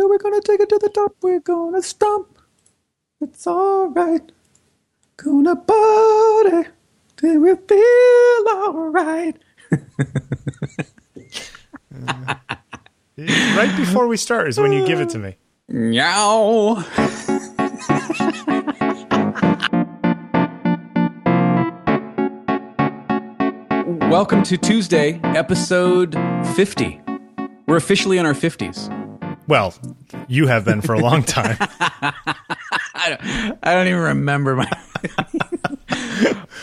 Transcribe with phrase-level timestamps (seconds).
[0.00, 1.14] till we're gonna take it to the top.
[1.20, 2.38] We're gonna stomp.
[3.20, 4.32] It's alright.
[5.18, 6.70] Gonna party
[7.18, 9.36] till we feel alright.
[13.18, 15.36] right before we start is when you give it to me.
[15.68, 16.82] Meow.
[24.08, 26.14] Welcome to Tuesday, episode
[26.56, 27.02] 50.
[27.66, 28.99] We're officially in our 50s.
[29.50, 29.74] Well,
[30.28, 31.56] you have been for a long time.
[31.60, 32.14] I
[33.08, 34.70] don't, I don't even remember my.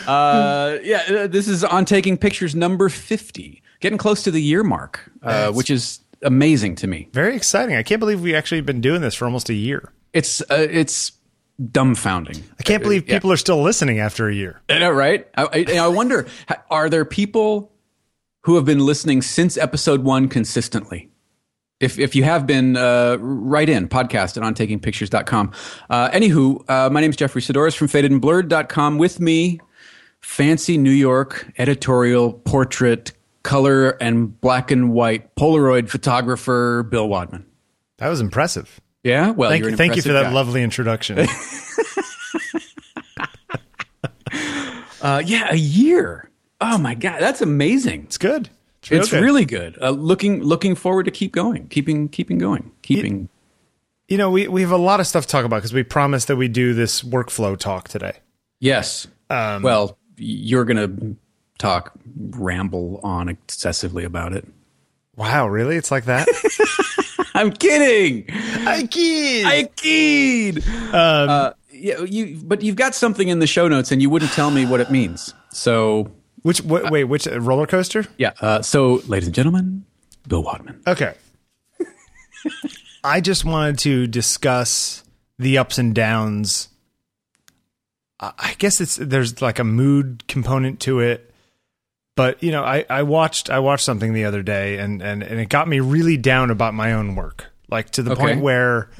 [0.06, 4.64] uh, yeah, uh, this is on taking pictures number 50, getting close to the year
[4.64, 7.08] mark, uh, which is amazing to me.
[7.12, 7.76] Very exciting.
[7.76, 9.92] I can't believe we actually been doing this for almost a year.
[10.14, 11.12] It's uh, it's
[11.60, 12.42] dumbfounding.
[12.58, 13.16] I can't believe Yeah.
[13.16, 14.62] people are still listening after a year.
[14.70, 15.28] I know, right?
[15.36, 16.26] I, I, I wonder,
[16.70, 17.70] are there people
[18.44, 21.10] who have been listening since episode one consistently?
[21.80, 25.52] If, if you have been, uh, write in podcast at ontakingpictures.com.
[25.88, 28.98] Uh, anywho, uh, my name is Jeffrey Saddoris from fadedandblurred.com.
[28.98, 29.60] With me,
[30.20, 33.12] fancy New York editorial portrait,
[33.44, 37.46] color and black and white Polaroid photographer, Bill Wadman.
[37.98, 38.80] That was impressive.
[39.04, 39.30] Yeah?
[39.30, 40.32] Well, Thank Thank you for that guy.
[40.32, 41.26] lovely introduction.
[45.00, 46.28] Uh, yeah, a year.
[46.60, 47.20] Oh my God.
[47.20, 48.02] That's amazing.
[48.04, 48.50] it's good.
[48.90, 49.22] It's, good.
[49.22, 49.78] really good.
[49.80, 53.28] Uh, looking looking forward to keep going, keeping keeping going, keeping.
[54.08, 56.28] You know, we, we have a lot of stuff to talk about because we promised
[56.28, 58.14] that we do this workflow talk today.
[58.58, 59.06] yes.
[59.30, 60.88] Um, well, you're gonna
[61.58, 61.92] talk,
[62.30, 64.46] ramble on excessively about it.
[65.16, 65.76] Wow, really?
[65.76, 66.26] It's like that?
[67.34, 68.24] I'm kidding.
[68.30, 69.44] I kid.
[69.46, 70.66] I kid.
[70.66, 72.40] Um, Uh, yeah, you.
[72.42, 74.90] But you've got something in the show notes, and you wouldn't tell me what it
[74.90, 75.34] means.
[75.52, 76.10] So
[76.42, 78.06] which, wait, wait, which uh, roller coaster?
[78.16, 78.32] yeah.
[78.40, 79.84] Uh, so, ladies and gentlemen,
[80.26, 80.80] Bill Wadman.
[80.86, 81.14] Okay.
[83.04, 85.04] I just wanted to discuss
[85.38, 86.68] the ups and downs.
[88.20, 91.32] I I guess it's there's like a mood component to it.
[92.16, 95.38] But you know, I, I watched I watched something the other day and, and, and
[95.38, 97.46] it got me really down about my own work.
[97.70, 98.20] Like to the Okay.
[98.20, 98.90] point where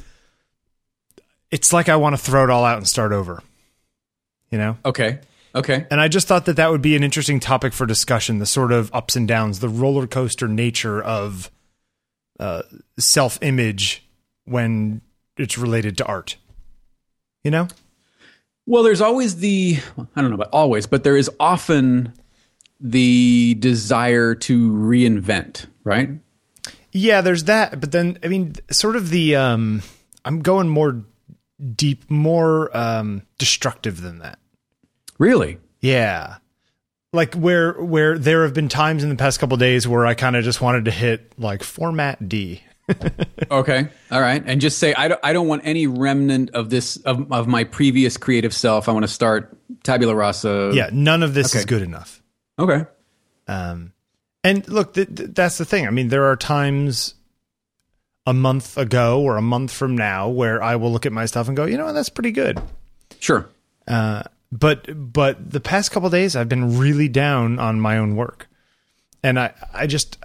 [1.51, 3.43] it's like I want to throw it all out and start over.
[4.51, 4.79] You know?
[4.85, 5.19] Okay.
[5.55, 5.87] Okay.
[5.91, 8.73] And I just thought that that would be an interesting topic for discussion the sort
[8.73, 11.51] of ups and downs, the roller coaster nature of
[12.39, 12.63] uh,
[12.99, 14.07] self image
[14.45, 15.01] when
[15.37, 16.37] it's related to art.
[17.45, 17.69] You know?
[18.67, 22.13] Well, there's always the I don't know about always, but there is often
[22.81, 26.11] the desire to reinvent, right?
[26.93, 27.81] Yeah, there's that.
[27.81, 29.83] But then, I mean, sort of the, um,
[30.25, 31.05] I'm going more
[31.75, 34.39] deep, more um, destructive than that.
[35.19, 35.59] Really?
[35.81, 36.37] Yeah.
[37.13, 40.37] Like where where there have been times in the past couple days where I kind
[40.37, 42.63] of just wanted to hit like format D.
[43.51, 43.89] Okay.
[44.11, 44.43] All right.
[44.45, 47.65] And just say I don't I don't want any remnant of this of, of my
[47.65, 48.89] previous creative self.
[48.89, 50.73] I want to start tabula rasa.
[50.75, 52.23] Yeah, none of this is good enough.
[52.59, 52.85] Okay.
[53.47, 53.93] Um,
[54.45, 55.87] and look, th- th- that's the thing.
[55.87, 57.15] I mean, there are times
[58.27, 61.49] a month ago or a month from now where I will look at my stuff
[61.49, 62.61] and go, you know, what, that's pretty good.
[63.21, 63.49] Sure.
[63.87, 68.49] Uh, but but the past couple days, I've been really down on my own work,
[69.23, 70.17] and I I just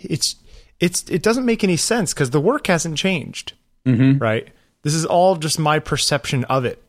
[0.00, 0.36] it's
[0.80, 3.52] it's it doesn't make any sense because the work hasn't changed,
[3.84, 4.18] mm-hmm.
[4.18, 4.48] right?
[4.82, 6.82] This is all just my perception of it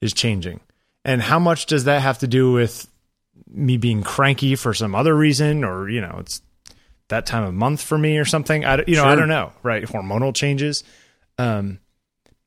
[0.00, 0.60] is changing,
[1.04, 2.88] and how much does that have to do with
[3.46, 6.40] me being cranky for some other reason, or you know, it's
[7.08, 8.64] that time of month for me or something?
[8.64, 9.82] I you know I don't know, right?
[9.84, 10.82] Hormonal changes,
[11.36, 11.78] um,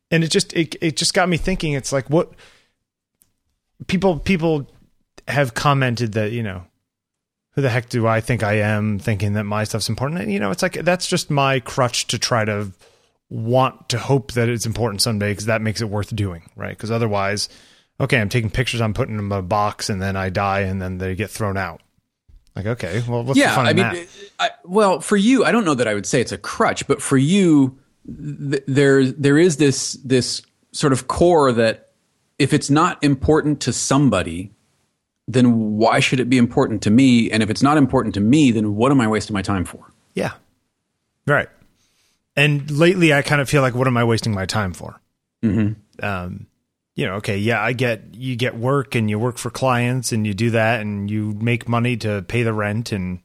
[0.10, 1.74] and it just it it just got me thinking.
[1.74, 2.34] It's like what
[3.88, 4.70] people people
[5.28, 6.64] have commented that you know
[7.52, 10.22] who the heck do I think I am thinking that my stuff's important?
[10.22, 12.72] And, you know it's like that's just my crutch to try to
[13.30, 16.76] want to hope that it's important someday because that makes it worth doing right?
[16.76, 17.50] Because otherwise
[18.00, 20.82] okay I'm taking pictures I'm putting them in a box and then I die and
[20.82, 21.82] then they get thrown out.
[22.56, 23.56] Like okay well what's the yeah.
[23.56, 24.08] fun I mean, that?
[24.40, 27.02] I, well, for you, I don't know that I would say it's a crutch, but
[27.02, 30.42] for you, th- there there is this this
[30.72, 31.83] sort of core that
[32.44, 34.52] if it's not important to somebody,
[35.28, 37.32] then why should it be important to me?
[37.32, 39.92] And if it's not important to me, then what am I wasting my time for?
[40.16, 40.34] yeah
[41.26, 41.50] right
[42.36, 45.00] and lately I kind of feel like what am I wasting my time for
[45.44, 46.06] Mm-hmm.
[46.06, 46.46] um,
[46.96, 50.28] you know, okay, yeah, I get you get work and you work for clients and
[50.28, 53.20] you do that and you make money to pay the rent and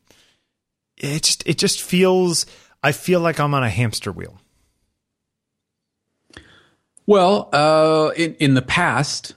[0.97, 2.47] it just it just feels
[2.83, 4.41] I feel like I'm on a hamster wheel.
[7.09, 9.35] Well, uh, in in the past,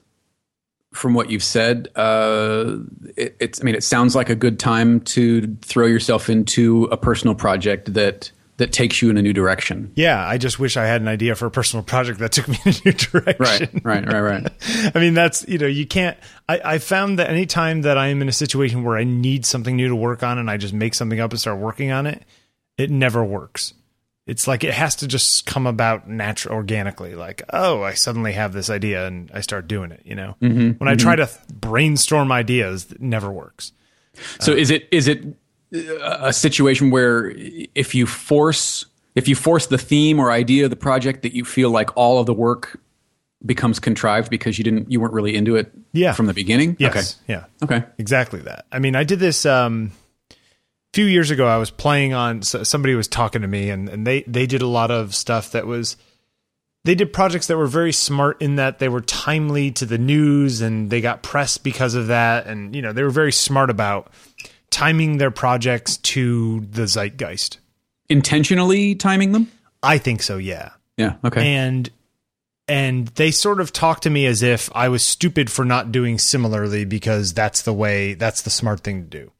[0.94, 2.79] from what you've said, uh,
[3.15, 3.62] it, it's.
[3.62, 7.94] I mean, it sounds like a good time to throw yourself into a personal project
[7.94, 9.89] that that takes you in a new direction.
[9.95, 12.59] Yeah, I just wish I had an idea for a personal project that took me
[12.65, 13.81] in a new direction.
[13.85, 14.51] Right, right, right, right.
[14.94, 16.18] I mean, that's you know, you can't.
[16.50, 19.77] I, I found that anytime that I am in a situation where I need something
[19.77, 22.25] new to work on, and I just make something up and start working on it,
[22.77, 23.75] it never works.
[24.31, 27.16] It's like it has to just come about natural, organically.
[27.16, 30.04] Like, oh, I suddenly have this idea and I start doing it.
[30.06, 33.74] You know, mm-hmm, when I try to brainstorm ideas, it never works.
[34.39, 35.25] So, uh, is it is it
[35.74, 37.33] a situation where
[37.75, 38.86] if you force
[39.16, 42.18] if you force the theme or idea of the project that you feel like all
[42.18, 42.80] of the work
[43.45, 46.13] becomes contrived because you didn't you weren't really into it yeah.
[46.13, 47.33] from the beginning yes okay.
[47.33, 49.92] yeah okay exactly that i mean i did this um
[50.94, 54.24] few years ago i was playing on somebody was talking to me and, and they
[54.24, 55.98] they did a lot of stuff that was
[56.84, 60.62] they did projects that were very smart in that they were timely to the news
[60.62, 64.12] and they got press because of that and you know they were very smart about
[64.72, 67.60] timing their projects to the zeitgeist.
[68.10, 69.52] Intentionally timing them?
[69.84, 70.72] I think so, yeah.
[70.98, 71.56] Yeah, okay.
[71.56, 71.90] And
[72.68, 76.18] and they sort of talked to me as if I was stupid for not doing
[76.18, 79.32] similarly because that's the way that's the smart thing to do.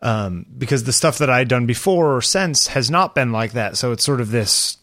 [0.00, 3.76] Um, because the stuff that I'd done before or since has not been like that.
[3.76, 4.76] So it's sort of this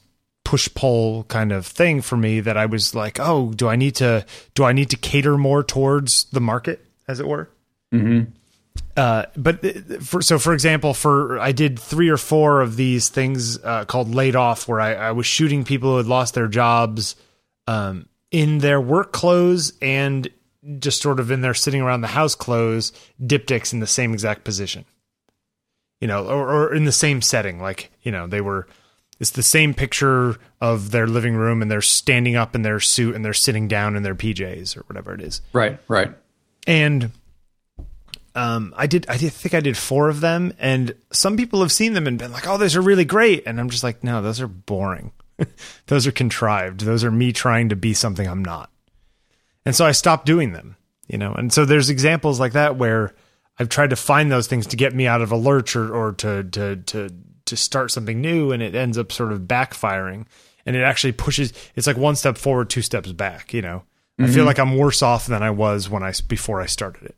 [0.43, 3.95] push pull kind of thing for me that I was like, oh, do I need
[3.95, 7.49] to do I need to cater more towards the market, as it were?
[7.93, 8.31] Mm-hmm.
[8.97, 9.61] Uh, but
[10.03, 14.13] for, so, for example, for I did three or four of these things uh, called
[14.15, 17.15] laid off, where I, I, was shooting people who had lost their jobs
[17.67, 20.29] um, in their work clothes and
[20.79, 24.45] just sort of in their sitting around the house clothes, diptychs in the same exact
[24.45, 24.85] position,
[26.05, 27.59] you know, or, or in the same setting.
[27.59, 28.67] Like you know, they were.
[29.19, 33.15] It's the same picture of their living room, and they're standing up in their suit,
[33.15, 35.41] and they're sitting down in their PJs or whatever it is.
[35.51, 36.13] Right, right.
[36.67, 37.11] And
[38.35, 41.71] um, I did, I did think I did four of them, and some people have
[41.71, 44.21] seen them and been like, "Oh, those are really great," and I'm just like, "No,
[44.21, 45.11] those are boring.
[45.87, 46.81] those are contrived.
[46.81, 48.69] Those are me trying to be something I'm not."
[49.65, 50.75] And so I stopped doing them,
[51.07, 51.33] you know.
[51.33, 53.15] And so there's examples like that where
[53.57, 56.13] I've tried to find those things to get me out of a lurch or, or
[56.13, 57.09] to to to
[57.45, 60.25] to start something new, and it ends up sort of backfiring,
[60.65, 61.53] and it actually pushes.
[61.75, 63.53] It's like one step forward, two steps back.
[63.53, 63.83] You know,
[64.19, 64.23] mm-hmm.
[64.23, 64.47] I feel mm-hmm.
[64.47, 67.15] like I'm worse off than I was when I before I started it.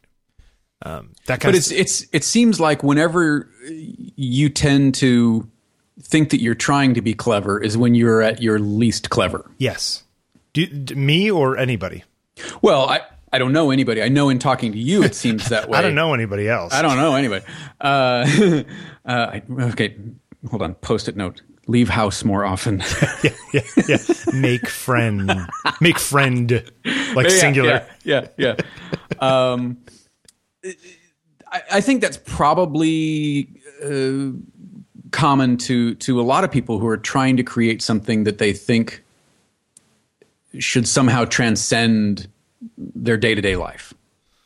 [0.83, 1.61] Um, that kind of.
[1.63, 5.49] but it's it's it seems like whenever you tend to
[6.01, 9.49] think that you're trying to be clever is when you're at your least clever.
[9.57, 10.03] Yes,
[10.53, 12.03] do, me or anybody.
[12.61, 13.01] Well, I.
[13.31, 14.01] I don't know anybody.
[14.01, 15.77] I know in talking to you, it seems that way.
[15.77, 16.73] I don't know anybody else.
[16.73, 17.45] I don't know anybody.
[17.79, 18.63] Uh,
[19.05, 19.39] uh,
[19.71, 19.95] okay,
[20.49, 20.75] hold on.
[20.75, 21.41] Post it note.
[21.69, 22.79] Leave house more often.
[23.23, 23.97] yeah, yeah, yeah.
[24.33, 25.49] Make friend.
[25.81, 26.63] Make friend.
[27.13, 27.87] Like yeah, singular.
[28.05, 28.55] Yeah, yeah.
[28.55, 29.51] yeah.
[29.51, 29.77] Um,
[31.51, 33.49] I, I think that's probably
[33.83, 34.31] uh,
[35.11, 38.53] common to to a lot of people who are trying to create something that they
[38.53, 39.03] think
[40.59, 42.29] should somehow transcend
[42.77, 43.93] their day to day life,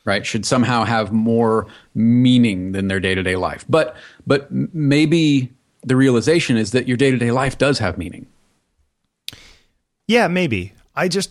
[0.04, 0.24] right?
[0.24, 3.64] Should somehow have more meaning than their day to day life.
[3.68, 8.26] But but maybe the realization is that your day to day life does have meaning.
[10.06, 10.74] Yeah, maybe.
[10.94, 11.30] I just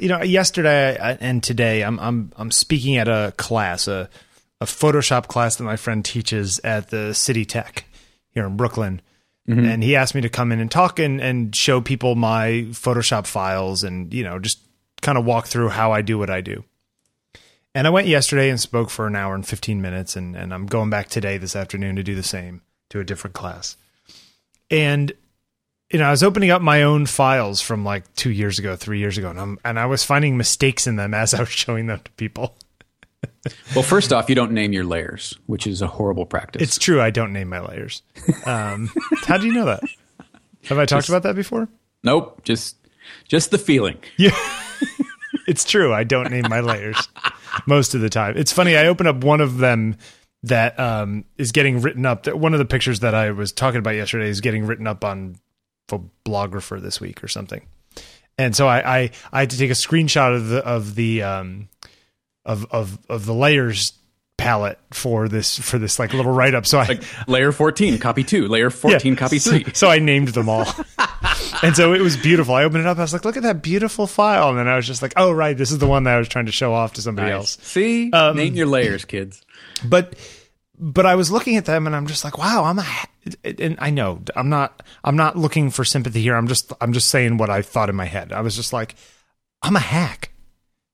[0.00, 4.08] you know, yesterday and today, I'm I'm I'm speaking at a class, a
[4.60, 7.84] a Photoshop class that my friend teaches at the City Tech
[8.32, 9.00] here in Brooklyn.
[9.48, 9.64] Mm-hmm.
[9.64, 13.26] And he asked me to come in and talk and, and show people my Photoshop
[13.26, 14.60] files and, you know, just
[15.00, 16.64] kind of walk through how I do what I do.
[17.74, 20.66] And I went yesterday and spoke for an hour and 15 minutes, and, and I'm
[20.66, 23.76] going back today, this afternoon, to do the same to a different class.
[24.70, 25.12] And
[25.90, 29.00] you know, I was opening up my own files from like two years ago, three
[29.00, 31.86] years ago, and, I'm, and I was finding mistakes in them as I was showing
[31.86, 32.54] them to people.
[33.74, 36.62] well, first off, you don't name your layers, which is a horrible practice.
[36.62, 37.00] It's true.
[37.00, 38.02] I don't name my layers.
[38.46, 38.90] Um,
[39.26, 39.82] how do you know that?
[40.66, 41.68] Have I talked just, about that before?
[42.04, 42.44] Nope.
[42.44, 42.76] Just,
[43.26, 43.98] just the feeling.
[44.16, 44.36] Yeah.
[45.50, 45.92] it's true.
[45.92, 47.08] I don't name my layers
[47.66, 48.36] most of the time.
[48.36, 48.76] It's funny.
[48.76, 49.96] I open up one of them
[50.44, 52.28] that um, is getting written up.
[52.28, 55.36] One of the pictures that I was talking about yesterday is getting written up on
[56.24, 57.66] blographer this week or something.
[58.38, 61.68] And so I, I, I had to take a screenshot of the of the um,
[62.44, 63.92] of of of the layers
[64.36, 66.64] palette for this for this like little write up.
[66.64, 69.64] So I like layer 14 copy 2, layer 14 yeah, copy 3.
[69.64, 70.64] So, so, I named them all.
[71.62, 72.54] and so it was beautiful.
[72.54, 74.76] I opened it up I was like, "Look at that beautiful file." And then I
[74.76, 76.72] was just like, "Oh, right, this is the one that I was trying to show
[76.72, 77.36] off to somebody nice.
[77.36, 78.10] else." See?
[78.12, 79.42] Um, Name your layers, kids.
[79.84, 80.14] But
[80.80, 82.86] but I was looking at them and I'm just like, wow, I'm a,
[83.44, 86.34] and I know I'm not, I'm not looking for sympathy here.
[86.34, 88.32] I'm just, I'm just saying what I thought in my head.
[88.32, 88.94] I was just like,
[89.62, 90.32] I'm a hack,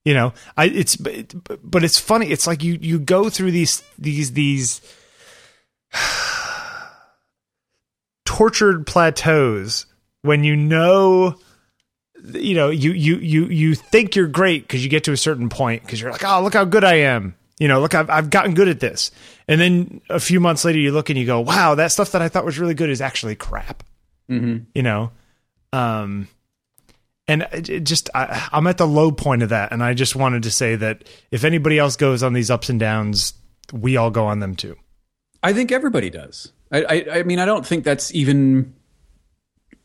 [0.04, 0.32] you know.
[0.56, 2.30] I it's, but it's funny.
[2.30, 4.80] It's like you you go through these these these
[8.24, 9.86] tortured plateaus
[10.26, 11.36] when you know
[12.32, 15.48] you know you you you you think you're great because you get to a certain
[15.48, 18.30] point because you're like oh look how good i am you know look I've, I've
[18.30, 19.10] gotten good at this
[19.46, 22.22] and then a few months later you look and you go wow that stuff that
[22.22, 23.82] i thought was really good is actually crap
[24.28, 24.64] Mm-hmm.
[24.74, 25.12] you know
[25.72, 26.26] um
[27.28, 30.42] and it just I, i'm at the low point of that and i just wanted
[30.42, 33.34] to say that if anybody else goes on these ups and downs
[33.72, 34.76] we all go on them too
[35.42, 36.50] I think everybody does.
[36.72, 38.74] I, I, I mean, I don't think that's even.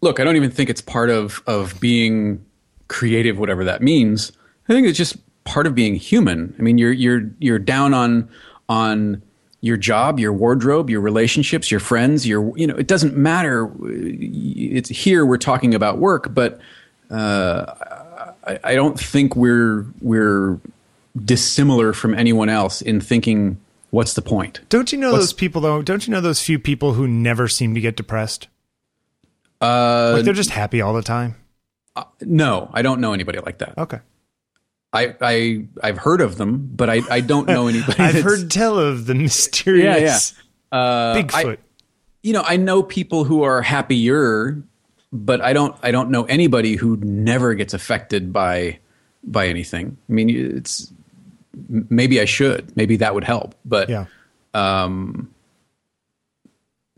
[0.02, 2.44] Look, I don't even think it's part of of being
[2.88, 4.32] creative, whatever that means.
[4.68, 6.56] I think it's just part of being human.
[6.58, 8.30] I mean, you're you're you're down on
[8.68, 9.22] on
[9.62, 13.72] your job, your wardrobe, your relationships, your friends, your you know, it doesn't matter.
[13.86, 16.60] It's here we're talking about work, but
[17.12, 17.66] uh,
[18.48, 20.60] I, I don't think we're we're
[21.26, 23.60] dissimilar from anyone else in thinking
[23.92, 24.62] what's the point.
[24.70, 27.50] don't you know What's- those people though don't you know those few people who never
[27.50, 28.48] seem to get depressed
[29.62, 31.36] Uh, like they're just happy all the time
[32.22, 33.78] no, I don't know anybody like that.
[33.78, 34.00] okay
[34.94, 38.00] I, I I've heard of them, but I, I don't know anybody.
[38.00, 40.34] i've heard tell of the mysterious
[40.72, 40.78] yeah.
[40.78, 41.62] Uh, bigfoot I,
[42.24, 44.62] you know, I know people who are happier,
[45.12, 48.80] but I don't I don't know anybody who never gets affected by
[49.24, 49.98] by anything.
[50.10, 50.92] I mean, it's
[51.68, 54.06] maybe I should, maybe that would help, but yeah
[54.54, 55.34] um,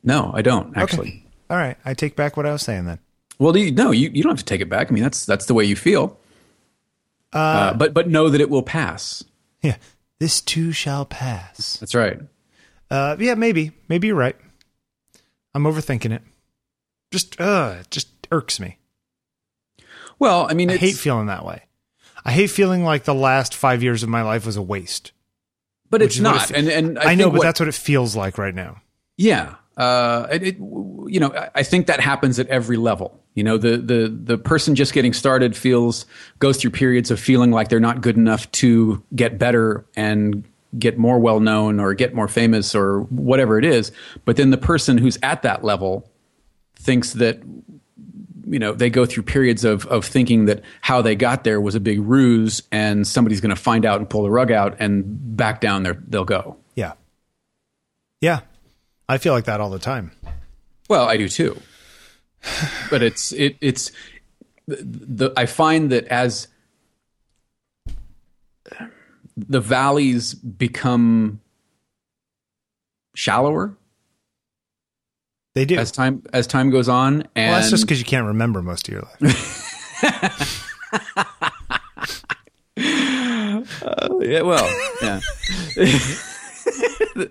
[0.04, 1.10] no, I don't actually.
[1.10, 1.23] okay
[1.54, 2.98] all right i take back what i was saying then
[3.40, 4.90] Well, do you, no, you, you don't have to take it back.
[4.90, 6.18] I mean, that's that's the way you feel.
[7.32, 9.24] Uh, but but know that it will pass.
[9.62, 9.78] yeah
[10.20, 12.20] this too shall pass That's right.
[12.90, 13.72] Uh, yeah, maybe.
[13.90, 14.36] Maybe you're right.
[15.56, 16.22] I'm overthinking it.
[17.12, 18.78] Just, uh, it just irks me.
[20.20, 21.64] Well, I mean, I hate feeling that way.
[22.24, 25.12] I hate feeling like the last five years of my life was a waste.
[25.90, 26.52] but it's not.
[26.52, 28.82] it- and and I, I, know, but what- that's what it feels like right now.
[29.18, 29.56] yeah.
[29.78, 33.20] Uh, it, it, you know, I- think that happens at every level.
[33.34, 36.06] You know, the the the person just getting started feels
[36.40, 40.44] goes through periods of feeling like they're not good enough to get better and
[40.78, 43.92] get more well known or get more famous or whatever it is.
[44.26, 46.08] But then the person who's at that level
[46.76, 47.42] thinks that
[48.48, 51.74] you know they go through periods of of thinking that how they got there was
[51.74, 55.04] a big ruse and somebody's going to find out and pull the rug out and
[55.36, 56.58] back down there they'll go.
[56.76, 56.94] Yeah.
[58.22, 58.42] Yeah.
[59.10, 60.12] I feel like that all the time.
[60.90, 61.60] Well, I do too.
[62.90, 63.92] But it's it it's
[64.68, 66.48] the, the I find that as
[69.38, 71.40] the valleys become
[73.16, 73.76] shallower
[75.56, 75.78] They do.
[75.78, 78.88] as time as time goes on and well, that's just because you can't remember most
[78.88, 79.70] of your life.
[82.76, 84.68] Uh, yeah, well,
[85.02, 85.20] yeah.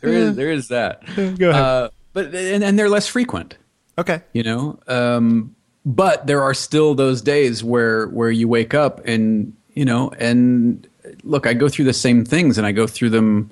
[0.00, 1.02] there is there is that.
[1.16, 1.54] Go ahead.
[1.54, 3.56] Uh, but and, and they're less frequent.
[3.98, 4.22] okay.
[4.32, 5.54] you know um,
[5.86, 10.86] but there are still those days where where you wake up and you know and
[11.24, 13.50] look i go through the same things and i go through them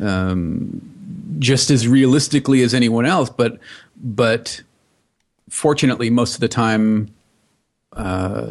[0.00, 0.80] um,
[1.38, 3.58] just as realistically as anyone else but
[3.96, 4.62] but
[5.50, 7.08] fortunately most of the time
[7.94, 8.50] uh,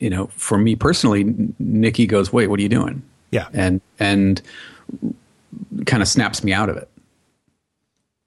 [0.00, 1.24] you know for me personally
[1.58, 3.48] nikki goes wait what are you doing Yeah.
[3.52, 4.40] and and
[5.86, 6.88] kind of snaps me out of it.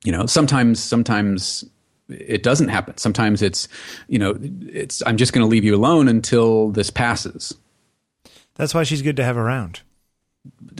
[0.03, 1.65] You know sometimes sometimes
[2.09, 2.97] it doesn't happen.
[2.97, 3.67] Sometimes it's
[4.07, 7.53] you know it's i'm just going to leave you alone until this passes.
[8.55, 9.81] That's why she's good to have around.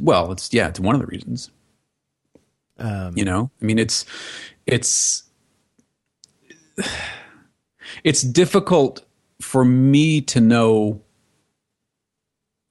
[0.02, 1.52] well it's yeah it's one of the reasons.
[2.80, 3.50] Um, you know?
[3.62, 4.06] I mean it's
[4.66, 5.24] it's
[8.04, 9.04] it's difficult
[9.42, 11.02] for me to know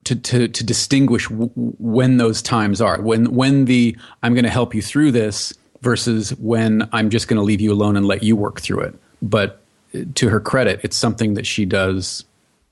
[0.07, 4.49] to to to distinguish w- when those times are when when the i'm going to
[4.49, 8.23] help you through this versus when i'm just going to leave you alone and let
[8.23, 9.61] you work through it but
[9.93, 12.23] uh, to her credit it's something that she does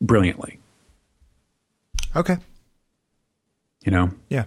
[0.01, 0.59] brilliantly
[2.15, 2.37] okay.
[3.83, 4.45] you know Yeah.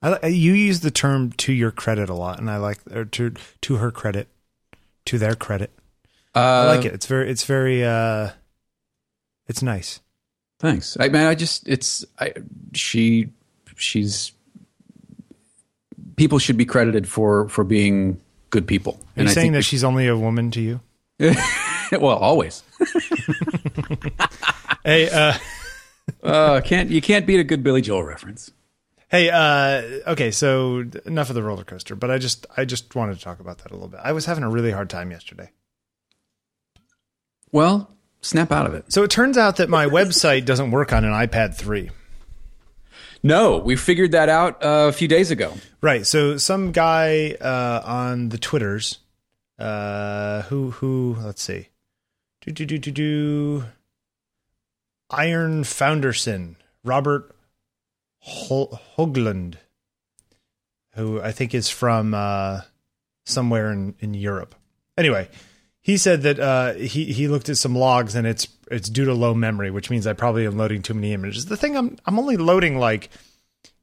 [0.00, 3.34] I, you use the term "to your credit" a lot, and I like or to
[3.62, 4.28] to her credit,
[5.06, 5.72] to their credit.
[6.36, 6.94] I uh, like it.
[6.94, 7.28] It's very.
[7.28, 7.84] It's very.
[7.84, 8.30] uh
[9.48, 9.98] It's nice.
[10.58, 10.96] Thanks.
[10.98, 12.32] I mean, I just it's I
[12.74, 13.28] she
[13.76, 14.32] she's
[16.16, 18.98] people should be credited for for being good people.
[19.16, 20.80] Are you I saying that she's only a woman to you?
[21.92, 22.62] well, always.
[24.84, 25.34] Hey, uh,
[26.22, 28.50] Uh, can't you can't beat a good Billy Joel reference.
[29.10, 29.28] hey.
[29.28, 31.94] Uh, okay, so enough of the roller coaster.
[31.94, 34.00] But I just, I just wanted to talk about that a little bit.
[34.02, 35.50] I was having a really hard time yesterday.
[37.52, 38.92] Well, snap out of it.
[38.92, 41.90] So it turns out that my website doesn't work on an iPad 3.
[43.22, 45.52] No, we figured that out uh, a few days ago.
[45.80, 46.06] Right.
[46.06, 48.98] So some guy uh, on the Twitters
[49.58, 51.16] Uh, who who?
[51.20, 51.68] Let's see.
[52.42, 53.64] Do do do do do.
[55.10, 57.34] Iron Founderson, Robert
[58.20, 59.54] Ho- Hoagland,
[60.94, 62.60] who I think is from uh,
[63.24, 64.54] somewhere in, in Europe.
[64.96, 65.28] Anyway,
[65.88, 69.14] he said that uh, he he looked at some logs and it's it's due to
[69.14, 71.46] low memory, which means I probably am loading too many images.
[71.46, 73.08] The thing I'm I'm only loading like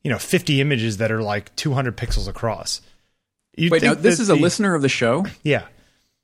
[0.03, 2.81] you know 50 images that are like 200 pixels across.
[3.57, 5.25] You'd Wait, now this is a the- listener of the show.
[5.41, 5.63] Yeah.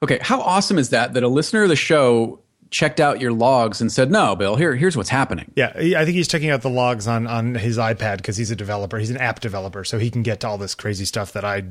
[0.03, 1.13] Okay, how awesome is that?
[1.13, 4.75] That a listener of the show checked out your logs and said, "No, Bill, here,
[4.75, 8.17] here's what's happening." Yeah, I think he's checking out the logs on on his iPad
[8.17, 8.99] because he's a developer.
[8.99, 11.61] He's an app developer, so he can get to all this crazy stuff that I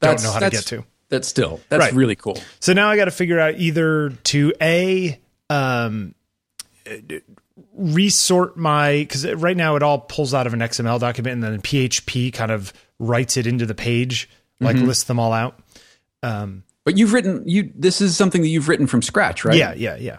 [0.00, 0.84] don't know how to get to.
[1.10, 1.92] That's still that's Right.
[1.92, 2.38] really cool.
[2.60, 6.14] So now I got to figure out either to a um,
[7.74, 11.60] resort my because right now it all pulls out of an XML document and then
[11.60, 14.28] PHP kind of writes it into the page,
[14.60, 14.86] like Mm-hmm.
[14.86, 15.58] lists them all out.
[16.22, 17.72] Um, But you've written you.
[17.74, 19.56] This is something that you've written from scratch, right?
[19.56, 20.18] Yeah, yeah, yeah.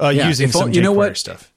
[0.00, 1.16] Uh, Yeah, using if o- some you know what?
[1.16, 1.52] stuff.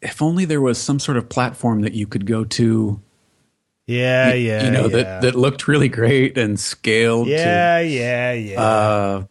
[0.00, 3.00] If only there was some sort of platform that you could go to.
[3.86, 4.64] Yeah, yeah.
[4.64, 4.96] you know yeah.
[4.96, 8.54] that that looked really great and scaled yeah, yeah, yeah.
[8.54, 9.24] to uh,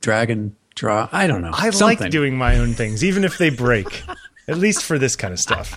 [0.00, 1.12] drag and drop.
[1.12, 1.50] I don't know.
[1.52, 1.98] I something.
[1.98, 4.04] like doing my own things, even if they break.
[4.48, 5.76] at least for this kind of stuff.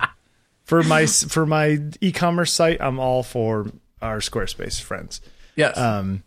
[0.64, 3.72] For my for my e-commerce site, I'm all for
[4.02, 5.22] our Squarespace friends.
[5.56, 5.78] Yes.
[5.78, 6.24] Um,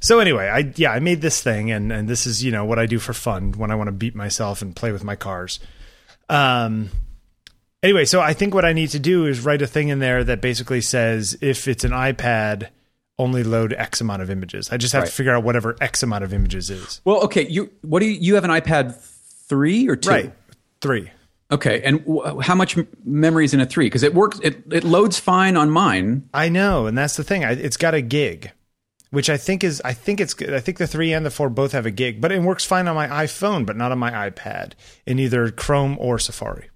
[0.00, 2.78] so anyway, I yeah, I made this thing, and and this is you know what
[2.80, 5.60] I do for fun when I want to beat myself and play with my cars.
[6.28, 6.90] Um.
[7.82, 10.22] Anyway, so I think what I need to do is write a thing in there
[10.24, 12.68] that basically says if it's an iPad,
[13.18, 14.70] only load X amount of images.
[14.70, 15.08] I just have Right.
[15.08, 17.00] to figure out whatever X amount of images is.
[17.04, 17.46] well, okay.
[17.46, 18.94] You what do you you have an iPad
[19.48, 20.10] three or two?
[20.10, 20.32] Right.
[20.80, 21.10] Three.
[21.50, 23.84] Okay, and w- how much m- memory is in a three?
[23.86, 24.38] Because it works.
[24.42, 26.28] It it loads fine on mine.
[26.32, 27.44] I know, and that's the thing.
[27.44, 28.52] I, it's got a gig,
[29.10, 29.82] which I think is.
[29.84, 30.34] I think it's.
[30.40, 32.88] I think the three and the four both have a gig, but it works fine
[32.88, 34.72] on my iPhone, but not on my iPad
[35.06, 36.70] in either Chrome or Safari.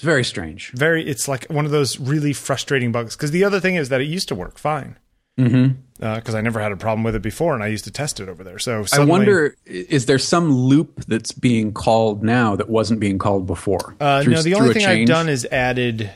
[0.00, 0.70] It's very strange.
[0.70, 1.06] Very.
[1.06, 3.14] It's like one of those really frustrating bugs.
[3.14, 4.98] Because the other thing is that it used to work fine.
[5.36, 6.36] Because mm-hmm.
[6.36, 8.42] I never had a problem with it before, and I used to test it over
[8.42, 8.58] there.
[8.58, 13.46] So I wonder, is there some loop that's being called now that wasn't being called
[13.46, 13.94] before?
[14.00, 16.10] Uh, Through- no, the only thing I've done is added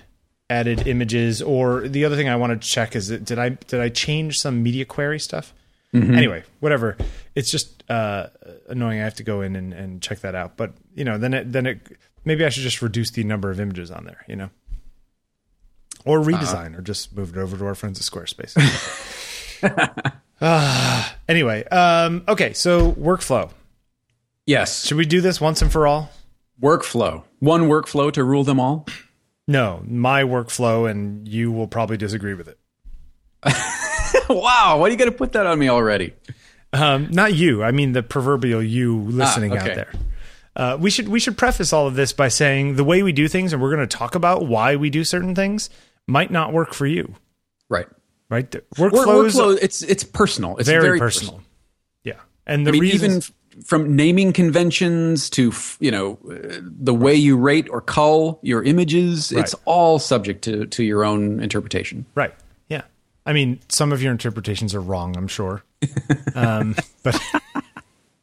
[0.49, 1.43] added images.
[1.43, 4.39] Or the other thing I want to check is that did I did I change
[4.39, 5.53] some media query stuff?
[5.93, 6.15] Mm-hmm.
[6.15, 6.97] Anyway, whatever.
[7.35, 8.29] It's just uh,
[8.67, 9.01] annoying.
[9.01, 10.57] I have to go in and, and check that out.
[10.57, 11.81] But you know, then it then it
[12.25, 14.25] maybe I should just reduce the number of images on there.
[14.29, 14.51] You know.
[16.05, 16.31] Or Uh-huh.
[16.31, 18.55] redesign, or just move it over to our friends at Squarespace.
[20.41, 22.53] Ah, anyway, um, okay.
[22.53, 23.51] So workflow.
[24.47, 26.11] yes, Should we do this once and for all?
[26.61, 27.23] workflow.
[27.39, 28.87] One workflow to rule them all.
[29.47, 32.59] No, my workflow, and you will probably disagree with it.
[34.29, 36.13] wow, why do you got to put that on me already?
[36.73, 37.63] Um, not you.
[37.63, 39.71] I mean the proverbial you listening Ah, okay.
[39.71, 39.93] out there.
[40.57, 43.27] Uh, we should we should preface all of this by saying the way we do
[43.29, 45.69] things, and we're going to talk about why we do certain things,
[46.07, 47.15] might not work for you.
[47.69, 47.89] Right.
[48.29, 48.51] Right?
[48.51, 49.59] The Work, Workflows workflow.
[49.61, 50.57] It's it's personal.
[50.57, 51.43] It's very, very, personal.
[52.05, 52.15] Yeah,
[52.47, 57.15] and the I mean, reasons, even from naming conventions to you know uh, the way
[57.15, 62.07] you rate or cull your images, it's all subject to to your own interpretation.
[62.15, 62.35] right?
[62.69, 62.83] Yeah,
[63.27, 65.17] I mean, some of your interpretations are wrong.
[65.17, 65.63] I'm sure,
[66.35, 67.21] um, but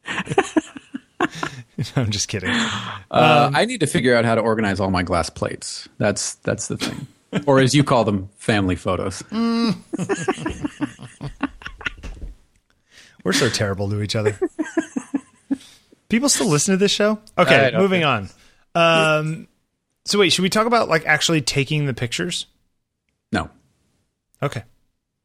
[1.96, 2.50] I'm just kidding.
[2.52, 5.88] Uh, I need to figure out how to organize all my glass plates.
[5.98, 7.08] That's that's the thing,
[7.46, 9.24] or as you call them, family photos.
[13.24, 14.38] We're so terrible to each other.
[16.10, 17.20] People still listen to this show?
[17.38, 18.30] Okay, don't moving on.
[18.74, 19.48] Um,
[20.06, 22.48] so wait, should we talk about like actually taking the pictures?
[23.32, 23.50] No,
[24.42, 24.64] Okay.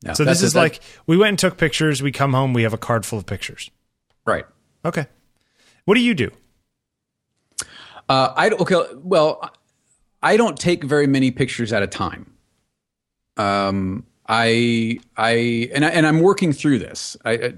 [0.04, 0.12] no.
[0.14, 2.02] So this is that- like we went and took pictures.
[2.02, 2.52] We come home.
[2.52, 3.70] We have a card full of pictures.
[4.24, 4.44] right.
[4.84, 5.06] Okay.
[5.86, 6.30] What do you do?
[8.08, 8.76] Uh, I okay.
[8.96, 9.50] Well,
[10.22, 12.32] I don't take very many pictures at a time.
[13.36, 17.16] Um, I I and I, and I'm working through this.
[17.24, 17.54] I-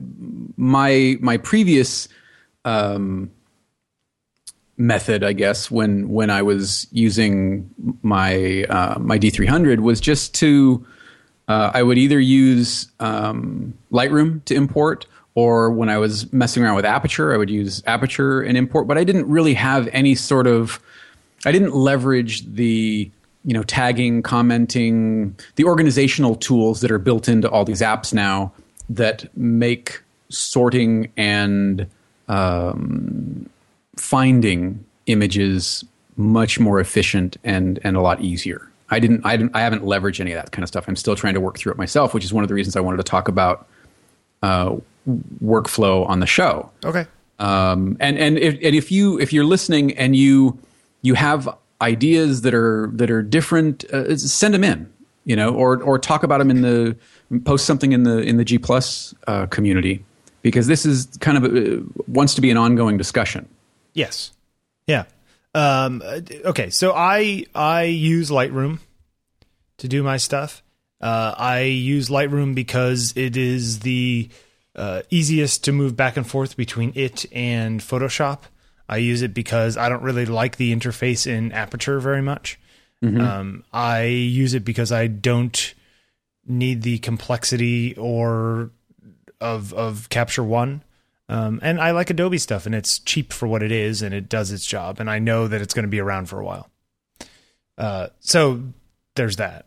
[0.56, 2.08] my my previous
[2.64, 3.30] um,
[4.76, 7.70] method, I guess, when when I was using
[8.02, 10.84] my uh, my D300 was just to
[11.48, 15.06] uh, I would either use um, Lightroom to import,
[15.38, 18.88] or when I was messing around with Aperture, I would use Aperture and import.
[18.88, 20.80] But I didn't really have any sort of,
[21.46, 23.08] I didn't leverage the
[23.44, 28.52] you know tagging, commenting, the organizational tools that are built into all these apps now
[28.88, 31.86] that make sorting and
[32.26, 33.48] um,
[33.94, 35.84] finding images
[36.16, 38.68] much more efficient and and a lot easier.
[38.90, 40.88] I didn't I didn't I haven't leveraged any of that kind of stuff.
[40.88, 42.80] I'm still trying to work through it myself, which is one of the reasons I
[42.80, 43.68] wanted to talk about
[44.42, 44.76] uh,
[45.42, 46.70] workflow on the show.
[46.84, 47.06] Okay.
[47.38, 50.58] Um, and and if, and if you if you're listening and you
[51.02, 51.48] you have
[51.80, 54.92] ideas that are that are different, uh, send them in.
[55.24, 56.96] You know, or or talk about them in the
[57.44, 60.02] post something in the in the G plus uh, community
[60.40, 63.46] because this is kind of a, wants to be an ongoing discussion.
[63.92, 64.32] Yes.
[64.86, 65.04] Yeah.
[65.54, 66.02] Um,
[66.46, 66.70] okay.
[66.70, 68.78] So I I use Lightroom
[69.78, 70.62] to do my stuff.
[71.00, 74.28] Uh, I use Lightroom because it is the
[74.78, 78.42] uh, easiest to move back and forth between it and Photoshop.
[78.88, 82.58] I use it because I don't really like the interface in Aperture very much.
[83.02, 83.20] Mm-hmm.
[83.20, 85.74] Um, I use it because I don't
[86.46, 88.70] need the complexity or
[89.40, 90.82] of of Capture One.
[91.28, 94.30] Um, and I like Adobe stuff, and it's cheap for what it is, and it
[94.30, 96.70] does its job, and I know that it's going to be around for a while.
[97.76, 98.62] Uh, so
[99.14, 99.66] there's that.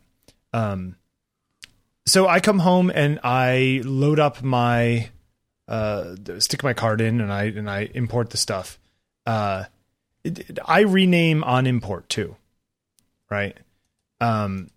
[0.53, 0.95] Um,
[2.11, 5.09] so I come home and I load up my
[5.65, 8.77] uh, stick my card in, and I and I import the stuff.
[9.25, 9.63] Uh,
[10.25, 12.35] it, I rename on import too,
[13.29, 13.55] right?
[14.19, 14.71] Um,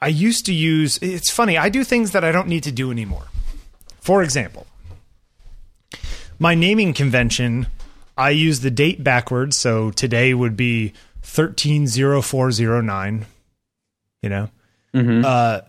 [0.00, 0.98] I used to use.
[1.02, 1.58] It's funny.
[1.58, 3.26] I do things that I don't need to do anymore.
[4.00, 4.66] For example,
[6.38, 7.66] my naming convention.
[8.16, 13.26] I use the date backwards, so today would be thirteen zero four zero nine.
[14.22, 14.50] You know,
[14.94, 15.22] mm-hmm.
[15.22, 15.60] uh,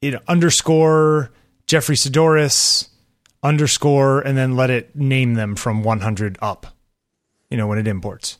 [0.00, 1.30] you know, underscore
[1.66, 2.88] Jeffrey Saddoris
[3.42, 6.66] underscore and then let it name them from 100 up.
[7.50, 8.38] You know, when it imports.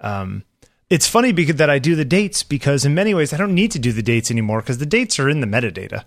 [0.00, 0.44] Um,
[0.90, 3.70] it's funny because that I do the dates because in many ways I don't need
[3.72, 6.04] to do the dates anymore because the dates are in the metadata.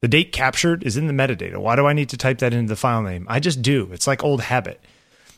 [0.00, 1.56] The date captured is in the metadata.
[1.56, 3.26] Why do I need to type that into the file name?
[3.28, 3.88] I just do.
[3.92, 4.80] It's like old habit.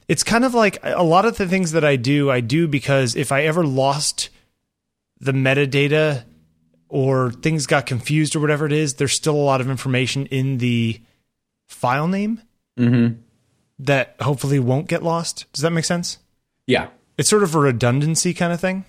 [0.08, 3.16] It's kind of like a lot of the things that I do, I do because
[3.16, 4.28] if I ever lost
[5.18, 6.24] the metadata
[6.88, 10.58] or things got confused or whatever it is, there's still a lot of information in
[10.58, 11.00] the
[11.66, 12.40] file name
[12.78, 13.20] mm-hmm.
[13.78, 15.46] that hopefully won't get lost.
[15.52, 16.18] Does that make sense?
[16.66, 16.88] Yeah.
[17.18, 18.84] It's sort of a redundancy kind of thing.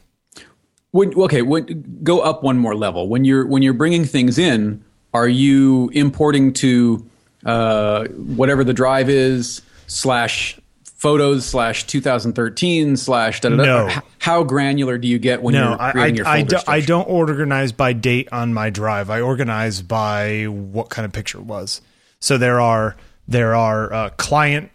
[0.92, 3.08] When, okay, when, go up one more level.
[3.08, 4.84] When you're when you're bringing things in,
[5.14, 7.06] are you importing to
[7.46, 10.60] uh, whatever the drive is slash
[10.98, 13.90] photos slash 2013 slash da, da, no.
[14.20, 16.86] How granular do you get when no, you're creating I, your folder I, do, I
[16.86, 19.10] don't organize by date on my drive.
[19.10, 21.82] I organize by what kind of picture it was.
[22.20, 22.96] So there are
[23.28, 24.72] there are uh, client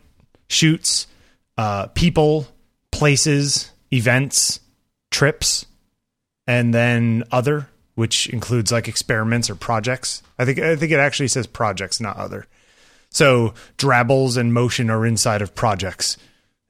[0.48, 1.06] shoots,
[1.58, 2.46] uh, people,
[2.90, 4.60] places, events,
[5.10, 5.66] trips,
[6.46, 10.22] and then other, which includes like experiments or projects.
[10.38, 12.46] I think I think it actually says projects, not other.
[13.12, 16.16] So Drabbles and Motion are inside of projects.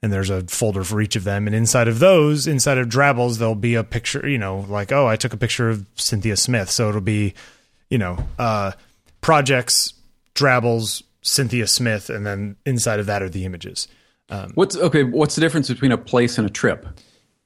[0.02, 1.46] And there's a folder for each of them.
[1.46, 5.06] And inside of those, inside of Drabbles, there'll be a picture, you know, like, oh,
[5.06, 6.70] I took a picture of Cynthia Smith.
[6.70, 7.34] So it'll be,
[7.88, 8.72] you know, uh,
[9.20, 9.94] projects,
[10.34, 13.88] Drabbles, Cynthia Smith, and then inside of that are the images.
[14.28, 15.04] Um, what's okay?
[15.04, 16.86] What's the difference between a place and a trip?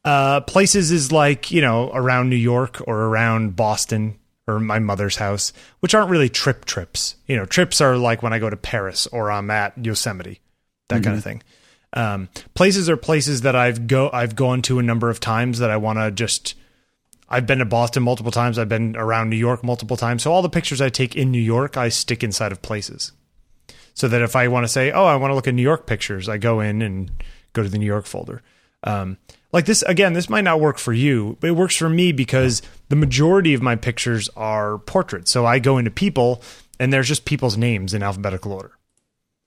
[0.05, 5.17] Uh, places is like you know around New York or around Boston or my mother's
[5.17, 7.17] house, which aren't really trip trips.
[7.27, 10.41] You know, trips are like when I go to Paris or I'm at Yosemite,
[10.89, 11.05] that mm-hmm.
[11.05, 11.43] kind of thing.
[11.93, 15.71] Um, places are places that I've go I've gone to a number of times that
[15.71, 16.55] I want to just.
[17.29, 18.57] I've been to Boston multiple times.
[18.57, 20.23] I've been around New York multiple times.
[20.23, 23.11] So all the pictures I take in New York, I stick inside of places.
[23.95, 25.89] So that if I want to say, oh, I want to look at New York
[25.89, 27.11] pictures, I go in and
[27.53, 28.43] go to the New York folder.
[28.85, 29.19] Um,
[29.57, 31.39] like this again this might not work for you.
[31.41, 35.33] But it works for me because the majority of my pictures are portraits.
[35.33, 36.43] So i go into people
[36.79, 38.73] and there's just people's names in alphabetical order.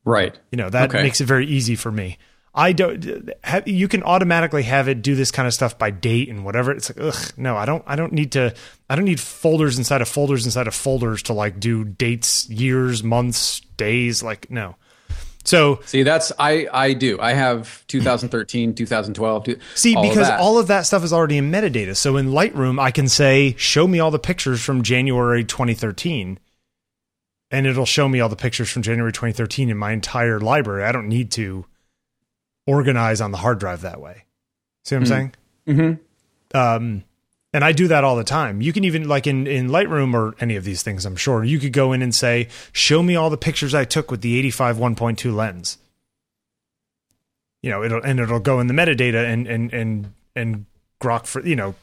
[0.04, 0.36] Right.
[0.52, 1.04] You know that okay.
[1.04, 2.17] makes it very easy for me.
[2.56, 6.30] I don't have, you can automatically have it do this kind of stuff by date
[6.30, 6.72] and whatever.
[6.72, 8.56] It's like ugh no i don't i don't need to
[8.89, 13.04] i don't need folders inside of folders inside of folders to like do dates years
[13.04, 14.76] months days like no
[15.49, 17.19] so see, that's I I do.
[17.19, 19.47] I have 2013, 2012.
[19.73, 21.95] See, all because of all of that stuff is already in metadata.
[21.97, 26.38] So in Lightroom, I can say, "Show me all the pictures from January 2013,"
[27.49, 30.83] and it'll show me all the pictures from January 2013 in my entire library.
[30.83, 31.65] I don't need to
[32.67, 34.25] organize on the hard drive that way.
[34.85, 35.73] See what I'm mm-hmm.
[35.73, 35.99] saying?
[36.53, 36.57] Mm-hmm.
[36.57, 37.03] Um,
[37.53, 38.62] and I do that all the time.
[38.62, 41.59] You can even like in in Lightroom or any of these things, I'm sure you
[41.59, 44.77] could go in and say, "Show me all the pictures I took with the 85
[44.77, 45.77] 1.2 lens."
[47.62, 50.65] You know, it'll and it'll go in the metadata and and and and
[51.01, 51.75] grok for you know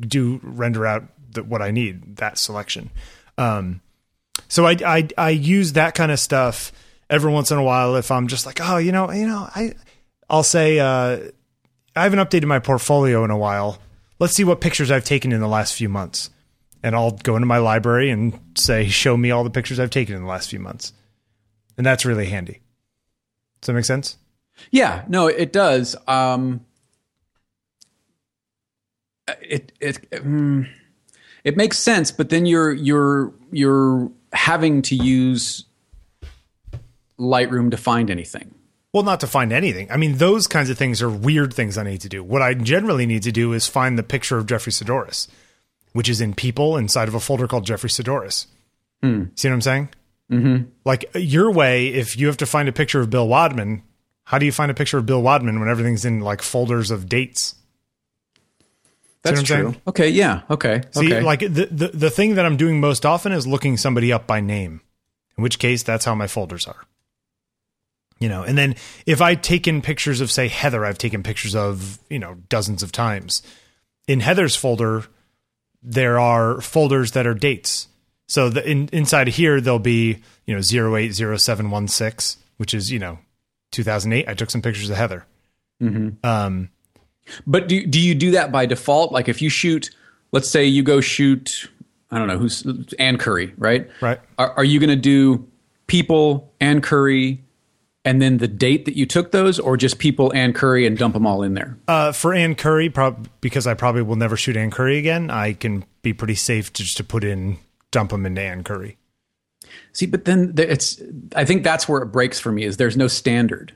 [0.00, 2.90] do render out the, what I need that selection.
[3.38, 3.80] Um,
[4.48, 6.72] so I I I use that kind of stuff
[7.08, 9.74] every once in a while if I'm just like, oh, you know, you know, I
[10.28, 11.18] I'll say uh,
[11.94, 13.78] I haven't updated my portfolio in a while
[14.18, 16.30] let's see what pictures I've taken in the last few months.
[16.82, 20.14] And I'll go into my library and say, show me all the pictures I've taken
[20.14, 20.92] in the last few months.
[21.76, 22.60] and that's really handy.
[23.60, 24.16] Does that make sense?
[24.70, 25.96] Yeah, no, it does.
[26.06, 26.64] Um,
[29.42, 30.68] it it mm,
[31.44, 35.64] it makes sense, but then you're you're you're having to use
[37.18, 38.54] Lightroom to find anything.
[38.92, 39.90] Well, not to find anything.
[39.90, 42.24] I mean, those kinds of things are weird things I need to do.
[42.24, 45.28] What I generally need to do is find the picture of Jeffrey Saddoris,
[45.92, 48.46] which is in People inside of a folder called Jeffrey Saddoris.
[49.02, 49.24] Hmm.
[49.34, 49.88] See what I'm saying?
[50.30, 50.70] Mm-hmm.
[50.84, 53.82] Like your way, if you have to find a picture of Bill Wadman,
[54.24, 57.08] how do you find a picture of Bill Wadman when everything's in like folders of
[57.08, 57.54] dates?
[59.22, 59.70] That's what I'm true.
[59.72, 59.82] saying?
[59.88, 61.20] Okay, yeah, okay, See, okay.
[61.20, 64.40] like the, the the thing that I'm doing most often is looking somebody up by
[64.40, 64.82] name.
[65.36, 66.86] In which case, that's how my folders are.
[68.18, 71.54] You know, and then if I take in pictures of, say, Heather, I've taken pictures
[71.54, 73.42] of, you know, dozens of times.
[74.08, 75.04] In Heather's folder,
[75.82, 77.88] there are folders that are dates.
[78.26, 83.18] So the, in, inside of here, there'll be, you know, 080716, which is, you know,
[83.72, 84.28] 2008.
[84.28, 85.26] I took some pictures of Heather.
[86.24, 86.70] Um,
[87.46, 89.12] But do do you do that by default?
[89.12, 89.90] Like if you shoot,
[90.32, 91.68] let's say you go shoot,
[92.10, 92.64] I don't know who's
[92.98, 93.90] Ann Curry, right?
[94.00, 94.20] Right.
[94.38, 95.46] Are, are you going to do
[95.86, 97.42] people Ann Curry,
[98.06, 101.12] and then the date that you took those, or just people Ann Curry and dump
[101.12, 101.76] them all in there?
[101.86, 105.52] Uh, for Ann Curry, prob- because I probably will never shoot Ann Curry again, I
[105.52, 107.58] can be pretty safe to just to put in,
[107.90, 108.96] dump them into Ann Curry.
[109.92, 111.02] See, but then it's.
[111.34, 112.62] I think that's where it breaks for me.
[112.64, 113.74] Is there's no standard.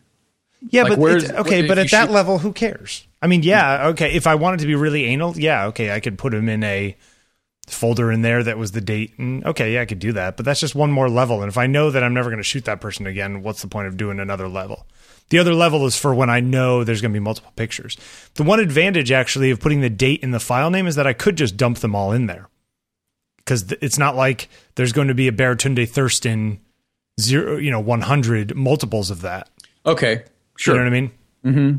[0.69, 3.07] Yeah, Like, but where's- okay, but at that shoot- level, who cares?
[3.23, 4.13] I mean, yeah, okay.
[4.13, 6.97] If I wanted to be really anal, yeah, okay, I could put them in a
[7.67, 10.37] folder in there that was the date, and okay, yeah, I could do that.
[10.37, 12.45] But that's just one more level, and if I know that I'm never going to
[12.45, 14.87] shoot that person again, what's the point of doing another level?
[15.31, 17.97] The other level is for when I know there's going to be multiple pictures.
[18.35, 21.13] The one advantage, actually, of putting the date in the file name is that I
[21.13, 22.49] could just dump them all in there
[23.39, 26.61] because th- it's not like there's going to be a Baratunde Thurston
[27.21, 29.49] zero, you know, 100 multiples of that.
[29.87, 30.25] Okay,
[30.57, 30.75] sure.
[30.75, 31.11] You know what I mean?
[31.45, 31.79] Mm-hmm.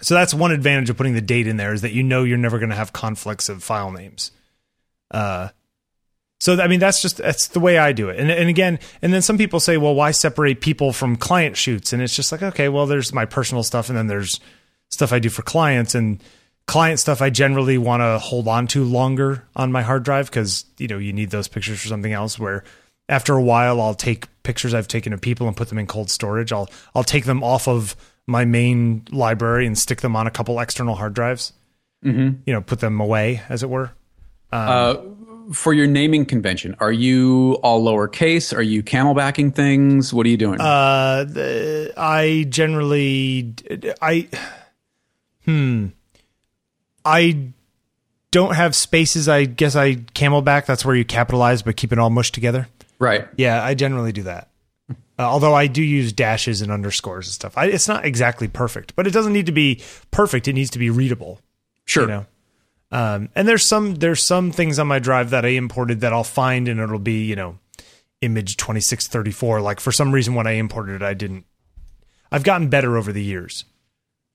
[0.00, 2.38] So that's one advantage of putting the date in there is that you know you're
[2.38, 4.30] never going to have conflicts of file names.
[5.14, 5.48] Uh,
[6.40, 8.18] so I mean that's just that's the way I do it.
[8.18, 11.92] And and again, and then some people say, well, why separate people from client shoots?
[11.92, 14.40] And it's just like, okay, well, there's my personal stuff, and then there's
[14.90, 16.22] stuff I do for clients, and
[16.66, 20.66] client stuff I generally want to hold on to longer on my hard drive because
[20.76, 22.38] you know you need those pictures for something else.
[22.38, 22.64] Where
[23.08, 26.10] after a while, I'll take pictures I've taken of people and put them in cold
[26.10, 26.52] storage.
[26.52, 27.96] I'll I'll take them off of
[28.26, 31.52] my main library and stick them on a couple external hard drives.
[32.04, 32.40] Mm-hmm.
[32.44, 33.92] You know, put them away, as it were.
[34.52, 34.96] Uh,
[35.52, 38.56] for your naming convention, are you all lowercase?
[38.56, 40.14] Are you camelbacking things?
[40.14, 40.60] What are you doing?
[40.60, 43.54] Uh, the, I generally,
[44.00, 44.28] I,
[45.44, 45.88] hmm,
[47.04, 47.48] I
[48.30, 49.28] don't have spaces.
[49.28, 50.66] I guess I camelback.
[50.66, 52.68] That's where you capitalize, but keep it all mushed together.
[52.98, 53.28] right.
[53.36, 54.48] Yeah, I generally do that.
[54.90, 57.56] Uh, although I do use dashes and underscores and stuff.
[57.56, 59.80] I, it's not exactly perfect, but it doesn't need to be
[60.10, 60.48] perfect.
[60.48, 61.38] It needs to be readable.
[61.84, 62.04] Sure.
[62.04, 62.26] You know.
[62.94, 66.22] Um, and there's some there's some things on my drive that I imported that I'll
[66.22, 67.58] find and it'll be you know
[68.20, 71.44] image 2634 like for some reason when I imported it I didn't
[72.30, 73.64] I've gotten better over the years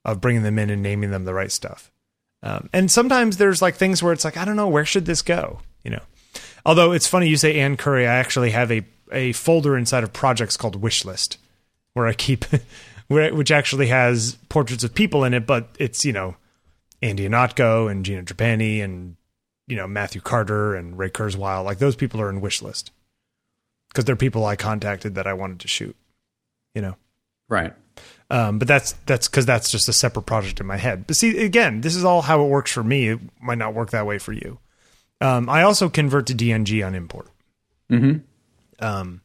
[0.04, 1.90] of bringing them in and naming them the right stuff.
[2.42, 5.22] Um, and sometimes there's like things where it's like I don't know where should this
[5.22, 5.60] go?
[5.82, 6.02] You know?
[6.66, 10.12] Although it's funny you say Ann Curry I actually have a a folder inside of
[10.12, 11.38] projects called wish list
[11.94, 12.44] where I keep
[13.08, 16.36] where which actually has portraits of people in it but it's you know
[17.02, 19.16] Andy Ihnatko and Gina Trapani and
[19.66, 21.64] you know Matthew Carter and Ray Kurzweil.
[21.64, 22.90] Like those people are in wish list
[23.88, 25.96] because they're people I contacted that I wanted to shoot.
[26.74, 26.96] You know,
[27.48, 27.72] Right.
[28.30, 31.06] um, but that's that's because that's just a separate project in my head.
[31.06, 33.08] But see, again, this is all how it works for me.
[33.08, 34.58] It might not work that way for you.
[35.20, 37.28] Um, I also convert to DNG on import.
[38.78, 39.20] Um,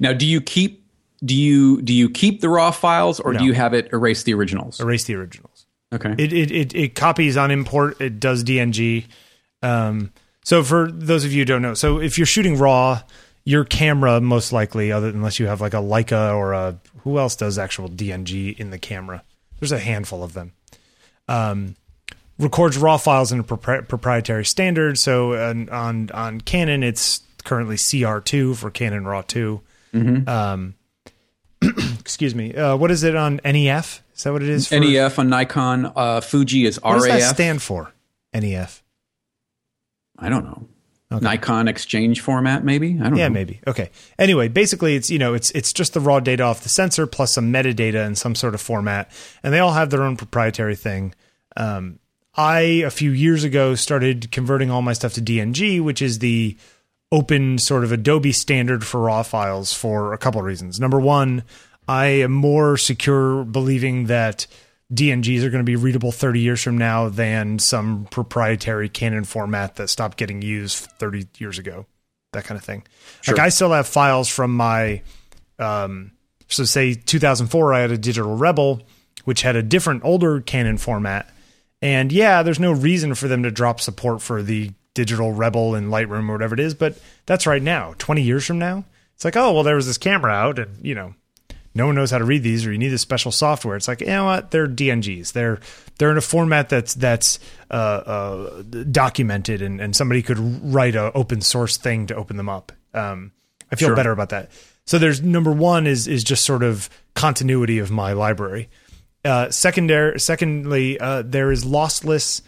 [0.00, 0.84] Now, do you keep
[1.24, 3.38] do you do you keep the raw files or No.
[3.40, 4.80] do you have it erase the originals?
[4.80, 5.47] erase the originals.
[5.92, 6.14] Okay.
[6.18, 8.00] It it it, it copies on import.
[8.00, 9.06] It does DNG.
[9.62, 10.12] Um,
[10.44, 13.02] so for those of you who don't know, so if you're shooting raw,
[13.44, 17.36] your camera most likely, other unless you have like a Leica or a who else
[17.36, 19.22] does actual DNG in the camera.
[19.58, 20.52] There's a handful of them.
[21.26, 21.76] Um,
[22.38, 24.98] records raw files in a propri- proprietary standard.
[24.98, 29.60] So on, on on Canon, it's currently CR2 for Canon RAW 2.
[30.28, 30.74] Um,
[31.98, 32.54] excuse me.
[32.54, 34.02] Uh, what is it on NEF?
[34.18, 34.66] Is that what it is?
[34.66, 35.92] For, NEF on Nikon.
[35.94, 37.34] Uh, Fuji is what does that RAF.
[37.34, 37.92] stand for?
[38.34, 38.82] NEF.
[40.18, 41.20] I don't know.
[41.20, 42.96] Nikon exchange format, maybe.
[43.00, 43.18] I don't know.
[43.18, 43.34] Yeah, know.
[43.34, 43.60] maybe.
[43.66, 43.90] Okay.
[44.18, 47.32] Anyway, basically, it's you know, it's it's just the raw data off the sensor plus
[47.32, 49.10] some metadata in some sort of format,
[49.42, 51.14] and they all have their own proprietary thing.
[51.56, 52.00] Um,
[52.34, 56.56] I a few years ago started converting all my stuff to DNG, which is the
[57.10, 60.78] open sort of Adobe standard for raw files for a couple of reasons.
[60.78, 61.42] Number one,
[61.88, 64.46] I am more secure believing that
[64.92, 69.76] DNGs are going to be readable 30 years from now than some proprietary Canon format
[69.76, 71.86] that stopped getting used 30 years ago.
[72.32, 72.84] That kind of thing.
[73.22, 73.34] Sure.
[73.34, 75.02] Like I still have files from my,
[75.58, 76.12] um,
[76.48, 78.82] so say 2004, I had a Digital Rebel,
[79.24, 81.30] which had a different older Canon format.
[81.80, 85.90] And yeah, there's no reason for them to drop support for the Digital Rebel in
[85.90, 87.94] Lightroom or whatever it is, but that's right now.
[87.98, 90.94] 20 years from now, it's like, oh, well, there was this camera out and, you
[90.94, 91.14] know,
[91.74, 93.76] no one knows how to read these or you need this special software.
[93.76, 94.50] It's like, you know what?
[94.50, 95.32] They're DNGs.
[95.32, 95.60] They're
[95.98, 97.38] they're in a format that's that's
[97.70, 102.48] uh, uh, documented and, and somebody could write a open source thing to open them
[102.48, 102.72] up.
[102.94, 103.32] Um,
[103.70, 103.96] I feel sure.
[103.96, 104.50] better about that.
[104.86, 108.70] So there's number one is is just sort of continuity of my library.
[109.24, 112.40] Uh, secondary, secondly, uh, there is lossless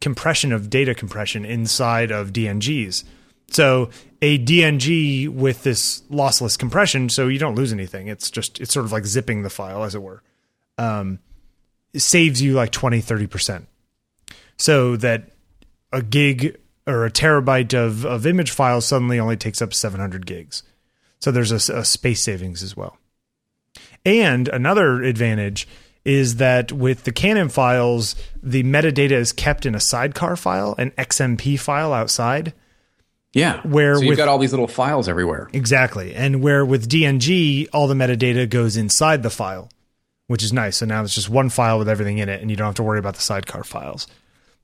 [0.00, 3.04] compression of data compression inside of DNGs.
[3.52, 8.08] So a DNG with this lossless compression, so you don't lose anything.
[8.08, 10.22] It's just it's sort of like zipping the file, as it were.
[10.78, 11.18] Um,
[11.92, 13.68] it saves you like 20, 30 percent.
[14.56, 15.32] So that
[15.92, 20.62] a gig or a terabyte of of image files suddenly only takes up 700 gigs.
[21.20, 22.98] So there's a, a space savings as well.
[24.04, 25.68] And another advantage
[26.04, 30.90] is that with the Canon files, the metadata is kept in a sidecar file, an
[30.92, 32.52] XMP file outside.
[33.32, 33.60] Yeah.
[33.62, 35.48] Where so you've with, got all these little files everywhere.
[35.52, 36.14] Exactly.
[36.14, 39.70] And where with DNG, all the metadata goes inside the file,
[40.26, 40.78] which is nice.
[40.78, 42.82] So now it's just one file with everything in it, and you don't have to
[42.82, 44.06] worry about the sidecar files.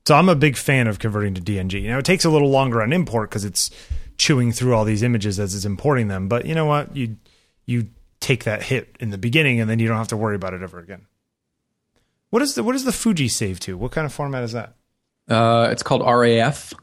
[0.05, 1.83] So I'm a big fan of converting to DNG.
[1.83, 3.69] Now it takes a little longer on import because it's
[4.17, 6.27] chewing through all these images as it's importing them.
[6.27, 6.95] But you know what?
[6.95, 7.17] You
[7.65, 10.53] you take that hit in the beginning, and then you don't have to worry about
[10.53, 11.05] it ever again.
[12.29, 13.77] What is the what is the Fuji save to?
[13.77, 14.73] What kind of format is that?
[15.27, 16.73] Uh, it's called RAF.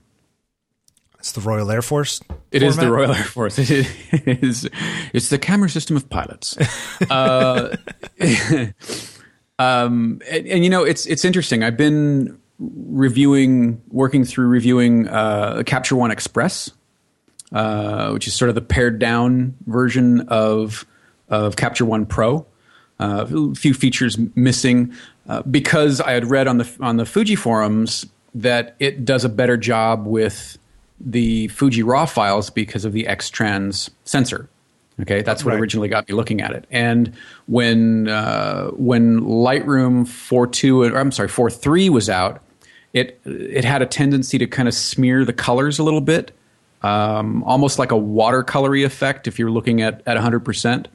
[1.27, 2.21] It's the Royal Air Force.
[2.53, 2.69] It format?
[2.69, 3.59] is the Royal Air Force.
[3.59, 4.71] It is.
[5.13, 6.57] It's the camera system of pilots.
[7.11, 7.77] uh,
[9.59, 11.65] um, and, and, you know, it's it's interesting.
[11.65, 16.71] I've been reviewing, working through reviewing uh, Capture One Express,
[17.51, 20.87] uh, which is sort of the pared down version of
[21.29, 22.47] of Capture One Pro.
[23.01, 24.95] Uh, a few features missing
[25.29, 29.29] uh, because I had read on the on the Fuji forums that it does a
[29.29, 30.57] better job with
[31.01, 34.49] the Fuji RAW files because of the X-Trans sensor.
[35.01, 35.61] Okay, that's what right.
[35.61, 36.67] originally got me looking at it.
[36.71, 37.13] And
[37.47, 42.41] when uh, when Lightroom 4.2 or I'm sorry 4.3 was out,
[42.95, 46.33] it it had a tendency to kind of smear the colors a little bit,
[46.83, 50.89] um, almost like a watercolory effect if you're looking at at 100 percent.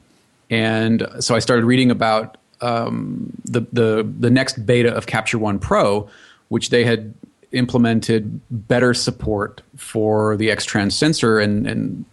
[0.50, 5.60] And so I started reading about um, the the the next beta of Capture One
[5.60, 6.08] Pro,
[6.48, 7.14] which they had
[7.52, 12.04] implemented better support for the X-Trans sensor, and and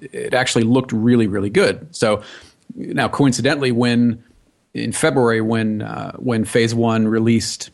[0.00, 1.94] it actually looked really really good.
[1.94, 2.22] So
[2.74, 4.22] now, coincidentally, when
[4.74, 7.70] in February when uh, when Phase One released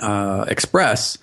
[0.00, 1.18] uh, Express,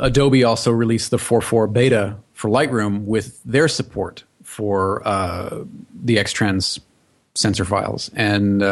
[0.00, 5.64] Adobe also released the 4.4 beta for Lightroom with their support for uh,
[6.02, 6.80] the X-Trans
[7.34, 8.62] sensor files, and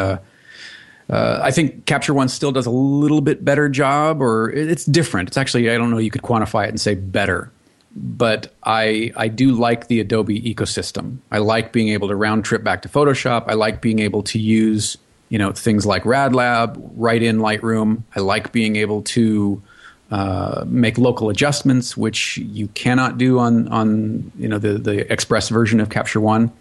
[1.09, 5.29] uh, I think Capture One still does a little bit better job, or it's different.
[5.29, 7.51] It's actually I don't know you could quantify it and say better,
[7.95, 11.17] but I I do like the Adobe ecosystem.
[11.31, 13.45] I like being able to round trip back to Photoshop.
[13.47, 14.97] I like being able to use
[15.29, 18.03] you know things like RadLab right in Lightroom.
[18.15, 19.63] I like being able to
[20.11, 25.49] uh, make local adjustments, which you cannot do on on you know the the Express
[25.49, 26.51] version of Capture One.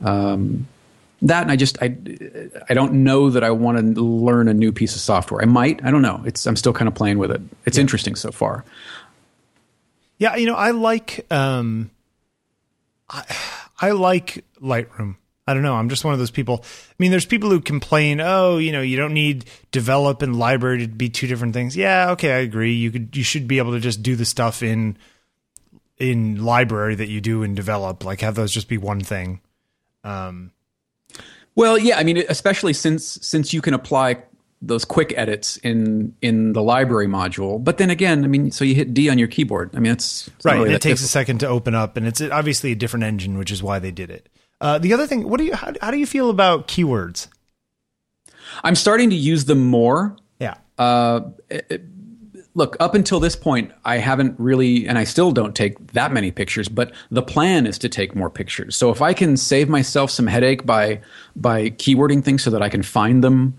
[0.00, 0.66] Um,
[1.24, 1.96] that and I just I
[2.68, 5.42] I don't know that I want to learn a new piece of software.
[5.42, 5.84] I might.
[5.84, 6.22] I don't know.
[6.24, 7.40] It's I'm still kind of playing with it.
[7.64, 7.82] It's yeah.
[7.82, 8.64] interesting so far.
[10.18, 11.90] Yeah, you know, I like um
[13.08, 13.24] I
[13.80, 15.16] I like Lightroom.
[15.46, 15.74] I don't know.
[15.74, 16.64] I'm just one of those people.
[16.64, 20.86] I mean, there's people who complain, "Oh, you know, you don't need develop and library
[20.86, 22.72] to be two different things." Yeah, okay, I agree.
[22.72, 24.96] You could you should be able to just do the stuff in
[25.98, 29.40] in library that you do in develop, like have those just be one thing.
[30.02, 30.50] Um
[31.56, 34.22] well, yeah, I mean, especially since since you can apply
[34.62, 37.62] those quick edits in in the library module.
[37.62, 39.70] But then again, I mean, so you hit D on your keyboard.
[39.74, 40.54] I mean, it's, it's right.
[40.54, 41.04] Really it takes difficult.
[41.04, 43.90] a second to open up, and it's obviously a different engine, which is why they
[43.90, 44.28] did it.
[44.60, 47.28] Uh, the other thing, what do you how, how do you feel about keywords?
[48.62, 50.16] I'm starting to use them more.
[50.38, 50.54] Yeah.
[50.78, 51.82] Uh, it,
[52.54, 56.30] look, up until this point, I haven't really, and I still don't take that many
[56.30, 56.68] pictures.
[56.68, 58.76] But the plan is to take more pictures.
[58.76, 61.00] So if I can save myself some headache by
[61.36, 63.54] by keywording things so that I can find them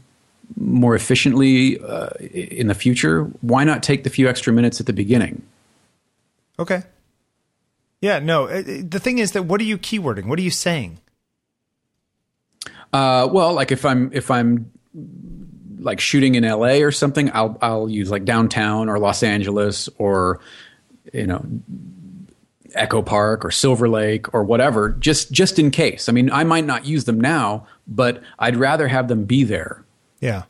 [0.57, 4.93] more efficiently uh, in the future, why not take the few extra minutes at the
[4.93, 5.41] beginning?
[6.59, 6.83] Okay.
[8.01, 8.45] Yeah, no.
[8.47, 10.25] uh, The thing is that what are you keywording?
[10.25, 10.99] What are you saying?
[12.93, 14.71] Uh, well, like if I'm if I'm
[15.79, 20.39] like shooting in LA or something, I'll I'll use like downtown or Los Angeles or
[21.13, 21.45] you know
[22.73, 26.09] Echo Park or Silver Lake or whatever, just just in case.
[26.09, 29.83] I mean, I might not use them now, but I'd rather have them be there.
[30.19, 30.43] Yeah.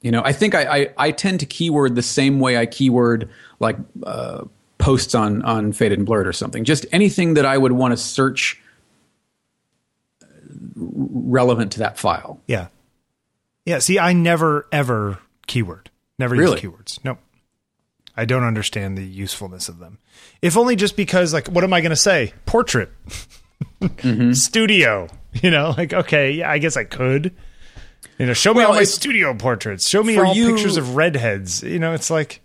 [0.00, 3.28] You know, I think I, I, I tend to keyword the same way I keyword
[3.58, 4.44] like uh,
[4.78, 6.64] posts on on Faded and Blurred or something.
[6.64, 8.60] Just anything that I would want to search
[10.74, 12.40] relevant to that file.
[12.46, 12.68] Yeah.
[13.64, 13.78] Yeah.
[13.78, 15.90] See, I never ever keyword.
[16.18, 16.60] Never Really?
[16.60, 16.98] use keywords.
[17.04, 17.18] Nope.
[18.16, 19.98] I don't understand the usefulness of them.
[20.42, 22.34] If only just because, like, what am I going to say?
[22.44, 22.90] Portrait,
[23.80, 24.32] mm-hmm.
[24.34, 25.08] studio.
[25.32, 27.34] You know, like, okay, yeah, I guess I could.
[28.18, 29.88] You know, show me Well, all my studio portraits.
[29.88, 31.62] Show me all you- pictures of redheads.
[31.62, 32.42] You know, it's like,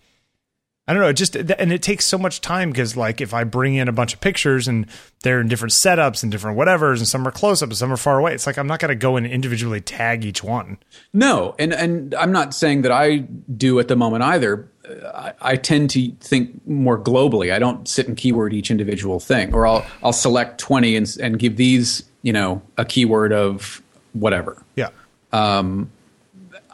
[0.88, 1.10] I don't know.
[1.10, 3.92] It just and it takes so much time because, like, if I bring in a
[3.92, 4.86] bunch of pictures and
[5.24, 7.98] they're in different setups and different whatevers, and some are close up and some are
[7.98, 10.78] far away, it's like I'm not going to go and individually tag each one.
[11.12, 13.18] No, and and I'm not saying that I
[13.58, 14.70] do at the moment either.
[15.16, 17.52] I, I tend to think more globally.
[17.52, 21.40] I don't sit and keyword each individual thing, or I'll I'll select 20 and and
[21.40, 23.82] give these you know a keyword of
[24.14, 24.64] whatever.
[24.76, 24.90] Yeah.
[25.34, 25.90] Um,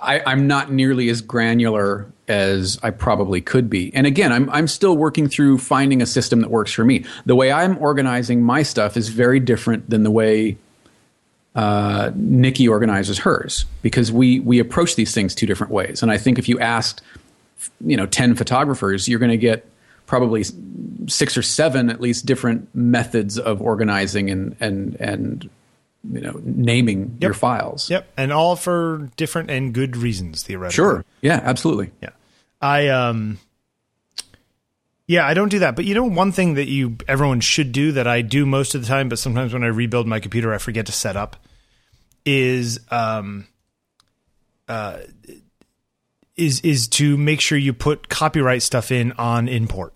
[0.02, 3.94] I, I'm not nearly as granular as I probably could be.
[3.94, 7.06] And again, I'm I'm still working through finding a system that works for me.
[7.26, 10.58] The way I'm organizing my stuff is very different than the way
[11.54, 16.02] uh, Nikki organizes hers because we we approach these things two different ways.
[16.02, 17.02] And I think if you asked,
[17.86, 19.68] you know, ten photographers, you're going to get
[20.06, 20.46] probably
[21.08, 25.50] six or seven at least different methods of organizing and and and
[26.10, 27.90] you know naming your files.
[27.90, 30.76] Yep, and all for different and good reasons, theoretically.
[30.76, 31.06] Sure.
[31.22, 31.42] Yeah.
[31.44, 31.92] Absolutely.
[32.02, 32.10] Yeah.
[32.62, 33.40] I um
[35.08, 35.76] Yeah, I don't do that.
[35.76, 38.82] But you know one thing that you everyone should do that I do most of
[38.82, 41.38] the time, but sometimes when I rebuild my computer I forget to set up
[42.26, 43.48] is um
[44.68, 45.00] uh
[46.36, 49.94] is is to make sure you put copyright stuff in on import.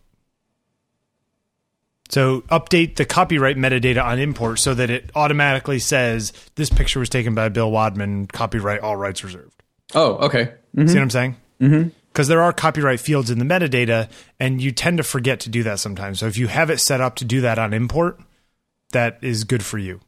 [2.09, 7.09] So update the copyright metadata on import so that it automatically says this picture was
[7.09, 9.63] taken by Bill Wadman, copyright all rights reserved.
[9.95, 10.53] Oh, okay.
[10.75, 11.35] See what I'm saying?
[11.61, 11.89] Mm-hmm.
[12.15, 14.09] Because there are copyright fields in the metadata,
[14.39, 16.21] and you tend to forget to do that sometimes.
[16.21, 18.21] So if you have it set up to do that on import,
[18.93, 19.99] that is good for you.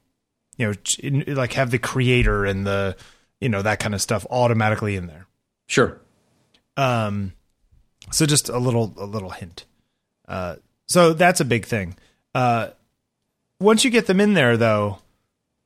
[0.56, 2.96] You know, in- like have the creator and the
[3.42, 5.28] you know that kind of stuff automatically in there.
[5.66, 6.00] Sure.
[6.78, 7.34] Um,
[8.12, 9.66] so just a little a little hint.
[10.30, 10.56] Uh,
[10.86, 11.98] so that's a big thing.
[12.34, 12.70] Uh,
[13.60, 15.00] once you get them in there, though,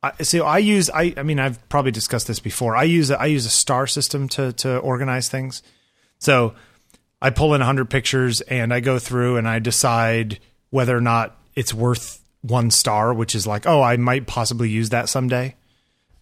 [0.02, 2.76] I, so I use I I mean I've probably discussed this before.
[2.76, 5.62] I use a, I use a star system to to organize things.
[6.22, 6.54] So
[7.22, 11.36] I pull in 100 pictures and I go through and I decide whether or not
[11.56, 15.56] it's worth one star, which is like, oh, I might possibly use that someday.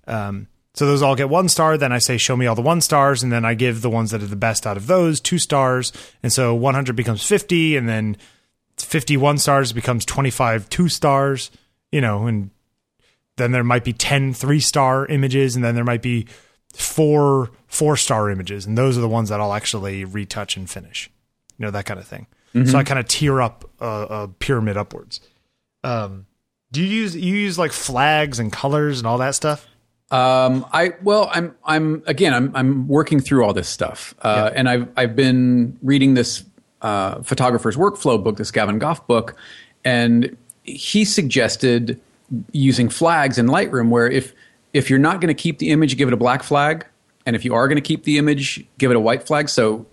[0.07, 1.77] Um, so those all get one star.
[1.77, 3.23] Then I say, show me all the one stars.
[3.23, 5.91] And then I give the ones that are the best out of those two stars.
[6.23, 7.75] And so 100 becomes 50.
[7.75, 8.15] And then
[8.77, 11.51] 51 stars becomes 25 two stars,
[11.91, 12.51] you know, and
[13.35, 15.55] then there might be 10 three star images.
[15.57, 16.27] And then there might be
[16.73, 18.65] four four star images.
[18.65, 21.09] And those are the ones that I'll actually retouch and finish,
[21.57, 22.27] you know, that kind of thing.
[22.65, 25.21] So I kind of tier up a, a pyramid upwards.
[25.83, 26.25] Um,
[26.71, 29.67] do you use you use like flags and colors and all that stuff?
[30.11, 34.67] Um, I well, I'm I'm again, I'm I'm working through all this stuff, uh, and
[34.67, 36.43] I've I've been reading this
[36.81, 39.35] uh, photographer's workflow book, this Gavin Gough book,
[39.85, 41.99] and he suggested
[42.51, 44.33] using flags in Lightroom, where if
[44.73, 46.87] if you're not going to keep the image, give it a black flag,
[47.29, 49.49] and if you are going to keep the image, give it a white flag.
[49.49, 49.85] So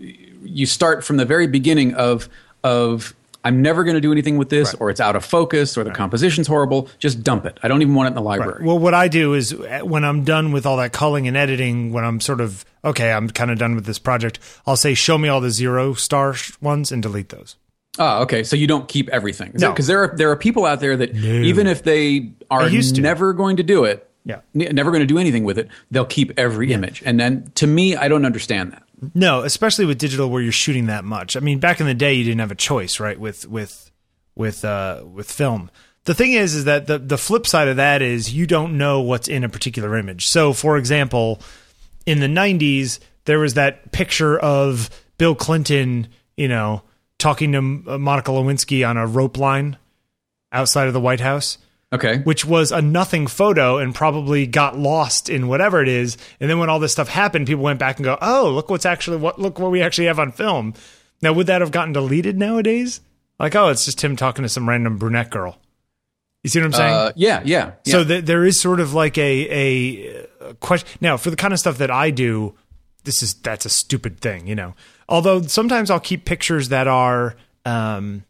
[0.43, 2.27] you start from the very beginning of
[2.63, 5.83] of I'm never going to do anything with this, or it's out of focus, or
[5.83, 6.89] the composition's horrible.
[6.97, 7.59] Just dump it.
[7.61, 8.65] I don't even want it in the library.
[8.65, 12.03] Well, what I do is when I'm done with all that culling and editing, when
[12.03, 15.29] I'm sort of okay, I'm kind of done with this project, I'll say, show me
[15.29, 17.55] all the zero star ones and delete those.
[17.99, 18.43] Oh, okay.
[18.43, 19.69] So you don't keep everything, No.
[19.69, 23.01] Because there are there are people out there that even if they are used to.
[23.01, 24.41] never going to do it, Yeah.
[24.53, 27.01] never going to do anything with it, they'll keep every image.
[27.05, 28.83] And then to me, I don't understand that.
[29.15, 31.37] No, especially with digital where you're shooting that much.
[31.37, 33.17] I mean, back in the day, you didn't have a choice, right?
[33.17, 33.89] With with
[34.35, 35.71] with uh, with film.
[36.03, 38.99] The thing is, is that the the flip side of that is you don't know
[38.99, 40.27] what's in a particular image.
[40.27, 41.41] So, for example,
[42.05, 46.81] in the '90s, there was that picture of Bill Clinton, you know,
[47.17, 49.77] talking to uh, Monica Lewinsky on a rope line
[50.51, 51.59] outside of the White House
[51.93, 52.17] Okay.
[52.19, 56.17] which was a nothing photo and probably got lost in whatever it is.
[56.41, 58.85] And then when all this stuff happened, people went back and go, "Oh, look what's
[58.85, 60.73] actually what look what we actually have on film."
[61.21, 62.99] Now, would that have gotten deleted nowadays?
[63.39, 65.57] Like, oh, it's just him talking to some random brunette girl.
[66.43, 66.93] You see what I'm saying?
[66.93, 67.91] Uh, yeah, yeah, yeah.
[67.91, 70.87] So th- there is sort of like a, a a question.
[71.01, 72.53] Now, for the kind of stuff that I do,
[73.03, 74.75] this is that's a stupid thing, you know.
[75.09, 77.35] Although sometimes I'll keep pictures that are
[77.65, 78.23] um,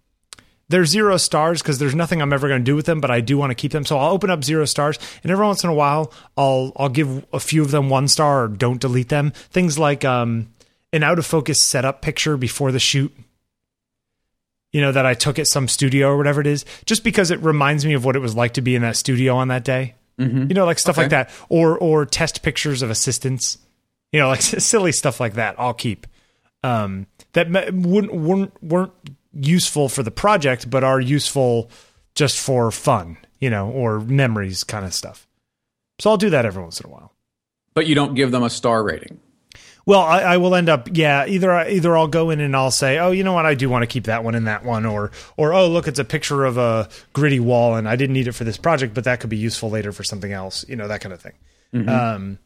[0.69, 3.21] they're zero stars because there's nothing I'm ever going to do with them, but I
[3.21, 3.85] do want to keep them.
[3.85, 7.25] So I'll open up zero stars, and every once in a while, I'll I'll give
[7.31, 9.31] a few of them one star or don't delete them.
[9.31, 10.53] Things like um,
[10.91, 13.15] an out of focus setup picture before the shoot.
[14.73, 17.39] You know that I took at some studio or whatever it is, just because it
[17.39, 19.95] reminds me of what it was like to be in that studio on that day.
[20.49, 23.57] You know, like stuff like that, or or test pictures of assistants.
[24.11, 25.55] You know, like silly stuff like that.
[25.57, 26.07] I'll keep
[26.63, 28.91] um, that wouldn't weren't weren't
[29.39, 31.69] useful for the project, but are useful
[32.15, 35.27] just for fun, you know, or memories kind of stuff.
[35.99, 37.13] So I'll do that every once in a while.
[37.73, 39.19] but you don't give them a star rating.
[39.85, 41.25] Well, I, I will end up, yeah.
[41.27, 43.69] Either I- either I'll go in and I'll say, oh, you know what, I do
[43.69, 46.43] want to keep that one and that one, or or oh, look, it's a picture
[46.43, 49.29] of a gritty wall, and I didn't need it for this project, but that could
[49.29, 51.33] be useful later for something else, you know, that kind of thing.
[51.87, 52.39] Um,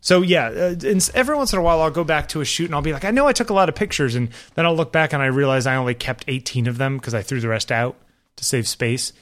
[0.00, 2.66] so yeah, uh, and every once in a while I'll go back to a shoot
[2.66, 4.76] and I'll be like, I know I took a lot of pictures, and then I'll
[4.76, 7.48] look back and I realize I only kept 18 of them because I threw the
[7.48, 7.96] rest out
[8.36, 9.12] to save space.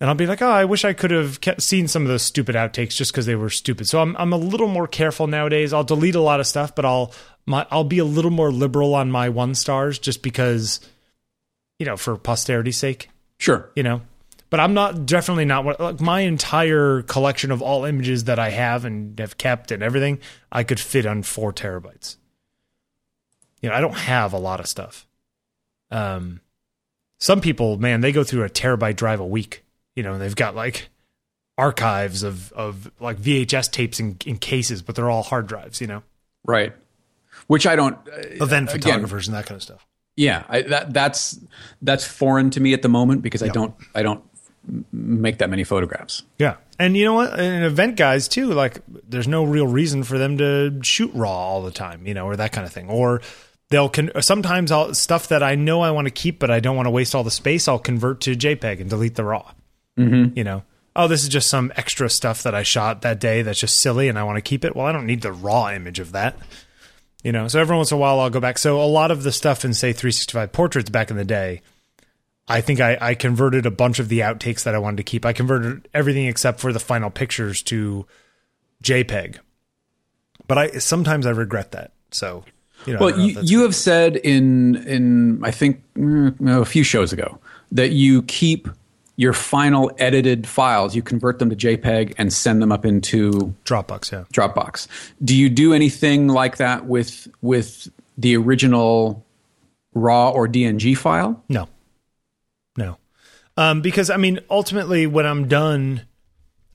[0.00, 2.22] And I'll be like, oh, I wish I could have kept, seen some of those
[2.24, 3.88] stupid outtakes just because they were stupid.
[3.88, 5.72] So I'm I'm a little more careful nowadays.
[5.72, 7.12] I'll delete a lot of stuff, but I'll
[7.46, 10.80] my I'll be a little more liberal on my one stars just because,
[11.78, 13.70] you know, for posterity's sake Sure.
[13.74, 14.02] you know
[14.52, 18.50] but i'm not definitely not what like my entire collection of all images that i
[18.50, 20.18] have and have kept and everything
[20.52, 22.16] i could fit on four terabytes
[23.60, 25.06] you know i don't have a lot of stuff
[25.90, 26.40] um
[27.18, 29.64] some people man they go through a terabyte drive a week
[29.96, 30.88] you know they've got like
[31.58, 35.86] archives of of like vhs tapes in, in cases but they're all hard drives you
[35.86, 36.02] know
[36.44, 36.72] Right.
[37.46, 37.94] Which I don't.
[38.08, 39.86] uh, event again, photographers and that kind of stuff
[40.16, 41.38] Yeah, I, that that's
[41.80, 44.28] that's foreign to me at the moment because I don't I don't m-
[44.92, 46.22] make that many photographs.
[46.38, 46.56] Yeah.
[46.78, 47.38] And you know what?
[47.38, 51.62] And event guys too, like there's no real reason for them to shoot raw all
[51.62, 52.88] the time, you know, or that kind of thing.
[52.88, 53.20] Or
[53.70, 56.76] they'll con- sometimes I'll stuff that I know I want to keep but I don't
[56.76, 59.52] want to waste all the space, I'll convert to JPEG and delete the raw.
[59.98, 60.36] Mm-hmm.
[60.36, 60.62] You know.
[60.94, 64.08] Oh, this is just some extra stuff that I shot that day that's just silly
[64.08, 64.76] and I want to keep it.
[64.76, 66.36] Well, I don't need the raw image of that.
[67.24, 68.58] You know, so every once in a while I'll go back.
[68.58, 71.62] So a lot of the stuff in say 365 portraits back in the day,
[72.52, 75.24] I think I, I converted a bunch of the outtakes that I wanted to keep.
[75.24, 78.06] I converted everything except for the final pictures to
[78.82, 79.38] JPEG.
[80.46, 81.92] But I sometimes I regret that.
[82.10, 82.44] So,
[82.84, 86.84] you know, Well, know you, you have said in in I think mm, a few
[86.84, 87.38] shows ago
[87.70, 88.68] that you keep
[89.16, 94.10] your final edited files, you convert them to JPEG and send them up into Dropbox,
[94.10, 94.24] yeah.
[94.32, 94.88] Dropbox.
[95.24, 97.88] Do you do anything like that with with
[98.18, 99.24] the original
[99.94, 101.42] raw or DNG file?
[101.48, 101.68] No,
[102.76, 102.98] no,
[103.56, 106.02] um, because I mean, ultimately, when I'm done,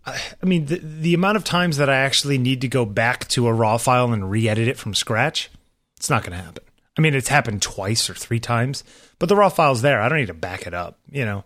[0.05, 3.27] I, I mean, the the amount of times that I actually need to go back
[3.29, 5.49] to a raw file and re-edit it from scratch,
[5.97, 6.63] it's not going to happen.
[6.97, 8.83] I mean, it's happened twice or three times,
[9.19, 10.01] but the raw file's there.
[10.01, 10.99] I don't need to back it up.
[11.11, 11.43] You know,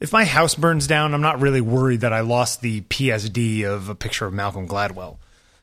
[0.00, 3.88] if my house burns down, I'm not really worried that I lost the PSD of
[3.88, 5.18] a picture of Malcolm Gladwell.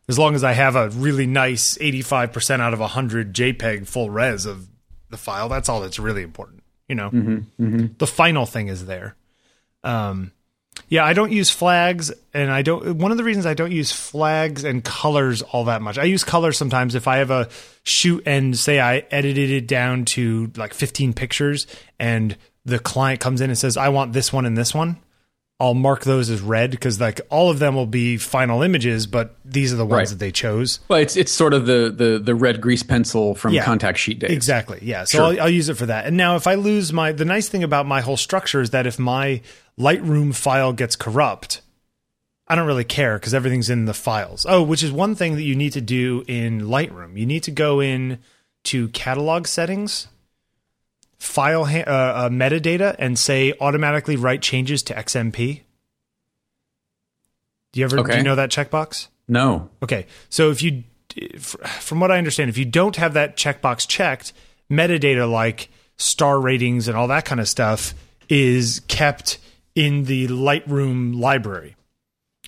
[0.07, 4.45] As long as I have a really nice 85% out of 100 JPEG full res
[4.45, 4.67] of
[5.09, 6.56] the file, that's all that's really important.
[6.87, 7.09] You know,
[7.97, 9.15] the final thing is there.
[9.83, 10.31] Um,
[10.89, 12.97] yeah, I don't use flags, and I don't.
[12.97, 15.97] One of the reasons I don't use flags and colors all that much.
[15.97, 17.49] I use colors sometimes if I have a
[17.83, 21.67] shoot and say I edited it down to like 15 pictures,
[21.99, 24.97] and the client comes in and says, "I want this one and this one."
[25.59, 29.35] I'll mark those as red because like all of them will be final images, but
[29.43, 30.07] these are the ones Right.
[30.09, 30.79] that they chose.
[30.87, 33.63] Well, it's it's sort of the the the red grease pencil from Yeah.
[33.65, 34.29] contact sheet days.
[34.31, 34.77] Exactly.
[34.83, 35.05] Yeah.
[35.05, 35.25] So Sure.
[35.25, 36.05] I'll, I'll use it for that.
[36.05, 38.85] And now, if I lose my, the nice thing about my whole structure is that
[38.85, 39.41] if my
[39.79, 41.61] Lightroom file gets corrupt,
[42.47, 44.45] I don't really care because everything's in the files.
[44.47, 47.17] Oh, which is one thing that you need to do in Lightroom.
[47.17, 48.19] You need to go in
[48.65, 50.07] to catalog settings,
[51.17, 55.61] file ha- uh, uh, metadata, and say automatically write changes to XMP.
[57.73, 59.07] Do you ever do you know that checkbox?
[59.27, 59.69] No.
[59.83, 60.83] Okay, so if you,
[61.63, 64.33] from what I understand, if you don't have that checkbox checked,
[64.69, 67.93] metadata like star ratings and all that kind of stuff
[68.29, 69.37] is kept
[69.75, 71.75] in the Lightroom library,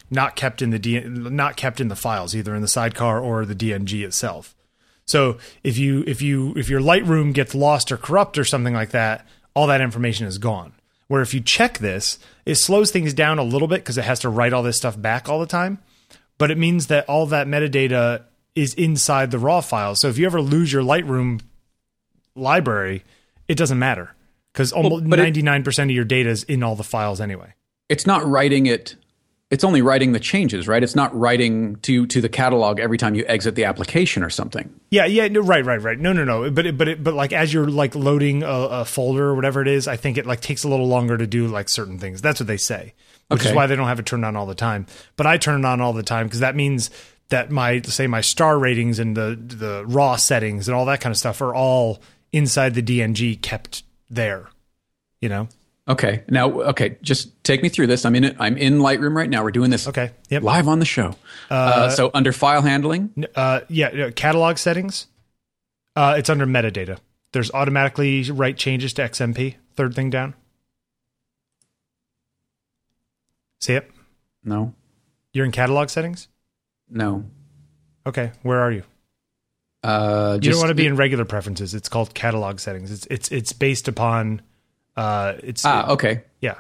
[0.10, 3.46] not kept in the D, not kept in the files, either in the sidecar or
[3.46, 4.56] the DNG itself.
[5.10, 8.92] So if you if you if your Lightroom gets lost or corrupt or something like
[8.92, 10.74] that, all that information is gone.
[11.08, 14.20] Where if you check this, it slows things down a little bit because it has
[14.20, 15.80] to write all this stuff back all the time
[16.40, 18.24] but it means that all that metadata
[18.56, 19.94] is inside the raw file.
[19.94, 21.42] So if you ever lose your Lightroom
[22.34, 23.04] library,
[23.48, 24.16] it doesn't matter
[24.52, 27.54] because almost ninety nine percent of your data is in all the files anyway.
[27.90, 28.96] it's not writing it.
[29.52, 30.84] It's only writing the changes, right?
[30.84, 34.70] It's not writing to to the catalog every time you exit the application or something.
[34.92, 35.98] Yeah, yeah, no, right, right, right.
[36.00, 36.52] No, no, no.
[36.52, 39.62] But it, but it, but like as you're like loading a, a folder or whatever
[39.64, 42.22] it is, I think it like takes a little longer to do like certain things.
[42.22, 42.94] That's what they say,
[43.30, 43.50] which Okay.
[43.50, 44.86] is why they don't have it turned on all the time.
[45.16, 46.92] But I turn it on all the time because that means
[47.30, 51.12] that my say my star ratings and the the raw settings and all that kind
[51.12, 53.82] of stuff are all inside the DNG kept
[54.12, 54.50] there.
[55.22, 55.48] You know.
[55.90, 56.24] Okay.
[56.30, 58.06] Now, okay, just take me through this.
[58.06, 58.36] I'm in it.
[58.40, 59.44] I'm in Lightroom right now.
[59.44, 60.12] We're doing this Okay.
[60.30, 60.44] Yep.
[60.44, 61.16] live on the show.
[61.50, 65.08] Uh, so under file handling, Uh, yeah, catalog settings.
[65.96, 67.00] Uh, it's under metadata.
[67.34, 69.56] There's automatically write changes to XMP.
[69.76, 70.36] Third thing down.
[73.62, 73.90] See it?
[74.44, 74.74] no,
[75.34, 76.28] You're in catalog settings.
[76.90, 77.26] no.
[78.06, 78.84] Okay, where are you?
[79.84, 81.74] Uh, You don't want to be in regular preferences.
[81.76, 82.92] It's called catalog settings.
[82.92, 84.42] It's it's it's based upon.
[85.00, 86.24] Uh, it's Ah, okay.
[86.42, 86.56] yeah.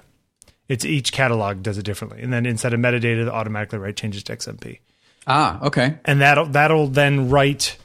[0.69, 4.23] It's each catalog does it differently, and then inside of metadata, the automatically write changes
[4.23, 4.79] to XMP.
[5.27, 5.95] Ah, okay.
[6.05, 7.77] and that'll that'll then write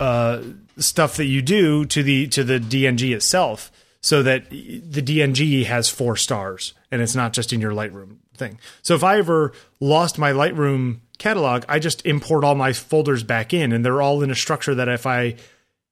[0.00, 0.42] uh,
[0.78, 5.88] stuff that you do to the to the DNG itself, so that the DNG has
[5.90, 8.58] four stars, and it's not just in your Lightroom thing.
[8.82, 13.52] So if I ever lost my Lightroom catalog, I just import all my folders back
[13.54, 15.36] in, and they're all in a structure that if I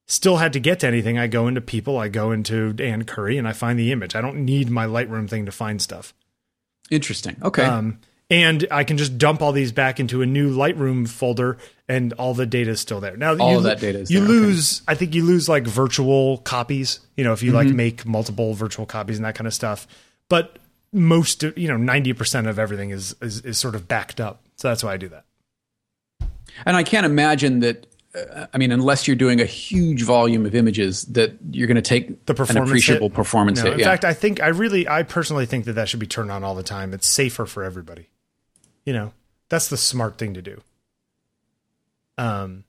[0.09, 3.37] still had to get to anything, I go into people, I go into Ann Curry,
[3.37, 4.15] and I find the image.
[4.15, 6.13] I don't need my Lightroom thing to find stuff.
[6.91, 7.37] Interesting.
[7.41, 7.63] Okay.
[7.63, 7.99] Um,
[8.31, 11.57] and I can just dump all these back into a new Lightroom folder,
[11.87, 13.15] and all the data is still there.
[13.17, 14.33] Now, All you, of that data is you there, okay.
[14.39, 14.81] lose.
[14.87, 16.99] I think you lose like virtual copies.
[17.15, 17.67] You know, if you Mm-hmm.
[17.67, 19.87] like make multiple virtual copies and that kind of stuff.
[20.27, 20.59] But
[20.93, 24.43] most, you know, ninety percent of everything is, is is sort of backed up.
[24.57, 25.25] So that's why I do that.
[26.65, 27.85] and I can't imagine that.
[28.53, 32.25] I mean, unless you're doing a huge volume of images, that you're going to take
[32.25, 33.13] The an performance appreciable hit?
[33.15, 33.73] performance No, hit.
[33.73, 33.85] in yeah.
[33.85, 36.55] fact, I think I really, I personally think that that should be turned on all
[36.55, 36.93] the time.
[36.93, 38.07] It's safer for everybody.
[38.83, 39.13] You know,
[39.49, 40.61] that's the smart thing to do.
[42.17, 42.63] Um,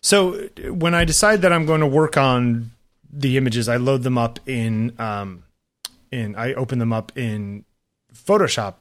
[0.00, 2.72] so when I decide that I'm going to work on
[3.10, 5.44] the images, I load them up in, um,
[6.10, 7.64] in I open them up in
[8.14, 8.74] Photoshop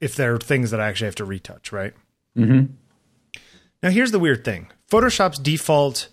[0.00, 1.92] if they're things that I actually have to retouch, right?
[2.36, 2.68] Mhm.
[3.82, 6.08] Now here's the weird thing: Photoshop's default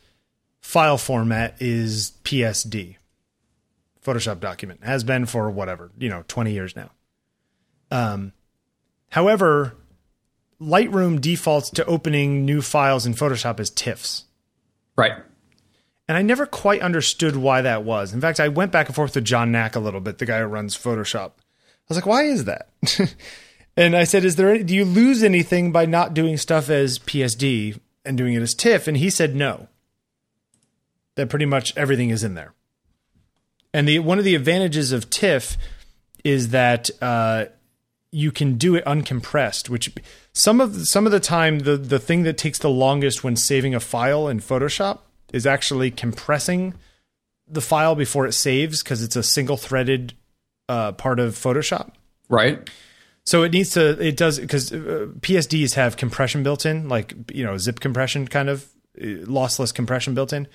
[0.62, 2.98] file format is PSD.
[4.06, 6.92] Photoshop document has been for whatever you know 20 years now.
[7.92, 8.34] Um
[9.10, 9.76] however
[10.62, 14.26] lightroom defaults to opening new files in photoshop as tiffs.
[14.96, 15.14] Right.
[16.08, 18.14] and i never quite understood why that was.
[18.14, 20.40] In fact i went back and forth with john Nack a little bit the guy
[20.40, 21.32] who runs photoshop.
[21.32, 22.70] I was like why is that?
[23.76, 26.98] And i said is there any, do you lose anything by not doing stuff as
[26.98, 29.68] psd and doing it as tiff and he said no
[31.16, 32.54] that pretty much everything is in there
[33.74, 35.58] and the one of the advantages of TIFF
[36.24, 37.46] is that uh,
[38.12, 39.70] you can do it uncompressed.
[39.70, 39.94] Which
[40.34, 43.76] some of some of the time, the the thing that takes the longest when saving
[43.76, 45.00] a file in Photoshop
[45.34, 46.74] is actually compressing
[47.48, 50.14] the file before it saves because it's a single threaded
[50.68, 51.92] uh, part of Photoshop.
[52.30, 52.70] Right.
[53.28, 57.44] So it needs to it does because uh, PSDs have compression built in, like you
[57.44, 60.48] know zip compression kind of uh, lossless compression built in.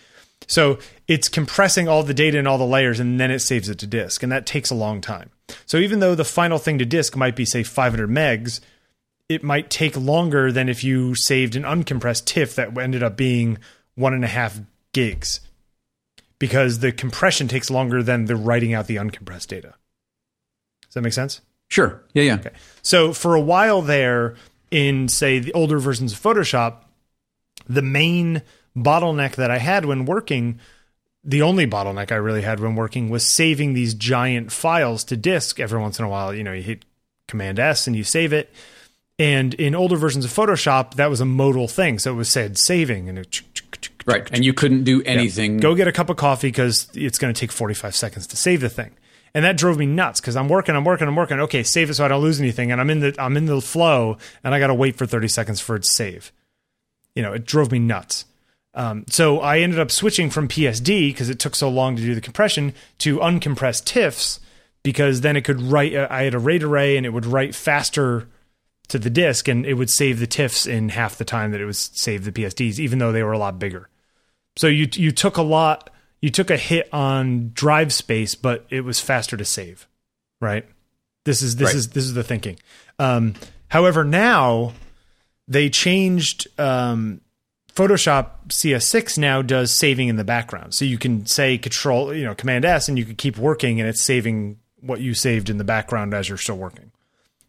[0.46, 3.78] So it's compressing all the data in all the layers and then it saves it
[3.80, 5.28] to disk, and that takes a long time.
[5.66, 8.60] So even though the final thing to disk might be say 500 megs,
[9.28, 13.58] it might take longer than if you saved an uncompressed TIFF that ended up being
[13.96, 14.58] one and a half
[14.94, 15.40] gigs,
[16.38, 19.74] because the compression takes longer than the writing out the uncompressed data.
[20.86, 21.42] Does that make sense?
[21.72, 22.02] Sure.
[22.12, 22.22] Yeah.
[22.24, 22.34] Yeah.
[22.34, 22.50] Okay.
[22.82, 24.34] So for a while there,
[24.70, 26.84] in say the older versions of Photoshop,
[27.66, 28.42] the main
[28.76, 30.60] bottleneck that I had when working,
[31.24, 35.60] the only bottleneck I really had when working was saving these giant files to disk
[35.60, 36.34] every once in a while.
[36.34, 36.84] You know, you hit
[37.26, 38.52] Command S and you save it.
[39.18, 41.98] And in older versions of Photoshop, that was a modal thing.
[41.98, 43.40] So it was said saving and it
[44.04, 44.28] Right.
[44.30, 45.58] And you couldn't do anything.
[45.58, 48.60] go get a cup of coffee because it's going to take 45 seconds to save
[48.60, 48.90] the thing.
[49.34, 51.40] And that drove me nuts because I'm working, I'm working, I'm working.
[51.40, 52.70] Okay, save it so I don't lose anything.
[52.70, 55.28] And I'm in the I'm in the flow, and I got to wait for 30
[55.28, 56.32] seconds for it to save.
[57.14, 58.26] You know, it drove me nuts.
[58.74, 62.14] Um, so I ended up switching from PSD because it took so long to do
[62.14, 64.38] the compression to uncompressed TIFFs
[64.82, 65.94] because then it could write.
[65.94, 68.28] Uh, I had a RAID array and it would write faster
[68.88, 71.66] to the disk and it would save the TIFFs in half the time that it
[71.66, 73.88] was saved the PSDs, even though they were a lot bigger.
[74.56, 75.90] So you you took a lot,
[76.22, 79.86] you took a hit on drive space, but it was faster to save,
[80.40, 80.64] right?
[81.24, 81.76] This is this Right.
[81.76, 82.58] is this is the thinking.
[82.98, 83.34] Um,
[83.68, 84.72] however, now
[85.46, 86.46] they changed.
[86.58, 87.20] Um,
[87.74, 92.34] Photoshop CS6 now does saving in the background, so you can say Control, you know,
[92.34, 95.64] Command S, and you can keep working, and it's saving what you saved in the
[95.64, 96.90] background as you're still working.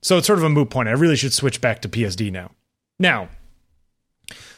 [0.02, 0.88] So it's sort of a moot point.
[0.88, 2.52] I really should switch back to PSD now.
[3.00, 3.30] Now,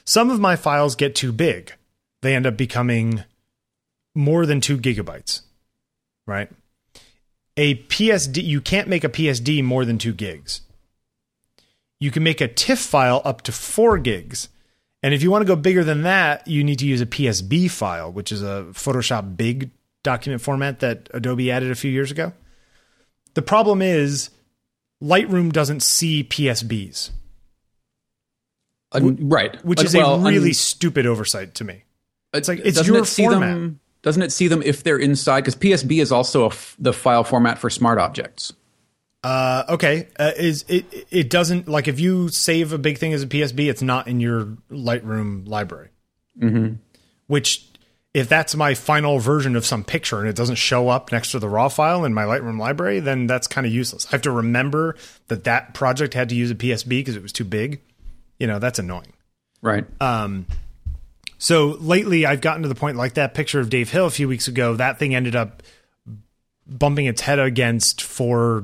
[0.04, 1.74] some of my files get too big.
[2.22, 3.24] They end up becoming
[4.16, 5.42] more than two gigabytes,
[6.26, 6.50] right?
[7.58, 10.62] A PSD, you can't make a PSD more than two gigs.
[12.00, 14.50] You can make a TIFF file up to four gigs.
[15.04, 17.70] And if you want to go bigger than that, you need to use a PSB
[17.70, 19.70] file, which is a Photoshop big
[20.04, 22.34] document format that Adobe added a few years ago.
[23.36, 24.30] The problem is
[25.02, 27.12] Lightroom doesn't see PSBs.
[28.92, 29.64] Uh, right.
[29.66, 31.84] Which is well, a really un- stupid oversight to me.
[32.34, 33.54] It's like it's your it format.
[33.54, 35.42] Them, doesn't it see them if they're inside?
[35.42, 38.54] Because PSB is also the file format for smart objects.
[39.24, 40.08] Uh, okay.
[40.20, 40.86] Uh, is it?
[41.10, 44.20] It doesn't like if you save a big thing as a PSB, it's not in
[44.20, 45.90] your Lightroom library.
[46.40, 46.76] Mm-hmm.
[47.26, 47.68] Which,
[48.14, 51.40] if that's my final version of some picture and it doesn't show up next to
[51.40, 54.06] the raw file in my Lightroom library, then that's kind of useless.
[54.06, 54.96] I have to remember
[55.30, 57.82] that that project had to use a PSB because it was too big.
[58.38, 59.14] You know, that's annoying.
[59.64, 59.86] Right.
[60.00, 60.46] Um.
[61.38, 64.28] So lately, I've gotten to the point like that picture of Dave Hill a few
[64.28, 64.76] weeks ago.
[64.76, 65.64] That thing ended up
[66.68, 68.64] bumping its head against four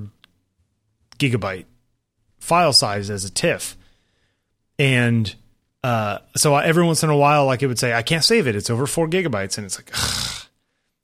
[1.19, 1.65] gigabyte
[2.39, 3.77] file size as a TIFF.
[4.79, 5.33] And
[5.83, 8.55] uh, so every once in a while, like it would say, I can't save it.
[8.55, 9.57] It's over four gigabytes.
[9.57, 10.47] And it's like, Ugh.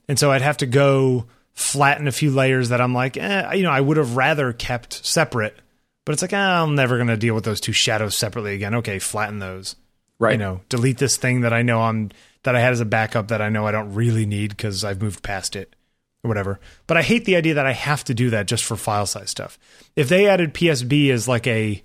[0.08, 3.64] and so I'd have to go flatten a few layers that I'm like, eh, you
[3.64, 5.58] know, I would have rather kept separate,
[6.06, 8.76] but it's like, eh, I'm never going to deal with those two shadows separately again.
[8.76, 9.00] Okay.
[9.00, 9.76] Flatten those.
[10.20, 10.34] Right.
[10.34, 12.12] You know, delete this thing that I know I'm,
[12.44, 15.02] that I had as a backup that I know I don't really need because I've
[15.02, 15.76] moved past it
[16.24, 16.60] or whatever.
[16.88, 19.30] But I hate the idea that I have to do that just for file size
[19.30, 19.60] stuff.
[19.96, 21.84] If they added PSB as like a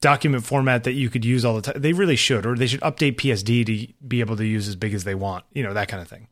[0.00, 2.80] document format that you could use all the time, they really should, or they should
[2.80, 5.88] update PSD to be able to use as big as they want, you know, that
[5.88, 6.28] kind of thing.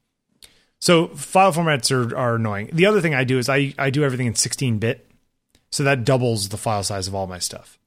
[0.81, 2.71] So file formats are, are annoying.
[2.73, 5.11] The other thing I do is I, I do everything in 16 bit.
[5.71, 7.79] So that doubles the file size of all my stuff.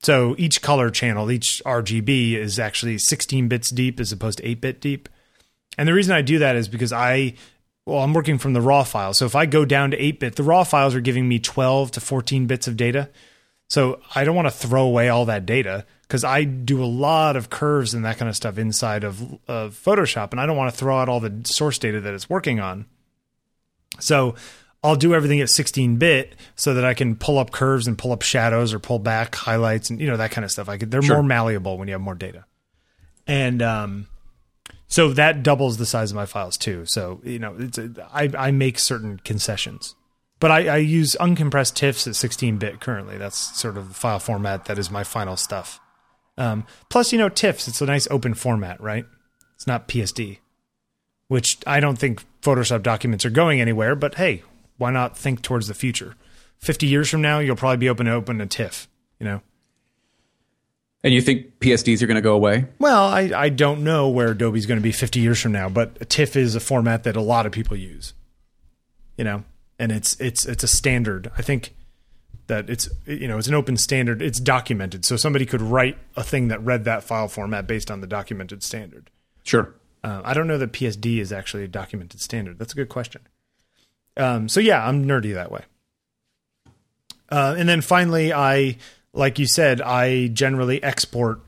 [0.00, 4.60] So each color channel, each RGB is actually 16 bits deep as opposed to 8
[4.60, 5.08] bit deep.
[5.76, 7.34] And the reason I do that is because I
[7.88, 9.14] well, I'm working from the raw file.
[9.14, 11.92] So if I go down to 8 bit, the raw files are giving me 12
[11.92, 13.08] to 14 bits of data.
[13.68, 17.34] So I don't want to throw away all that data because I do a lot
[17.34, 20.72] of curves and that kind of stuff inside of, of Photoshop, and I don't want
[20.72, 22.86] to throw out all the source data that it's working on.
[24.00, 24.34] So
[24.82, 28.12] I'll do everything at 16 bit so that I can pull up curves and pull
[28.12, 30.68] up shadows or pull back highlights and you know that kind of stuff.
[30.68, 31.16] I could, they're sure.
[31.16, 32.44] more malleable when you have more data.
[33.26, 34.06] And um,
[34.86, 36.86] so that doubles the size of my files too.
[36.86, 39.96] So you know, it's a, I, I make certain concessions,
[40.38, 43.18] but I, I use uncompressed TIFFs at 16 bit currently.
[43.18, 45.80] That's sort of the file format that is my final stuff.
[46.36, 47.66] Um, plus, you know, TIFFs.
[47.66, 49.04] It's a nice open format, right?
[49.56, 50.38] It's not PSD,
[51.26, 53.96] which I don't think Photoshop documents are going anywhere.
[53.96, 54.44] But hey,
[54.78, 56.14] why not think towards the future?
[56.58, 58.88] 50 years from now, you'll probably be open to open a TIFF.
[59.20, 59.42] You know.
[61.04, 62.66] And you think PSDs are going to go away?
[62.78, 66.08] Well, I, I don't know where Adobe's going to be 50 years from now, but
[66.08, 68.14] TIFF is a format that a lot of people use.
[69.16, 69.44] You know,
[69.78, 71.30] and it's it's it's a standard.
[71.36, 71.74] I think
[72.46, 74.22] that it's you know it's an open standard.
[74.22, 78.00] It's documented, so somebody could write a thing that read that file format based on
[78.00, 79.10] the documented standard.
[79.42, 79.74] Sure.
[80.04, 82.58] Uh, I don't know that PSD is actually a documented standard.
[82.58, 83.22] That's a good question.
[84.18, 85.62] Um, so yeah, I'm nerdy that way.
[87.30, 88.76] Uh, and then finally, I
[89.12, 91.40] like you said, I generally export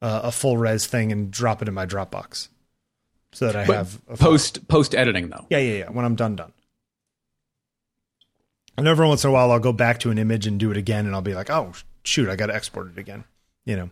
[0.00, 2.48] uh, a full res thing and drop it in my Dropbox
[3.32, 5.46] so that I but have post post editing though.
[5.50, 5.90] Yeah, yeah, yeah.
[5.90, 6.52] When I'm done, done.
[8.76, 10.76] And every once in a while, I'll go back to an image and do it
[10.76, 11.72] again, and I'll be like, "Oh
[12.04, 13.24] shoot, I got to export it again,"
[13.64, 13.90] you know.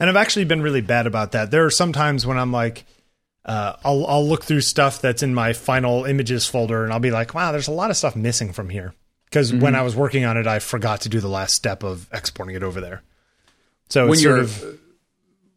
[0.00, 1.50] And I've actually been really bad about that.
[1.50, 2.84] There are some times when I'm like,
[3.48, 7.10] uh, I'll I'll look through stuff that's in my final images folder, and I'll be
[7.10, 8.94] like, "Wow, there's a lot of stuff missing from here."
[9.28, 9.60] because mm-hmm.
[9.60, 12.56] when I was working on it, I forgot to do the last step of exporting
[12.56, 13.02] it over there.
[13.88, 14.78] So when you're of,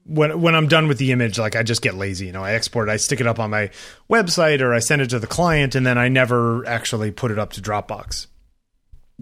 [0.06, 2.28] when when I'm done with the image, like I just get lazy.
[2.28, 3.70] You know, I export, it, I stick it up on my
[4.10, 7.40] website, or I send it to the client, and then I never actually put it
[7.40, 8.28] up to Dropbox.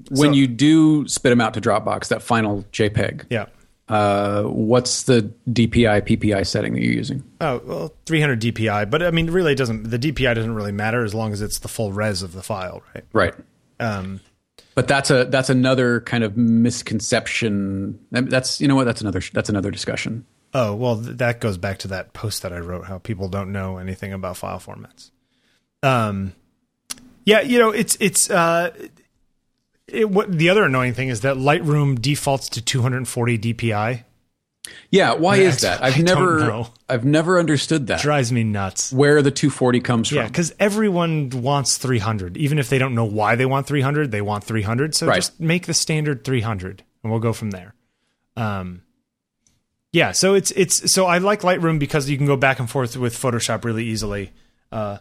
[0.09, 3.47] When so, you do spit them out to Dropbox, that final JPEG, yeah.
[3.89, 7.23] Uh, what's the DPI PPI setting that you're using?
[7.41, 11.15] Oh, well, 300 DPI, but I mean, really, doesn't the DPI doesn't really matter as
[11.15, 13.03] long as it's the full res of the file, right?
[13.13, 13.33] Right.
[13.79, 14.21] Um,
[14.75, 17.99] but that's a that's another kind of misconception.
[18.11, 20.25] That's you know what that's another that's another discussion.
[20.53, 22.85] Oh well, that goes back to that post that I wrote.
[22.85, 25.11] How people don't know anything about file formats.
[25.81, 26.33] Um,
[27.25, 28.71] yeah, you know it's it's uh,
[29.93, 34.03] it, what the other annoying thing is that Lightroom defaults to 240 DPI.
[34.91, 35.81] Yeah, why is that?
[35.83, 36.65] I've I never.
[36.87, 38.01] I've never understood that.
[38.01, 38.91] Drives me nuts.
[38.91, 40.31] Where the 240 comes Yeah, from.
[40.31, 42.37] because everyone wants 300.
[42.37, 44.93] Even if they don't know why they want 300, they want 300.
[44.95, 45.15] So Right.
[45.15, 47.73] just make the standard 300, and we'll go from there.
[48.35, 48.81] Um,
[49.91, 50.11] yeah.
[50.11, 53.15] So it's it's so I like Lightroom because you can go back and forth with
[53.15, 54.31] Photoshop really easily.
[54.71, 54.97] Uh,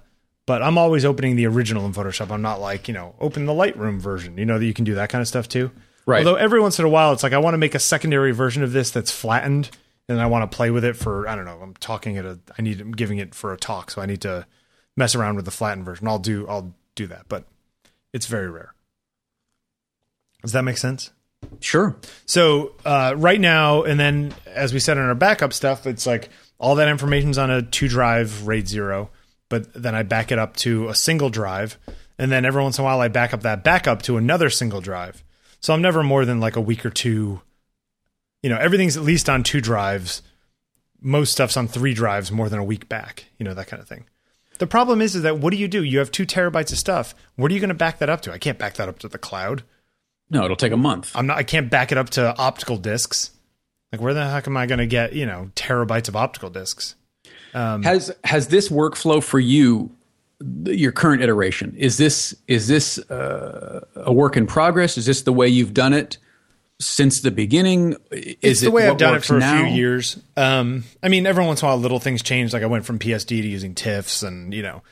[0.49, 2.31] but I'm always opening the original in Photoshop.
[2.31, 4.39] I'm not like you know open the Lightroom version.
[4.39, 5.71] You know that you can do that kind of stuff too.
[6.07, 6.27] Right.
[6.27, 8.63] Although every once in a while, it's like I want to make a secondary version
[8.63, 9.71] of this that's flattened,
[10.09, 11.59] and I want to play with it for I don't know.
[11.63, 12.39] I'm talking at a.
[12.59, 12.81] I need.
[12.81, 14.47] I'm giving it for a talk, so I need to
[14.97, 16.09] mess around with the flattened version.
[16.09, 16.49] I'll do.
[16.49, 17.45] I'll do that, but
[18.15, 18.73] it's very rare.
[20.41, 21.11] Does that make sense?
[21.61, 21.95] Sure.
[22.25, 26.31] So uh, right now, and then as we said in our backup stuff, it's like
[26.59, 29.11] all that information's on a two drive RAID zero,
[29.49, 31.79] but then I back it up to a single drive,
[32.19, 34.81] and then every once in a while I back up that backup to another single
[34.81, 35.25] drive.
[35.61, 37.43] So I'm never more than like a week or two.
[38.43, 40.23] You know, everything's at least on two drives.
[41.01, 43.27] Most stuff's on three drives more than a week back.
[43.39, 44.07] You know that kind of thing.
[44.59, 45.83] The problem is, is that what do you do?
[45.83, 47.15] You have two terabytes of stuff.
[47.37, 48.33] What are you going to back that up to?
[48.33, 49.63] I can't back that up to the cloud.
[50.31, 51.13] No, it'll take a month.
[51.15, 51.39] I'm not.
[51.39, 53.31] I can't back it up to optical discs.
[53.93, 56.97] Like, where the heck am I going to get you know terabytes of optical discs?
[57.55, 59.91] Um, Has has this workflow for you
[60.65, 61.75] your current iteration?
[61.77, 64.97] Is this is this uh, a work in progress?
[64.97, 66.19] Is this the way you've done it
[66.81, 67.97] since the beginning?
[68.13, 69.63] Is it's the way I've done it for now?
[69.63, 70.19] a few years.
[70.37, 72.53] Um, I mean, every once in a while, little things change.
[72.53, 74.83] Like I went from PSD to using TIFFs, and you know,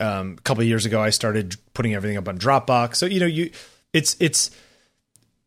[0.00, 2.96] um, a couple of years ago, I started putting everything up on Dropbox.
[2.96, 3.50] So you know, you
[3.92, 4.50] it's it's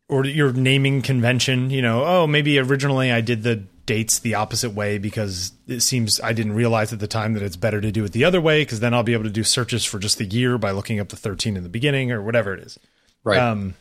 [0.10, 1.70] or your naming convention.
[1.70, 6.20] You know, oh, maybe originally I did the dates the opposite way because it seems
[6.22, 8.62] I didn't realize at the time that it's better to do it the other way
[8.62, 11.10] because then I'll be able to do searches for just the year by looking up
[11.10, 12.80] the 13 in the beginning or whatever it is.
[13.24, 13.40] Right.
[13.40, 13.76] Um,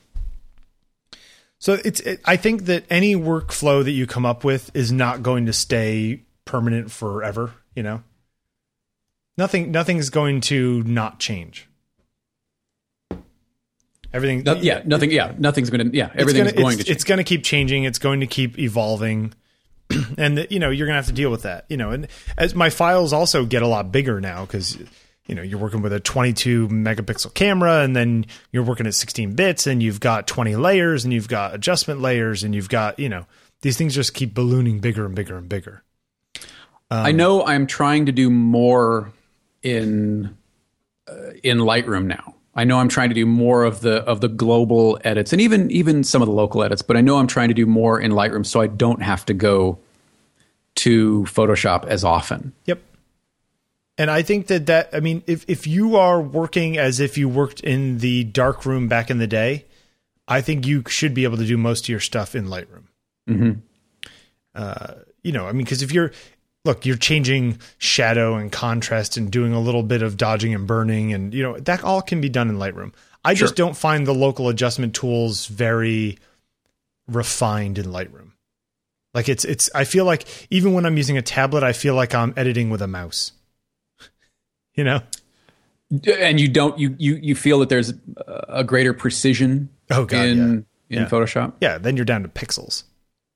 [1.59, 5.23] so it's it, I think that any workflow that you come up with is not
[5.23, 8.03] going to stay permanent forever, you know.
[9.37, 11.69] Nothing nothing's going to not change.
[14.15, 14.81] Everything No- yeah.
[14.85, 15.11] Nothing.
[15.11, 15.33] Yeah.
[15.37, 15.97] Nothing's going to.
[15.97, 16.11] Yeah.
[16.15, 16.85] Everything's gonna, going it's, to.
[16.85, 16.97] Change.
[16.97, 17.83] It's going to keep changing.
[17.83, 19.35] It's going to keep evolving,
[20.19, 21.67] and you know you're going to have to deal with that.
[21.69, 24.79] You know, and as my files also get a lot bigger now because
[25.27, 29.35] you know you're working with a 22 megapixel camera, and then you're working at 16
[29.35, 33.09] bits, and you've got 20 layers, and you've got adjustment layers, and you've got you
[33.09, 33.27] know
[33.63, 35.83] these things just keep ballooning bigger and bigger and bigger.
[36.91, 39.13] I know I'm trying to do more
[39.63, 40.37] in
[41.09, 42.35] uh, in Lightroom now.
[42.57, 45.71] I know I'm trying to do more of the of the global edits and even
[45.71, 48.13] even some of the local edits, but I know I'm trying to do more in
[48.13, 49.79] Lightroom so I don't have to go
[50.77, 52.53] to Photoshop as often.
[52.67, 52.81] Yep.
[53.97, 57.29] And I think that that I mean if if you are working as if you
[57.29, 59.65] worked in the dark room back in the day,
[60.27, 62.85] I think you should be able to do most of your stuff in Lightroom.
[63.29, 63.53] Mm-hmm.
[64.55, 66.13] Uh, you know, I mean, because if you're
[66.65, 71.13] look, you're changing shadow and contrast and doing a little bit of dodging and burning,
[71.13, 72.93] and you know that all can be done in Lightroom.
[73.25, 76.19] I just don't find the local adjustment tools very
[77.09, 78.33] refined in Lightroom.
[79.15, 82.15] Like it's it's I feel like even when I'm using a tablet, I feel like
[82.15, 83.33] I'm editing with a mouse.
[84.77, 85.03] You know?
[86.19, 87.93] And you don't you you you feel that there's
[88.27, 90.45] a greater precision Oh god, in yeah.
[90.45, 91.09] in Yeah.
[91.09, 91.53] Photoshop.
[91.61, 92.83] Yeah, then you're down to pixels.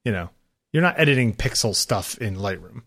[0.05, 0.31] You know,
[0.72, 2.83] you're not editing pixel stuff in Lightroom.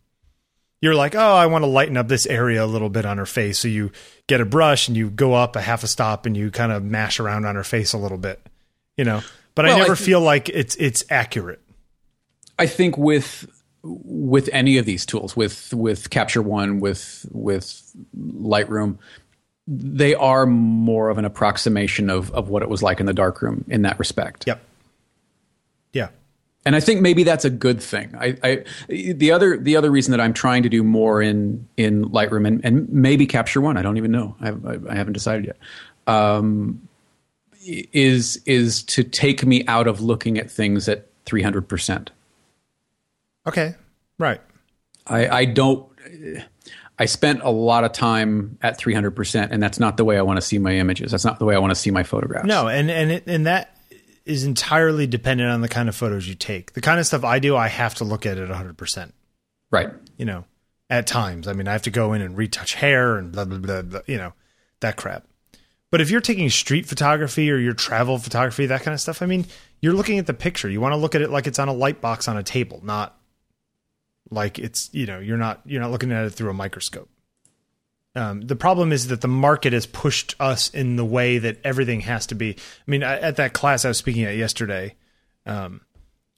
[0.82, 3.26] You're like, oh, I want to lighten up this area a little bit on her
[3.28, 3.60] face.
[3.60, 3.92] So you
[4.28, 6.84] get a brush and you go up a half a stop and you kind of
[6.84, 8.42] mash around on her face a little bit.
[8.98, 9.22] You know,
[9.56, 11.62] but Well, I I never th- feel like it's it's accurate.
[12.58, 13.48] I think with
[13.84, 18.98] with any of these tools, with with Capture One, with with Lightroom,
[19.68, 23.66] they are more of an approximation of of what it was like in the darkroom
[23.68, 24.46] in that respect.
[24.48, 24.62] Yep.
[25.94, 26.10] Yeah.
[26.64, 28.14] And I think maybe that's a good thing.
[28.16, 32.05] I, I the other the other reason that I'm trying to do more in in
[32.05, 34.36] Lightroom and, and maybe Capture One, I don't even know.
[34.39, 35.57] I, I, I haven't decided yet.
[36.05, 36.88] Um,
[37.64, 42.12] is is to take me out of looking at things at 300 percent.
[43.47, 43.76] Okay.
[44.20, 44.41] Right.
[45.07, 45.88] I, I don't.
[46.99, 50.38] I spent a lot of time at 300%, and that's not the way I want
[50.38, 51.09] to see my images.
[51.09, 52.45] That's not the way I want to see my photographs.
[52.45, 53.71] No, and and it, and that
[54.26, 56.74] is entirely dependent on the kind of photos you take.
[56.74, 59.12] The kind of stuff I do, I have to look at it 100%.
[59.72, 59.90] Right.
[60.18, 60.46] you know,
[60.90, 61.48] at times.
[61.48, 64.02] I mean, I have to go in and retouch hair and blah, blah, blah, blah,
[64.06, 64.34] you know,
[64.82, 65.26] that crap.
[65.90, 69.26] But if you're taking street photography or your travel photography, that kind of stuff, I
[69.26, 69.46] mean,
[69.82, 70.70] you're looking at the picture.
[70.70, 72.82] You want to look at it like it's on a light box on a table,
[72.84, 73.18] not
[74.30, 77.10] like it's, you know, you're not, you're not looking at it through a microscope.
[78.14, 82.01] Um, the problem is that the market has pushed us in the way that everything
[82.01, 82.55] has to be.
[82.55, 84.95] I mean, I, at that class I was speaking at yesterday,
[85.45, 85.82] um,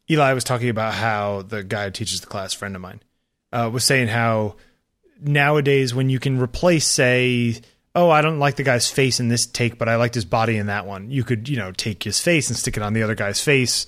[0.09, 3.01] Eli was talking about how the guy who teaches the class, friend of mine,
[3.51, 4.55] uh, was saying how
[5.19, 7.61] nowadays when you can replace, say,
[7.95, 10.57] oh, I don't like the guy's face in this take, but I liked his body
[10.57, 11.09] in that one.
[11.09, 13.88] You could, you know, take his face and stick it on the other guy's face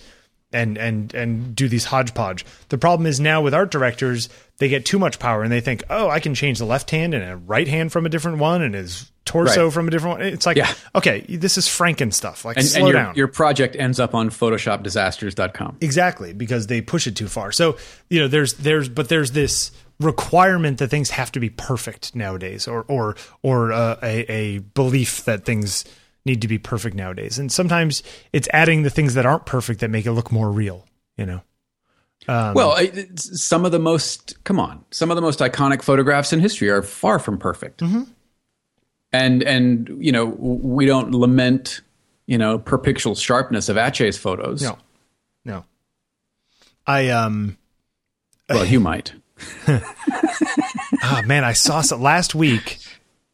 [0.53, 2.45] and and and do these hodgepodge.
[2.69, 5.84] The problem is now with art directors, they get too much power and they think,
[5.89, 8.62] oh, I can change the left hand and a right hand from a different one
[8.62, 9.74] and his torso Right.
[9.74, 10.28] from a different one.
[10.28, 10.72] It's like, Yeah.
[10.95, 12.45] okay, this is Franken stuff.
[12.45, 13.16] Like, And, slow and your, down.
[13.16, 15.78] your project ends up on photoshopdisasters.com.
[15.82, 17.51] Exactly, because they push it too far.
[17.51, 17.78] So,
[18.10, 22.68] you know, there's there's but there's this requirement that things have to be perfect nowadays
[22.68, 25.86] or or or uh, a a belief that things
[26.26, 27.38] need to be perfect nowadays.
[27.39, 28.03] And sometimes
[28.34, 30.86] it's adding the things that aren't perfect that make it look more real,
[31.18, 31.41] you know.
[32.28, 32.78] Um, Well,
[33.15, 36.82] some of the most come on, some of the most iconic photographs in history are
[36.82, 37.82] far from perfect.
[37.82, 38.03] Mm-hmm.
[39.11, 41.82] And and you know we don't lament
[42.26, 44.61] you know per pixel sharpness of Atget's photos.
[44.61, 44.78] no.
[45.45, 45.63] No.
[46.88, 47.57] I um
[48.49, 49.13] Well, you might.
[49.67, 52.80] ah man, I saw some last week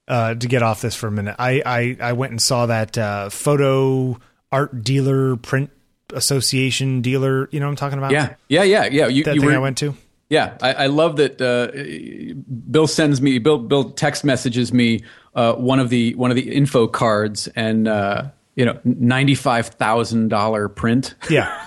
[0.08, 1.36] uh to get off this for a minute.
[1.40, 4.20] I I I went and saw that uh photo
[4.52, 5.70] art dealer print
[6.14, 8.12] association dealer, you know what I'm talking about?
[8.12, 9.08] Yeah, yeah, yeah, yeah.
[9.08, 9.96] You, That you thing were, I went to?
[10.30, 11.42] Yeah, I, I love that.
[11.42, 12.42] Uh,
[12.72, 13.38] Bill sends me.
[13.40, 15.04] Bill Bill text messages me
[15.36, 19.68] uh, one of the one of the info cards, and uh, you know, ninety five
[19.68, 21.16] thousand dollar print.
[21.30, 21.66] Yeah.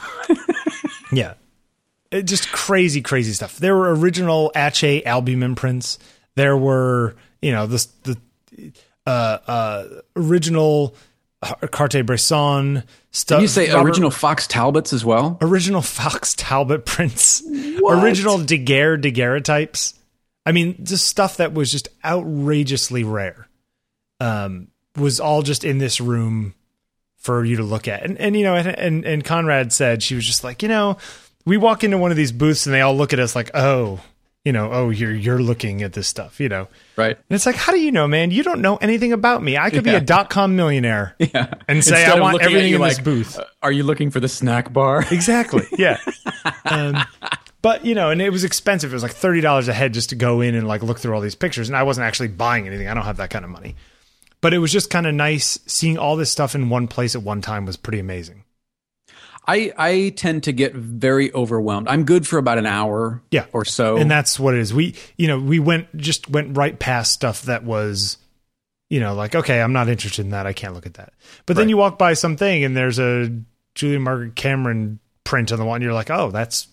[1.12, 1.34] yeah.
[2.10, 3.58] It, just crazy, crazy stuff.
[3.58, 5.98] There were original Atget albumen prints.
[6.34, 8.72] There were, you know, the the
[9.06, 9.84] uh, uh,
[10.16, 10.94] original
[11.70, 13.42] Cartier-Bresson stuff.
[13.42, 15.38] you say Robert- original Fox Talbots as well?
[15.40, 17.42] original Fox Talbot prints,
[17.88, 19.94] original Daguerre daguerreotypes.
[20.46, 23.48] I mean, just stuff that was just outrageously rare.
[24.20, 26.54] Um, was all just in this room
[27.16, 28.04] for you to look at.
[28.04, 30.98] And and you know, and and, and Conrad said she was just like, you know,
[31.44, 34.00] we walk into one of these booths and they all look at us like, oh,
[34.44, 36.68] you know, oh, you're you're looking at this stuff, you know.
[36.96, 37.16] Right.
[37.16, 38.30] And it's like, how do you know, man?
[38.30, 39.56] You don't know anything about me.
[39.56, 41.54] I could be a dot com millionaire Yeah.
[41.66, 43.40] and say Instead I want everything in this booth.
[43.62, 45.04] Are you looking for the snack bar?
[45.10, 45.62] Exactly.
[45.78, 45.98] Yeah.
[46.66, 46.96] um,
[47.62, 48.92] but you know, and it was expensive.
[48.92, 51.14] It was like thirty dollars a head just to go in and like look through
[51.14, 51.70] all these pictures.
[51.70, 52.86] And I wasn't actually buying anything.
[52.88, 53.76] I don't have that kind of money.
[54.42, 57.22] But it was just kind of nice seeing all this stuff in one place at
[57.22, 58.43] one time was pretty amazing.
[59.46, 61.88] I I tend to get very overwhelmed.
[61.88, 63.22] I'm good for about an hour.
[63.30, 63.46] Yeah.
[63.52, 63.96] Or so.
[63.96, 64.72] And that's what it is.
[64.72, 68.16] We, you know, we went just went right past stuff that was,
[68.90, 70.46] you know, like okay, I'm not interested in that.
[70.46, 71.12] I can't look at that.
[71.46, 71.70] But then Right.
[71.70, 73.30] you walk by something and there's a
[73.74, 76.68] Julia Margaret Cameron print on the wall, and you're like, oh, that's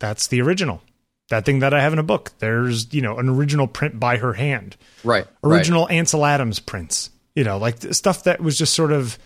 [0.00, 0.82] that's the original.
[1.30, 2.32] That thing that I have in a book.
[2.38, 4.76] There's you know an original print by her hand.
[5.04, 5.26] right.
[5.42, 5.56] right.
[5.56, 7.10] Original Ansel Adams prints.
[7.34, 9.18] You know, like stuff that was just sort of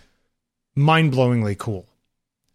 [0.74, 1.86] mind blowingly cool.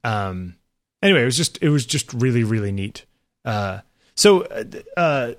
[0.03, 0.55] Um.
[1.01, 3.05] Anyway, it was just it was just really really neat.
[3.45, 3.79] Uh.
[4.15, 4.43] So.
[4.43, 4.63] Uh,
[4.97, 5.33] uh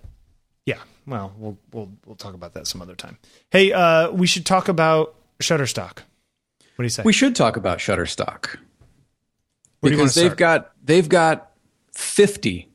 [0.66, 0.78] yeah.
[1.06, 3.18] Well, we'll we'll we'll talk about that some other time.
[3.50, 5.98] Hey, uh, we should talk about Shutterstock.
[6.76, 7.02] What do you say?
[7.04, 8.56] We should talk about Shutterstock
[9.80, 11.52] Where do you wanna because they've got they've got
[11.92, 12.70] fifty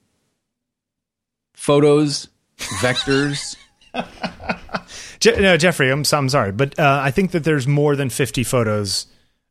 [1.60, 3.58] photos, vectors.
[5.20, 8.46] Je- no, Jeffrey, I'm, I'm sorry, but uh, I think that there's more than 50
[8.46, 9.08] photos,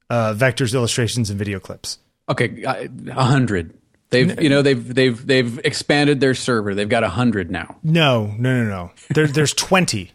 [0.09, 1.99] uh, vectors, illustrations, and video clips.
[2.29, 3.74] Okay, a a hundred.
[4.11, 6.74] They've you know they've they've they've expanded their server.
[6.74, 7.76] They've got a hundred now.
[7.83, 8.91] No, no, no, no.
[9.14, 10.12] There, there's 20.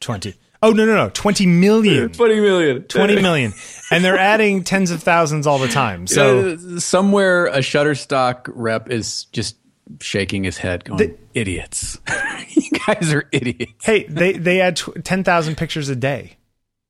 [0.00, 0.34] 20.
[0.62, 1.10] Oh, no, no, no.
[1.10, 2.08] 20 million.
[2.12, 2.82] Twenty million.
[2.84, 3.52] 20 million.
[3.90, 6.06] And they're adding tens of thousands all the time.
[6.06, 9.56] So, Uh, somewhere a Shutterstock rep is just
[10.00, 11.98] shaking his head, going, "Idiots!
[12.48, 16.36] you guys are idiots." hey, they, they add tw- 10,000 pictures a day.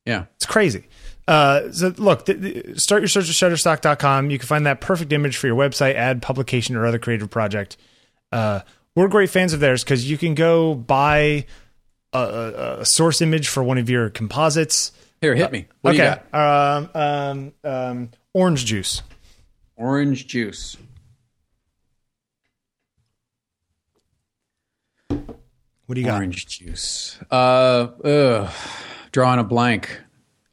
[0.06, 0.86] Yeah, It's crazy.
[1.28, 4.30] Uh, so look, th- th- start your search at shutterstock.com.
[4.30, 7.76] You can find that perfect image for your website, ad, publication, or other creative project.
[8.30, 8.60] Uh,
[8.94, 11.46] we're great fans of theirs because you can go buy
[12.12, 14.92] a, a, a source image for one of your composites.
[15.20, 15.66] here, hit me.
[15.82, 16.20] What do you okay.
[16.32, 16.78] got?
[16.84, 19.02] Um, um, um, orange juice.
[19.76, 20.76] Orange juice.
[25.08, 26.16] What do you got?
[26.16, 27.18] Orange juice.
[27.30, 28.50] Uh, ugh,
[29.12, 30.00] drawing a blank.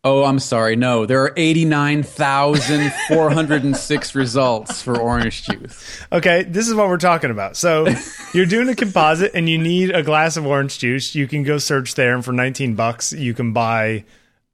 [0.06, 0.76] Oh, I'm sorry.
[0.76, 6.02] No, there are 89,406 results for orange juice.
[6.12, 7.56] Okay, this is what we're talking about.
[7.56, 7.88] So
[8.34, 11.16] you're doing a composite and you need a glass of orange juice.
[11.16, 14.04] You can go search there, and for 19 bucks, you can buy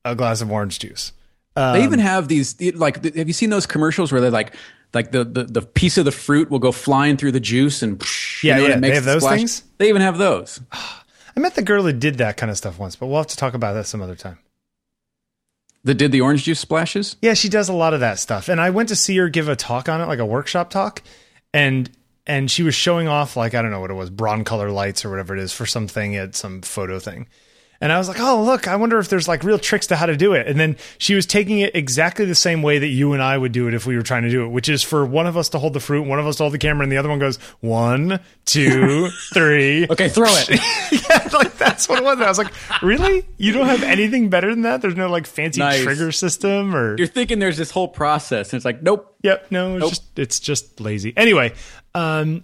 [0.05, 1.13] a glass of orange juice.
[1.55, 4.53] Um, they even have these like have you seen those commercials where they're like
[4.93, 7.99] like the, the, the piece of the fruit will go flying through the juice and
[8.43, 9.37] Yeah, you know, yeah, it they have those splash?
[9.37, 9.63] things?
[9.79, 10.61] They even have those.
[10.71, 13.35] I met the girl who did that kind of stuff once, but we'll have to
[13.35, 14.37] talk about that some other time.
[15.83, 17.15] That did the orange juice splashes.
[17.21, 18.49] Yeah, she does a lot of that stuff.
[18.49, 21.01] And I went to see her give a talk on it, like a workshop talk,
[21.53, 21.89] and
[22.27, 25.09] and she was showing off like I don't know what it was, Broncolor lights or
[25.09, 27.27] whatever it is for something at some photo thing.
[27.81, 30.05] And I was like, oh, look, I wonder if there's like real tricks to how
[30.05, 30.47] to do it.
[30.47, 33.53] And then she was taking it exactly the same way that you and I would
[33.53, 35.47] do it if we were trying to do it, which is for one of us
[35.49, 37.19] to hold the fruit, one of us to hold the camera, and the other one
[37.19, 39.87] goes one, two, three.
[39.89, 40.49] Okay, throw it.
[41.09, 42.15] yeah, like that's what it was.
[42.15, 42.51] And I was like,
[42.83, 43.25] really?
[43.37, 44.81] You don't have anything better than that?
[44.81, 45.81] There's no like fancy Nice.
[45.83, 49.15] trigger system or You're thinking there's this whole process, and it's like, nope.
[49.23, 49.51] Yep.
[49.51, 51.13] No, it's just it's just lazy.
[51.15, 51.53] Anyway,
[51.95, 52.43] um,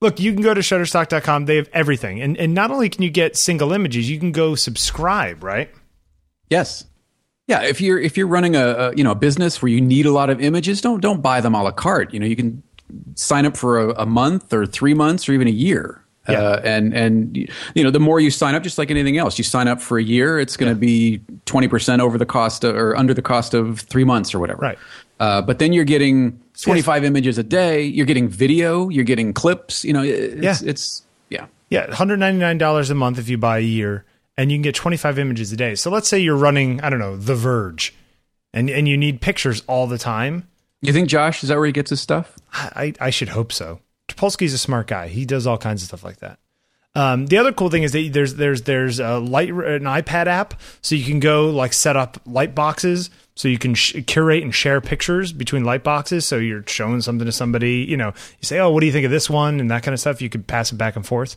[0.00, 1.46] look, you can go to Shutterstock.com.
[1.46, 4.54] They have everything, and and not only can you get single images, you can go
[4.54, 5.42] subscribe.
[5.42, 5.70] Right?
[6.50, 6.84] Yes.
[7.46, 10.04] Yeah, if you're if you're running a, a you know a business where you need
[10.04, 12.12] a lot of images, don't don't buy them a la carte.
[12.12, 12.62] You know, you can
[13.14, 16.04] sign up for a, a month or three months or even a year.
[16.28, 16.40] Yeah.
[16.40, 17.36] Uh, and and
[17.74, 19.96] you know the more you sign up, just like anything else, you sign up for
[19.96, 23.22] a year, it's going to be twenty percent over the cost of, or under the
[23.22, 24.60] cost of three months or whatever.
[24.60, 24.78] Right.
[25.18, 27.82] Uh, but then you're getting twenty five images a day.
[27.82, 28.88] You're getting video.
[28.88, 29.84] You're getting clips.
[29.84, 30.70] You know, it's, Yeah.
[30.70, 31.46] it's yeah.
[31.70, 34.04] Yeah, one hundred ninety nine dollars a month if you buy a year,
[34.36, 35.74] and you can get twenty five images a day.
[35.74, 37.94] So let's say you're running, I don't know, The Verge,
[38.52, 40.48] and and you need pictures all the time.
[40.80, 42.36] You think Josh is that where he gets his stuff?
[42.52, 43.80] I, I should hope so.
[44.08, 45.08] Topolsky's a smart guy.
[45.08, 46.38] He does all kinds of stuff like that.
[46.98, 50.60] Um, the other cool thing is that there's there's there's a light an iPad app,
[50.82, 54.52] so you can go like set up light boxes, so you can sh- curate and
[54.52, 56.26] share pictures between light boxes.
[56.26, 59.04] So you're showing something to somebody, you know, you say, "Oh, what do you think
[59.04, 60.20] of this one?" and that kind of stuff.
[60.20, 61.36] You could pass it back and forth.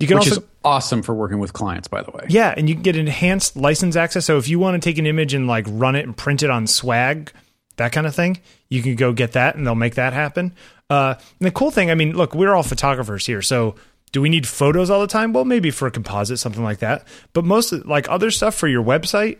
[0.00, 2.24] You can Which also is awesome for working with clients, by the way.
[2.30, 4.24] yeah, and you can get enhanced license access.
[4.24, 6.48] So if you want to take an image and like run it and print it
[6.48, 7.30] on swag,
[7.76, 8.40] that kind of thing,
[8.70, 10.54] you can go get that and they'll make that happen.
[10.88, 13.42] Uh, and the cool thing, I mean, look, we're all photographers here.
[13.42, 13.74] So
[14.12, 15.32] do we need photos all the time?
[15.32, 17.06] Well, maybe for a composite, something like that.
[17.32, 19.38] But most like other stuff for your website,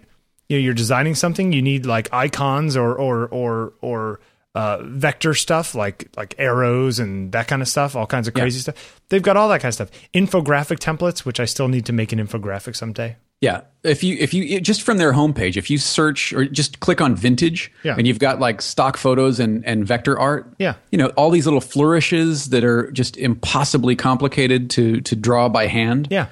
[0.48, 4.20] you know, you're designing something, you need like icons or, or, or, or,
[4.54, 8.58] uh, vector stuff like like arrows and that kind of stuff, all kinds of crazy
[8.58, 9.00] stuff.
[9.08, 9.90] They've got all that kind of stuff.
[10.12, 13.16] Infographic templates, which I still need to make an infographic someday.
[13.42, 17.00] Yeah, if you if you just from their homepage, if you search or just click
[17.00, 17.96] on vintage, Yeah.
[17.98, 20.74] and you've got like stock photos and and vector art, Yeah.
[20.92, 25.66] you know all these little flourishes that are just impossibly complicated to to draw by
[25.66, 26.06] hand.
[26.10, 26.28] Yeah.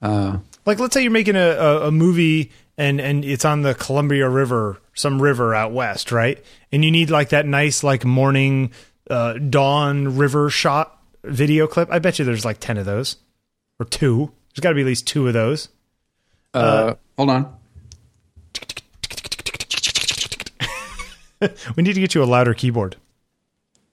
[0.00, 3.74] Uh, like let's say you're making a, a, a movie and and it's on the
[3.74, 6.38] Columbia River, some river out west, right?
[6.70, 8.70] And you need like that nice like morning
[9.10, 11.88] uh, dawn river shot video clip.
[11.90, 13.16] I bet you there's like ten of those
[13.80, 14.30] or two.
[14.54, 15.68] There's got to be at least two of those.
[16.54, 17.56] Uh, hold on.
[21.76, 22.94] We need to get you a louder keyboard.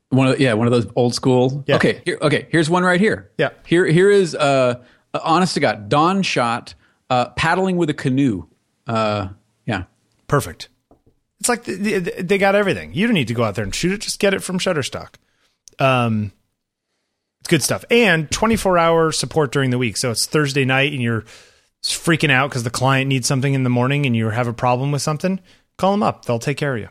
[0.10, 1.64] One of yeah, one of those old school.
[1.66, 1.78] Yeah.
[1.78, 2.47] Okay, here, okay.
[2.51, 3.32] Here's one right here.
[3.39, 3.49] Yeah.
[3.66, 4.84] Here here is uh,
[5.16, 6.76] uh honest to God, dawn shot
[7.10, 8.47] uh, paddling with a canoe.
[8.88, 9.30] Uh,
[9.66, 9.84] yeah.
[10.28, 10.70] Perfect.
[11.39, 12.93] It's like the, the, they got everything.
[12.93, 14.01] You don't need to go out there and shoot it.
[14.01, 15.16] Just get it from Shutterstock.
[15.80, 16.34] Um,
[17.39, 17.86] it's good stuff.
[17.89, 19.95] And 24 hour support during the week.
[19.95, 21.24] So it's Thursday night and you're
[21.84, 24.92] freaking out because the client needs something in the morning and you have a problem
[24.92, 25.40] with something.
[25.78, 26.26] Call them up.
[26.26, 26.90] They'll take care of you.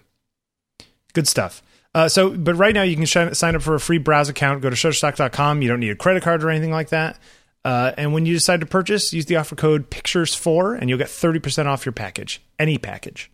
[1.13, 1.63] Good stuff.
[1.95, 4.63] Uh, so, but right now you can sh- sign up for a free browse account.
[4.63, 5.63] Go to shutterstock.com.
[5.63, 7.19] You don't need a credit card or anything like that.
[7.65, 11.09] Uh, and when you decide to purchase, use the offer code Pictures4 and you'll get
[11.09, 13.31] 30% off your package, any package.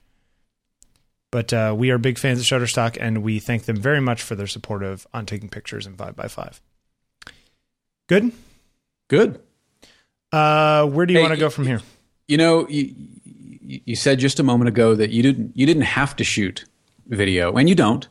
[1.31, 4.35] But uh, we are big fans of Shutterstock and we thank them very much for
[4.35, 6.61] their support of On Taking Pictures and 5x5.
[8.09, 8.33] Good.
[9.09, 9.41] Good.
[10.35, 11.81] Uh, where do you Hey, want to go from here?
[12.29, 12.95] You know, you,
[13.63, 16.65] you said just a moment ago that you didn't you didn't have to shoot
[17.07, 18.09] video, and you don't.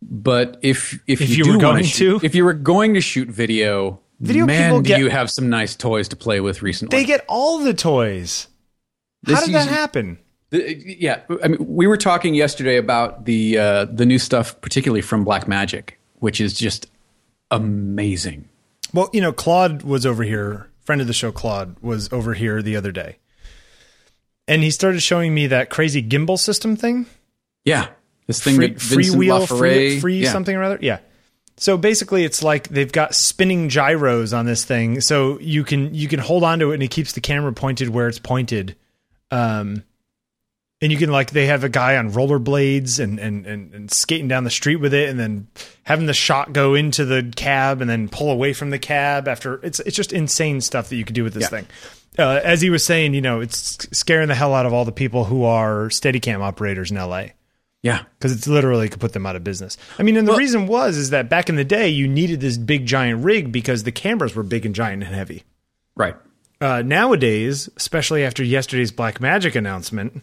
[0.00, 2.26] But if if, If you, you do were going shoot- to?
[2.26, 5.48] if you were going to shoot video, Video man, people do get- you have some
[5.48, 6.96] nice toys to play with recently?
[6.98, 8.46] They get all the toys.
[9.26, 10.18] How This did that happen?
[10.50, 15.02] The- yeah, I mean, we were talking yesterday about the uh, the new stuff, particularly
[15.02, 16.86] from Blackmagic, which is just
[17.50, 18.48] amazing.
[18.92, 20.68] Well, you know, Claude was over here.
[20.92, 23.16] Friend of the show, Claude, was over here the other day.
[24.46, 27.06] And he started showing me that crazy gimbal system thing.
[27.64, 27.86] Yeah,
[28.26, 30.30] this thing Free, that Vincent freewheel, free, free yeah.
[30.30, 30.78] something or other.
[30.82, 30.98] Yeah.
[31.56, 36.08] So basically, it's like they've got spinning gyros on this thing, so you can you
[36.08, 38.76] can hold on to it, and it keeps the camera pointed where it's pointed.
[39.30, 39.84] Um,
[40.82, 44.28] and you can like they have a guy on rollerblades and, and and and skating
[44.28, 45.46] down the street with it, and then
[45.84, 49.54] having the shot go into the cab and then pull away from the cab after.
[49.64, 51.48] It's it's just insane stuff that you could do with this Yeah.
[51.48, 51.66] thing.
[52.18, 54.92] Uh, as he was saying, you know, it's scaring the hell out of all the
[54.92, 57.28] people who are Steadicam operators in LA
[57.82, 59.78] Yeah, because it's literally could put them out of business.
[59.98, 62.58] I mean, and the reason was is that back in the day, you needed this
[62.58, 65.44] big giant rig because the cameras were big and giant and heavy.
[65.96, 66.14] right.
[66.60, 70.22] Uh, nowadays, especially after yesterday's Blackmagic announcement,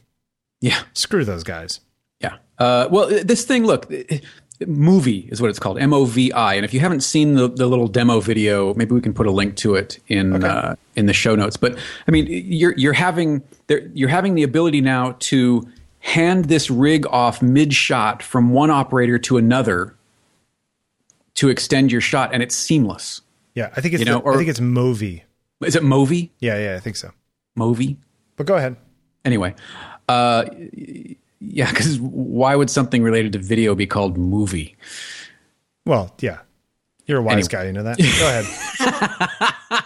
[0.61, 0.81] Yeah.
[0.93, 1.79] Screw those guys.
[2.19, 2.37] Yeah.
[2.57, 3.91] Uh, well, this thing, look,
[4.67, 6.55] movie is what it's called, M O V I.
[6.55, 9.31] And if you haven't seen the, the little demo video, maybe we can put a
[9.31, 10.47] link to it in okay.
[10.47, 11.55] uh, in the show notes.
[11.57, 11.77] But
[12.07, 13.41] I mean, you're you're having
[13.93, 15.65] you're having the ability now to
[15.99, 19.95] hand this rig off mid shot from one operator to another
[21.35, 23.21] to extend your shot, and it's seamless.
[23.55, 25.23] Yeah, I think it's you know, the, or, I think it's Movi.
[25.63, 26.31] Is it Movi?
[26.39, 27.11] Yeah, yeah, I think so.
[27.57, 27.97] Movi.
[28.35, 28.75] But go ahead.
[29.25, 29.55] Anyway,
[30.09, 30.45] uh,
[31.39, 34.75] yeah, because why would something related to video be called movie?
[35.85, 36.39] Well, yeah,
[37.05, 37.47] you're a wise anyway.
[37.49, 37.65] guy.
[37.65, 37.97] You know that.
[39.69, 39.83] Go ahead.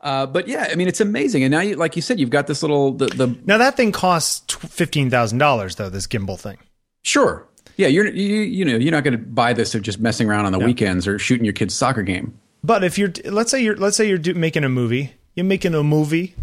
[0.00, 1.42] uh, but yeah, I mean, it's amazing.
[1.42, 3.92] And now, you, like you said, you've got this little the, the now that thing
[3.92, 5.90] costs fifteen thousand dollars though.
[5.90, 6.58] This gimbal thing.
[7.02, 7.46] Sure.
[7.76, 10.46] Yeah, you're you, you know you're not going to buy this of just messing around
[10.46, 10.66] on the no.
[10.66, 12.38] weekends or shooting your kid's soccer game.
[12.64, 15.74] But if you're let's say you're let's say you're do, making a movie, you're making
[15.74, 16.34] a movie.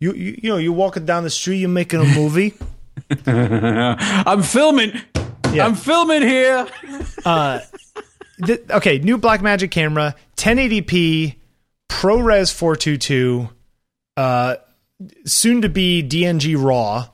[0.00, 2.54] You, you you know you're walking down the street, you're making a movie.
[3.26, 4.92] I'm filming.
[5.52, 5.66] Yeah.
[5.66, 6.66] I'm filming here.
[7.24, 7.60] uh,
[8.44, 11.36] th- okay, new Blackmagic camera, 1080p,
[11.88, 13.48] ProRes 422,
[14.16, 14.56] uh,
[15.24, 17.08] soon to be DNG RAW,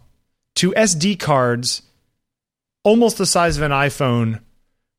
[0.55, 1.83] two SD cards,
[2.83, 4.41] almost the size of an iPhone,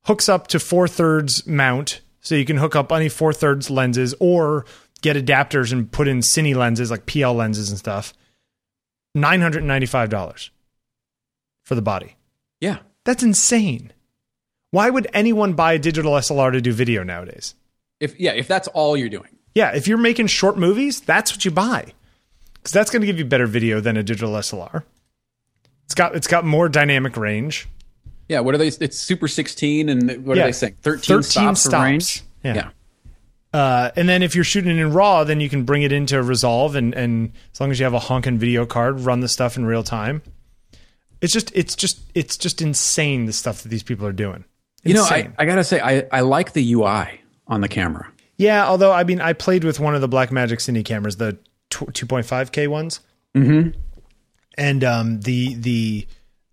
[0.04, 4.14] hooks up to four thirds mount, so you can hook up any four thirds lenses
[4.20, 4.64] or
[5.02, 8.14] get adapters and put in cine lenses like PL lenses and stuff.
[9.14, 10.50] Nine hundred and ninety five dollars
[11.64, 12.16] for the body.
[12.60, 12.78] Yeah.
[13.04, 13.92] That's insane.
[14.70, 17.54] Why would anyone buy a digital SLR to do video nowadays?
[18.00, 19.36] If yeah, if that's all you're doing.
[19.54, 21.92] Yeah, if you're making short movies, that's what you buy.
[22.64, 24.84] Cuz that's going to give you better video than a digital SLR.
[25.84, 27.68] It's got it's got more dynamic range.
[28.28, 30.44] Yeah, what are they it's Super 16 and what yeah.
[30.44, 30.76] are they saying?
[30.80, 31.84] 13, 13 stops, stops.
[31.84, 32.22] range.
[32.42, 32.54] Yeah.
[32.54, 32.70] yeah.
[33.52, 36.74] Uh, and then if you're shooting in RAW, then you can bring it into Resolve,
[36.74, 39.66] and, and as long as you have a honking video card, run the stuff in
[39.66, 40.22] real time.
[41.20, 44.44] It's just it's just it's just insane the stuff that these people are doing.
[44.84, 44.84] Insane.
[44.84, 45.04] You know,
[45.38, 48.10] I, I gotta say I, I like the UI on the camera.
[48.38, 51.38] Yeah, although I mean I played with one of the Blackmagic Cine cameras, the
[51.70, 53.00] two point five K ones.
[53.36, 53.78] Mm-hmm.
[54.58, 56.06] And um, the the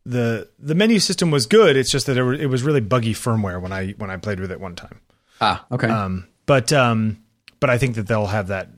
[0.05, 1.75] the the menu system was good.
[1.75, 4.51] It's just that it, it was really buggy firmware when I when I played with
[4.51, 4.99] it one time.
[5.41, 5.87] Ah, okay.
[5.87, 7.23] Um, but um,
[7.59, 8.69] but I think that they'll have that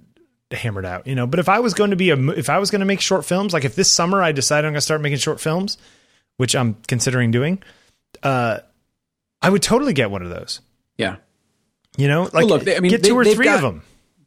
[0.52, 1.26] hammered out, you know.
[1.26, 3.24] But if I was going to be a, if I was going to make short
[3.24, 5.78] films, like if this summer I decided I'm going to start making short films,
[6.36, 7.64] which I'm considering doing,
[8.24, 8.60] uh,
[9.42, 10.60] I would totally get one of those.
[10.98, 11.16] Yeah,
[11.96, 13.62] you know, like well, look, they, I mean, get two they, or three got, of
[13.62, 13.84] them.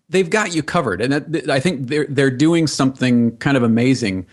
[0.08, 4.24] They've got you covered, and that, I think they're they're doing something kind of amazing.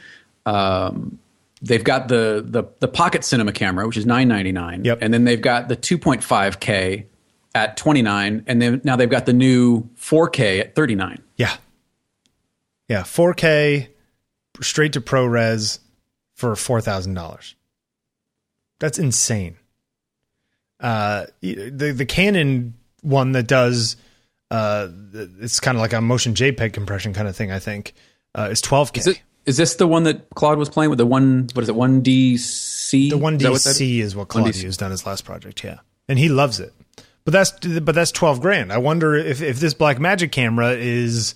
[0.46, 1.20] Um,
[1.62, 4.86] they've got the the the pocket cinema camera, which is nine ninety nine.
[4.86, 5.00] Yep.
[5.02, 7.08] and then they've got the two point five k
[7.54, 11.22] at twenty nine, and then now they've got the new four k at thirty nine.
[11.38, 11.56] Yeah,
[12.92, 13.88] yeah, 4K
[14.60, 15.80] straight to ProRes
[16.36, 17.56] for four thousand dollars.
[18.80, 19.56] That's insane.
[20.82, 23.96] Uh, the the Canon one that does
[24.50, 24.90] uh,
[25.40, 27.50] it's kind of like a motion JPEG compression kind of thing.
[27.50, 27.94] I think
[28.36, 28.98] uh, is 12K.
[28.98, 31.00] Is, it, is this the one that Claude was playing with?
[31.00, 31.76] The one what is it?
[31.76, 33.10] One DC.
[33.10, 35.64] The one DC is what Claude used on his last project.
[35.64, 35.80] Yeah,
[36.10, 36.74] and he loves it.
[37.24, 38.74] But that's but that's 12 grand.
[38.74, 41.36] I wonder if if this Blackmagic camera is,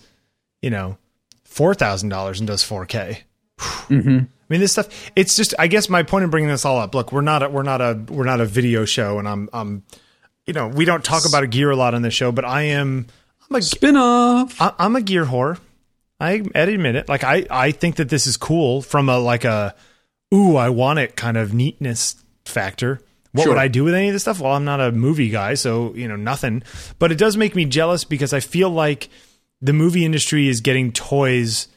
[0.61, 0.97] you know,
[1.43, 3.23] four thousand dollars and does four K.
[3.57, 4.25] Mm-hmm.
[4.47, 5.11] I mean, this stuff.
[5.15, 5.55] It's just.
[5.57, 6.93] I guess my point in bringing this all up.
[6.93, 7.41] Look, we're not.
[7.41, 7.99] A, we're not a.
[8.09, 9.49] We're not a video show, and I'm.
[9.51, 9.83] I'm.
[10.45, 12.63] You know, we don't talk about a gear a lot on this show, but I
[12.63, 13.07] am.
[13.49, 14.55] I'm a spin off.
[14.59, 15.59] I'm a gear whore.
[16.19, 17.09] I admit it.
[17.09, 17.47] Like I.
[17.49, 19.73] I think that this is cool from a like a.
[20.33, 23.01] Ooh, I want it kind of neatness factor.
[23.35, 23.53] What sure.
[23.53, 24.39] would I do with any of this stuff?
[24.39, 26.63] Well, I'm not a movie guy, so you know nothing.
[26.99, 29.09] But it does make me jealous because I feel like
[29.59, 31.67] the movie industry is getting toys.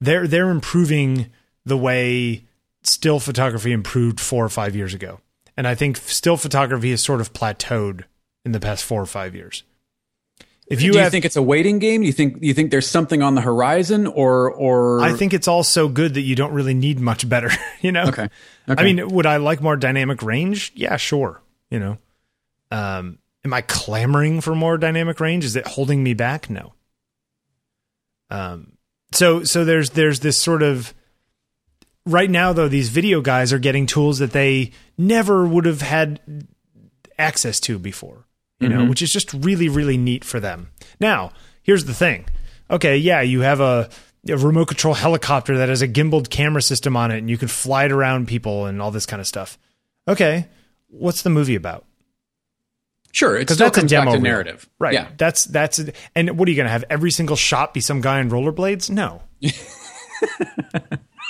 [0.00, 1.30] They're they're improving
[1.66, 2.44] the way
[2.82, 5.20] still photography improved four or five years ago,
[5.54, 8.04] and I think still photography has sort of plateaued
[8.46, 9.64] in the past four or five years.
[10.68, 12.02] If you, do you have, think it's a waiting game?
[12.02, 15.34] Do you think do you think there's something on the horizon, or or I think
[15.34, 17.50] it's all so good that you don't really need much better.
[17.82, 18.04] You know?
[18.04, 18.28] Okay.
[18.68, 18.80] okay.
[18.80, 20.70] I mean, would I like more dynamic range?
[20.76, 21.42] Yeah, sure.
[21.68, 21.98] You know,
[22.70, 25.44] um, am I clamoring for more dynamic range?
[25.44, 26.48] Is it holding me back?
[26.48, 26.74] No.
[28.30, 28.74] Um,
[29.12, 30.94] so so there's there's this sort of
[32.06, 36.20] right now though these video guys are getting tools that they never would have had
[37.18, 38.26] access to before,
[38.62, 38.78] you mm-hmm.
[38.78, 40.70] know, which is just really really neat for them.
[41.00, 41.32] Now,
[41.62, 42.26] here's the thing.
[42.70, 43.88] Okay, yeah, you have a
[44.28, 47.48] a remote control helicopter that has a gimbaled camera system on it and you can
[47.48, 49.58] fly it around people and all this kind of stuff.
[50.06, 50.46] Okay,
[50.88, 51.84] what's the movie about?
[53.10, 54.94] Sure, because that's a demo narrative, right?
[54.94, 55.80] Yeah, that's that's
[56.14, 58.88] and what are you going to have every single shot be some guy in rollerblades?
[58.90, 59.50] No, you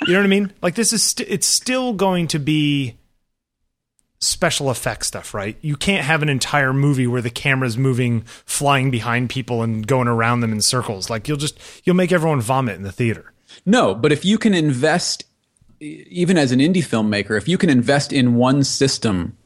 [0.07, 0.53] You know what I mean?
[0.63, 2.99] Like this is st- it's still going to be
[4.23, 5.57] special effects stuff, right?
[5.61, 10.09] You can't have an entire movie where the camera's moving, flying behind people and going
[10.09, 11.11] around them in circles.
[11.11, 13.32] Like you'll just you'll make everyone vomit in the theater.
[13.66, 15.24] No, but if you can invest,
[15.81, 19.36] even as an indie filmmaker, if you can invest in one system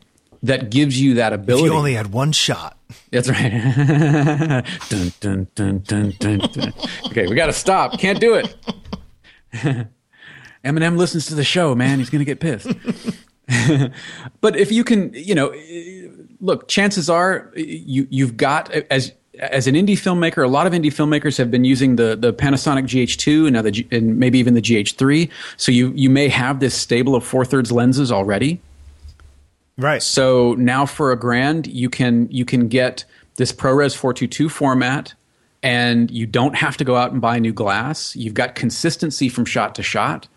[0.42, 2.78] that gives you that ability, If you only had one shot.
[3.10, 3.50] that's right.
[4.88, 6.72] dun, dun, dun, dun, dun, dun.
[7.06, 7.98] Okay, we got to stop.
[7.98, 8.54] Can't do it.
[10.64, 11.98] Eminem listens to the show, man.
[11.98, 12.68] He's going to get pissed.
[14.40, 15.54] but if you can, you know,
[16.40, 20.86] look, chances are you you've got as as an indie filmmaker, a lot of indie
[20.86, 24.54] filmmakers have been using the the Panasonic GH2 and now the G, and maybe even
[24.54, 25.30] the GH3.
[25.56, 28.60] So you you may have this stable of four thirds lenses already.
[29.78, 30.02] Right.
[30.02, 33.04] So now for a grand, you can you can get
[33.36, 35.14] this ProRes 422 format,
[35.62, 38.16] and you don't have to go out and buy new glass.
[38.16, 40.28] You've got consistency from shot to shot.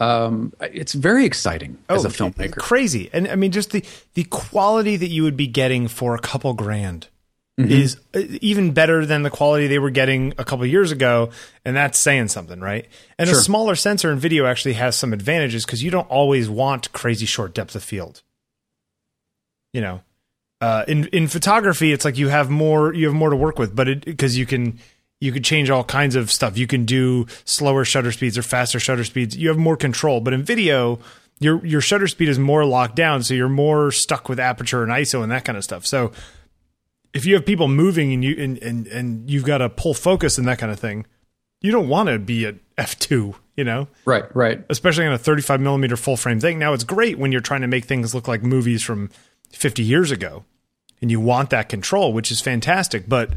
[0.00, 2.56] Um, it's very exciting as a filmmaker.
[2.56, 3.10] Crazy.
[3.12, 3.84] And I mean just the
[4.14, 7.08] the quality that you would be getting for a couple grand
[7.58, 11.30] is uh, even better than the quality they were getting a couple years ago
[11.64, 12.86] and that's saying something, right?
[13.18, 16.92] And a smaller sensor in video actually has some advantages cuz you don't always want
[16.92, 18.22] crazy short depth of field.
[19.72, 20.00] You know,
[20.60, 23.74] uh, in in photography, it's like you have more you have more to work with,
[23.74, 24.78] but because you can
[25.20, 26.56] you can change all kinds of stuff.
[26.56, 29.36] You can do slower shutter speeds or faster shutter speeds.
[29.36, 30.20] You have more control.
[30.20, 30.98] But in video,
[31.40, 34.92] your your shutter speed is more locked down, so you're more stuck with aperture and
[34.92, 35.86] ISO and that kind of stuff.
[35.86, 36.12] So
[37.14, 40.38] if you have people moving and you and and, and you've got to pull focus
[40.38, 41.06] and that kind of thing,
[41.60, 43.34] you don't want to be at f two.
[43.56, 44.64] You know, Right, right.
[44.70, 46.60] especially on a 35 millimeter full frame thing.
[46.60, 49.10] Now it's great when you're trying to make things look like movies from
[49.50, 50.44] 50 years ago,
[51.02, 53.08] and you want that control, which is fantastic.
[53.08, 53.32] But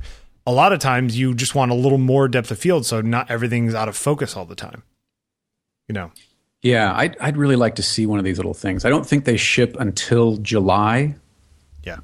[0.45, 3.29] a lot of times you just want a little more depth of field, so not
[3.29, 4.83] everything's out of focus all the time.
[5.87, 6.11] You know,
[6.61, 8.85] Yeah, I'd, I'd really like to see one of these little things.
[8.85, 11.15] I don't think they ship until July,
[11.83, 11.97] yeah.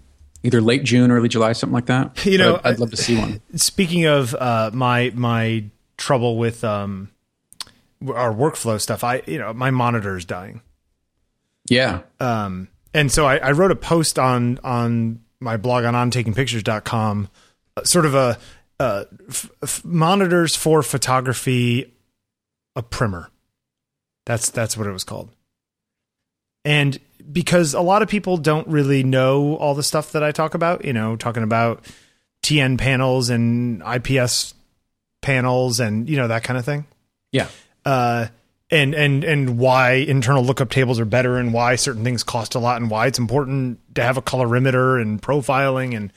[0.44, 2.26] either late June, early July, something like that.
[2.26, 3.42] You know, I'd, I'd love to see one.
[3.56, 5.66] Speaking of uh, my my
[5.98, 7.10] trouble with um,
[8.08, 10.62] our workflow stuff, I you know my monitor is dying.
[11.70, 17.30] Yeah, um, and so I, I wrote a post on on my blog on ontakingpictures.com
[17.34, 17.38] uh,
[17.84, 18.38] sort of a
[18.80, 21.94] uh, f- f- monitors for photography
[22.76, 23.30] a primer.
[24.26, 25.30] That's that's what it was called.
[26.66, 27.00] And
[27.32, 30.86] because a lot of people don't really know all the stuff that I talk about
[30.86, 31.84] you know talking about
[32.44, 34.54] TN panels and IPS
[35.22, 36.86] panels and you know that kind of thing.
[37.32, 37.48] Yeah.
[37.86, 38.28] uh,
[38.70, 42.60] and and and why internal lookup tables are better and why certain things cost a
[42.60, 46.12] lot and why it's important to have a colorimeter and profiling and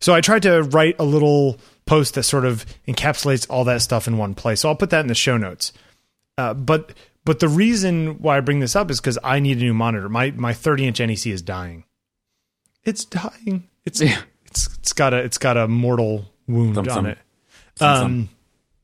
[0.00, 4.06] so I tried to write a little post that sort of encapsulates all that stuff
[4.06, 4.60] in one place.
[4.60, 5.72] So I'll put that in the show notes.
[6.38, 6.92] Uh, but
[7.24, 10.08] but the reason why I bring this up is because I need a new monitor.
[10.08, 11.84] My my 30 inch NEC is dying.
[12.84, 13.68] It's dying.
[13.84, 14.20] It's Yeah.
[14.46, 17.08] it's it's got a it's got a mortal wound Thump, on thump.
[17.08, 17.18] it.
[17.76, 18.30] Thump, Um, thump.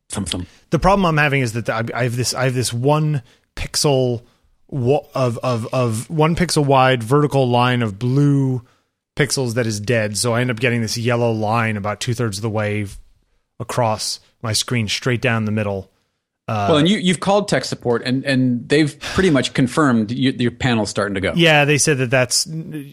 [0.09, 0.49] Thump, thump.
[0.71, 3.23] the problem I'm having is that I, I have this I have this one
[3.57, 4.23] pixel
[4.71, 8.63] of of of one pixel wide vertical line of blue
[9.17, 10.17] pixels that is dead.
[10.17, 12.87] So I end up getting this yellow line about two thirds of the way
[13.59, 15.91] across my screen, straight down the middle.
[16.49, 20.31] Uh, well, and you, you've called tech support, and, and they've pretty much confirmed you,
[20.39, 21.33] your panel's starting to go.
[21.35, 22.47] Yeah, they said that that's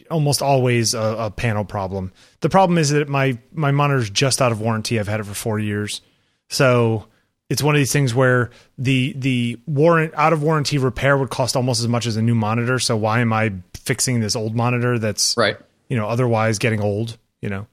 [0.09, 2.11] almost always a, a panel problem.
[2.39, 4.99] The problem is that my my monitor's just out of warranty.
[4.99, 6.01] I've had it for four years,
[6.49, 7.05] so
[7.47, 11.55] it's one of these things where the the warrant out of warranty repair would cost
[11.55, 12.79] almost as much as a new monitor.
[12.79, 15.57] So why am I fixing this old monitor that's Right.
[15.89, 17.17] You know otherwise getting old?
[17.41, 17.67] You know,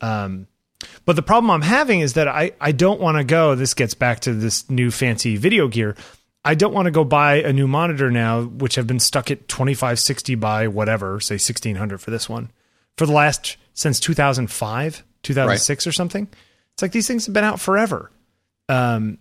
[0.00, 0.46] um,
[1.04, 3.54] but the problem I'm having is that I I don't want to go.
[3.54, 5.96] This gets back to this new fancy video gear.
[6.44, 9.48] I don't want to go buy a new monitor now, which have been stuck at
[9.48, 12.52] 2560 by whatever, say 1600 for this one,
[12.96, 16.28] for the last since 2005, 2006 or something.
[16.72, 18.12] It's like these things have been out forever.
[18.68, 19.18] Um,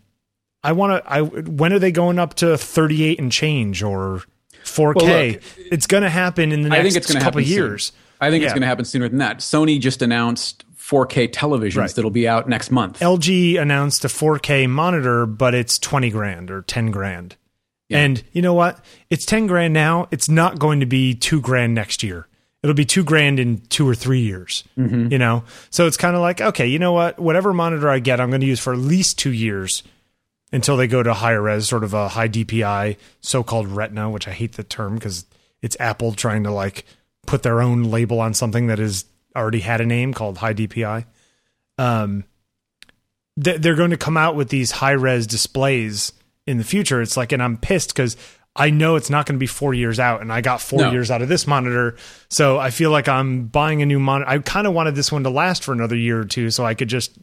[0.64, 1.12] I want to.
[1.12, 4.22] I when are they going up to 38 and change or
[4.64, 4.96] 4K?
[4.96, 7.42] Well, look, it's going to happen in the next I think it's going to couple
[7.42, 7.96] happen soon.
[8.22, 9.40] I think it's going to happen sooner than that.
[9.40, 11.90] Sony just announced 4K televisions Right.
[11.92, 13.00] that'll be out next month.
[13.00, 17.36] LG announced a 4K monitor, but it's 20 grand or 10 grand.
[17.90, 18.00] Yeah.
[18.00, 18.84] And you know what?
[19.10, 20.08] It's 10 grand now.
[20.12, 22.28] It's not going to be two grand next year.
[22.64, 24.64] It'll be two grand in two or three years.
[24.78, 25.12] Mm-hmm.
[25.12, 25.44] You know?
[25.70, 27.20] So it's kind of like, okay, you know what?
[27.20, 29.84] Whatever monitor I get, I'm going to use for at least two years
[30.52, 34.28] until they go to higher res, sort of a high DPI, so called retina, which
[34.28, 35.26] I hate the term because
[35.62, 36.86] it's Apple trying to like
[37.26, 41.06] put their own label on something that has already had a name called high DPI.
[41.78, 42.24] Um,
[43.38, 46.14] they're going to come out with these high res displays
[46.48, 47.02] in the future.
[47.02, 48.16] It's like, and I'm pissed because
[48.56, 50.92] I know it's not going to be four years out, and I got four No.
[50.92, 51.98] years out of this monitor.
[52.30, 54.30] So I feel like I'm buying a new monitor.
[54.32, 56.74] I kind of wanted this one to last for another year or two, so I
[56.76, 57.18] could just,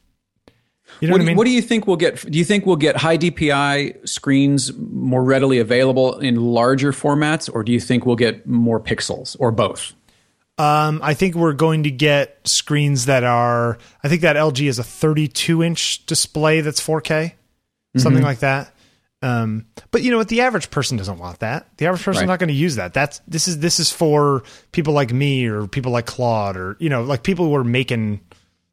[1.00, 1.36] you know What, what, I do- mean?
[1.36, 2.30] what do you think we'll get?
[2.30, 7.62] Do you think we'll get high DPI screens more readily available in larger formats, or
[7.64, 9.92] do you think we'll get more pixels, or both?
[10.58, 13.78] Um, I think we're going to get screens that are.
[14.04, 17.32] I think that LG is a 32 inch display that's 4K,
[17.96, 18.24] something Mm-hmm.
[18.26, 18.74] like that.
[19.22, 20.28] Um, but you know what?
[20.28, 21.68] The average person doesn't want that.
[21.78, 22.26] The average person's Right.
[22.28, 22.92] not going to use that.
[22.92, 24.42] That's this is this is for
[24.72, 28.20] people like me or people like Claude or you know like people who are making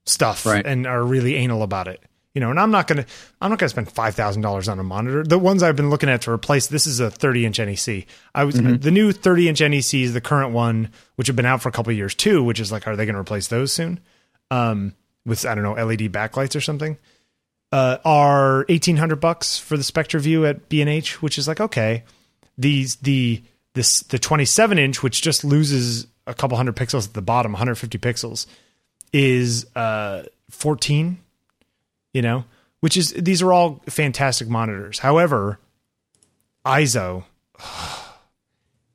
[0.05, 0.65] stuff Right.
[0.65, 2.01] and are really anal about it.
[2.35, 3.06] You know, and I'm not gonna
[3.41, 5.23] I'm not gonna spend five thousand dollars on a monitor.
[5.23, 8.06] The ones I've been looking at to replace this is a 30 inch NEC.
[8.35, 11.61] I was the new 30 inch NEC is the current one, which have been out
[11.61, 12.43] for a couple of years too.
[12.43, 13.99] Which is like, are they going to replace those soon?
[14.51, 14.93] Um,
[15.26, 16.97] with I don't know LED backlights or something.
[17.72, 22.03] Uh, are 1800 bucks for the SpectraView at B and H, which is like okay.
[22.57, 23.43] These the
[23.73, 27.97] this the 27 inch, which just loses a couple hundred pixels at the bottom, 150
[27.97, 28.45] pixels,
[29.14, 31.19] is uh 14
[32.14, 32.45] you know,
[32.80, 34.99] which is these are all fantastic monitors.
[34.99, 35.60] However,
[36.65, 37.23] EIZO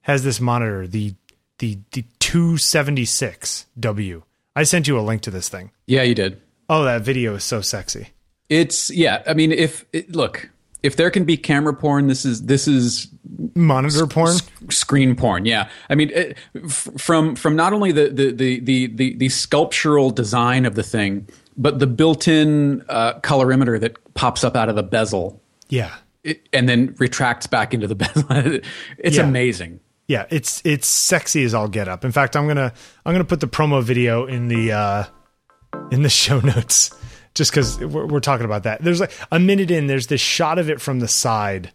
[0.02, 1.14] has this monitor, the
[1.58, 4.22] the the 276W.
[4.56, 5.70] I sent you a link to this thing.
[5.86, 6.40] Yeah, you did.
[6.68, 8.08] Oh, that video is so sexy.
[8.48, 9.22] It's yeah.
[9.26, 10.50] I mean, if it, look,
[10.82, 13.08] if there can be camera porn, this is this is
[13.54, 14.36] Monitor porn.
[14.68, 15.46] screen porn.
[15.46, 19.28] Yeah, I mean, it, f- from from not only the the, the the the the
[19.28, 24.76] sculptural design of the thing, but the built-in uh, colorimeter that pops up out of
[24.76, 25.94] the bezel Yeah.
[26.22, 28.26] it, and then retracts back into the bezel.
[28.98, 29.22] it's Yeah.
[29.24, 29.80] amazing.
[30.06, 32.04] Yeah, it's it's sexy as all get up.
[32.04, 32.72] In fact, I'm gonna
[33.06, 35.04] I'm gonna put the promo video in the uh,
[35.90, 36.90] in the show notes
[37.34, 38.82] just because we're, we're talking about that.
[38.84, 39.86] There's like a minute in.
[39.86, 41.72] There's this shot of it from the side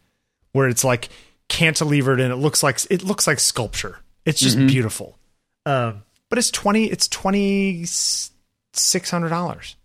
[0.52, 1.10] where it's like
[1.50, 3.98] cantilevered and it looks like it looks like sculpture.
[4.26, 5.18] It's just beautiful.
[5.66, 7.84] Um, but it's twenty it's twenty
[8.74, 9.76] six hundred dollars.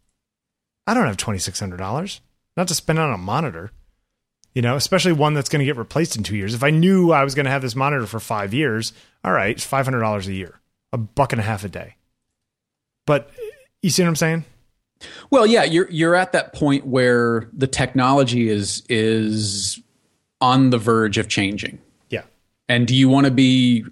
[0.87, 2.21] I don't have twenty six hundred dollars
[2.57, 3.71] not to spend on a monitor
[4.55, 6.55] you know, especially one that's going to get replaced in two years.
[6.55, 8.93] If I knew I was going to have this monitor for five years,
[9.25, 10.61] all right, it's five hundred dollars a year,
[10.93, 11.97] a buck and a half a day.
[13.07, 13.31] But
[13.83, 14.45] you see what I'm saying?
[15.31, 19.81] Well, yeah, you're you're at that point where the technology is is
[20.41, 21.81] on the verge of changing.
[22.11, 22.23] Yeah,
[22.69, 23.85] And do you want to be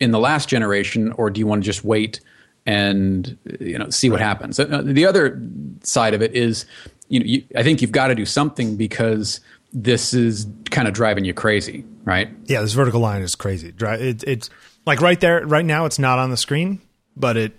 [0.00, 2.20] in the last generation, or do you want to just wait
[2.68, 4.60] and you know see what happens?
[4.60, 5.40] Uh, The other
[5.82, 6.66] side of it is,
[7.08, 9.40] you know, you, I think you've got to do something because
[9.72, 12.28] this is kind of driving you crazy, right?
[12.44, 12.60] yeah.
[12.60, 13.72] This vertical line is crazy.
[13.80, 14.50] It, it's
[14.84, 15.86] like right there, right now.
[15.86, 16.80] It's not on the screen,
[17.16, 17.58] but it.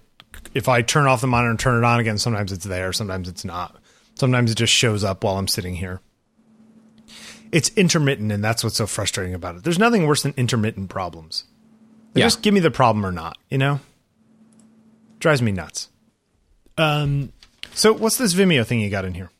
[0.53, 3.27] If I turn off the monitor and turn it on again, sometimes it's there, sometimes
[3.27, 3.75] it's not.
[4.15, 6.01] Sometimes it just shows up while I'm sitting here.
[7.51, 9.63] It's intermittent, and that's what's so frustrating about it.
[9.63, 11.45] There's nothing worse than intermittent problems.
[12.13, 12.25] Yeah.
[12.25, 13.79] Just give me the problem or not, you know?
[15.19, 15.89] Drives me nuts.
[16.77, 17.31] Um,
[17.73, 19.31] so what's this Vimeo thing you got in here?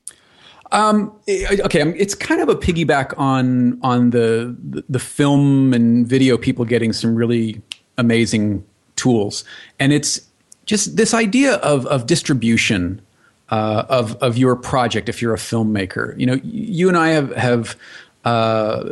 [0.72, 6.06] Eh, okay um, it's kind of a piggyback on on the the- the film and
[6.06, 7.60] video people getting some really
[7.98, 8.64] amazing
[8.96, 9.44] tools
[9.80, 10.22] and it's
[10.68, 13.02] just this idea of of distribution
[13.50, 17.36] uh, of of your project if you're a filmmaker you know you and I have
[17.36, 17.76] have
[18.26, 18.84] uh,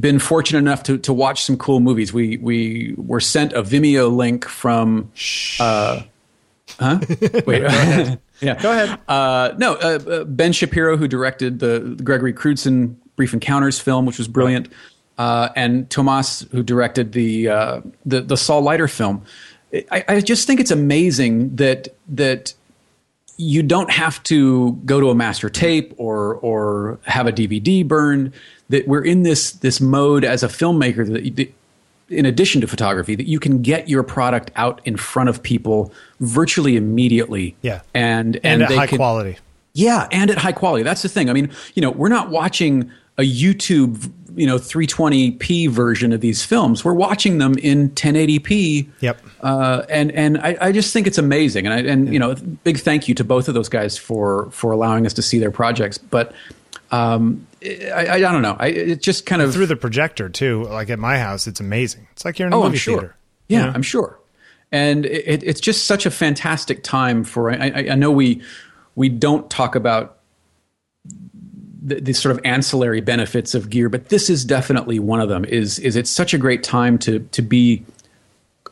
[0.00, 4.14] been fortunate enough to to watch some cool movies we we were sent a Vimeo
[4.14, 5.10] link from
[5.58, 6.02] uh,
[6.78, 6.98] huh
[7.46, 7.62] wait
[8.40, 8.98] yeah Go ahead.
[9.08, 14.06] uh, no, uh, uh, Ben Shapiro, who directed the, the Gregory Crewdson Brief Encounters film,
[14.06, 14.68] which was brilliant,
[15.18, 19.22] uh, and Tomas, who directed the uh, the the Saul Leiter film.
[19.92, 22.54] I, I just think it's amazing that that
[23.36, 28.32] you don't have to go to a master tape or or have a DVD burned.
[28.70, 31.52] That we're in this this mode as a filmmaker that,
[32.08, 35.92] in addition to photography, that you can get your product out in front of people
[36.18, 37.54] virtually immediately.
[37.62, 37.82] Yeah.
[37.94, 39.38] and And, and, at high can, quality.
[39.74, 40.82] yeah, and at high quality.
[40.82, 41.30] That's the thing.
[41.30, 46.44] I mean, you know, we're not watching a YouTube, you know, 320p version of these
[46.44, 46.84] films.
[46.84, 48.88] We're watching them in 1080p.
[49.00, 49.22] Yep.
[49.42, 51.66] Uh, and and I, I just think it's amazing.
[51.66, 52.34] And I, and you know,
[52.64, 55.50] big thank you to both of those guys for for allowing us to see their
[55.50, 55.98] projects.
[55.98, 56.32] But
[56.90, 58.56] um, I, I, I don't know.
[58.58, 60.64] I it just kind of Through the projector too.
[60.64, 62.08] Like at my house, it's amazing.
[62.12, 62.98] It's like you're in a Oh, movie I'm sure.
[63.00, 63.16] theater.
[63.48, 63.72] Yeah, know?
[63.74, 64.18] I'm sure.
[64.72, 67.50] And it, it's just such a fantastic time for.
[67.50, 68.42] I, I, I know we
[68.94, 70.18] we don't talk about
[71.82, 75.44] the, the sort of ancillary benefits of gear, but this is definitely one of them.
[75.44, 77.84] Is is it's such a great time to to be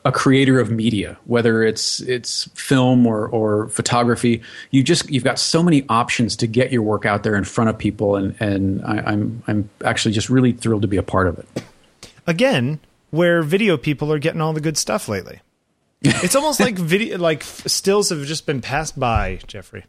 [0.08, 4.40] a creator of media, whether it's it's film or or photography.
[4.70, 7.68] You just you've got so many options to get your work out there in front
[7.68, 11.28] of people, and and I, I'm I'm actually just really thrilled to be a part
[11.28, 11.62] of it.
[12.26, 12.80] Again,
[13.10, 15.40] where video people are getting all the good stuff lately.
[16.00, 19.84] It's almost like video, like stills have just been passed by, Jeffrey.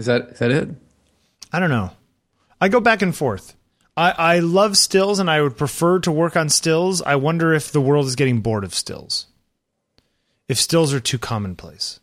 [0.00, 0.68] Is that is that it?
[1.52, 1.92] I don't know.
[2.60, 3.54] I go back and forth.
[3.98, 7.02] I, I love stills and I would prefer to work on stills.
[7.02, 9.26] I wonder if the world is getting bored of stills.
[10.46, 11.98] If stills are too commonplace.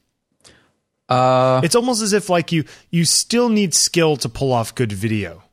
[1.07, 4.91] Uh, It's almost as if like you you still need skill to pull off good
[4.91, 5.43] video.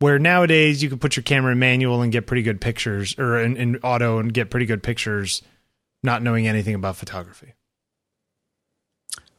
[0.00, 3.38] Where nowadays you can put your camera in manual and get pretty good pictures, or
[3.38, 5.42] in, in auto and get pretty good pictures,
[6.02, 7.54] not knowing anything about photography.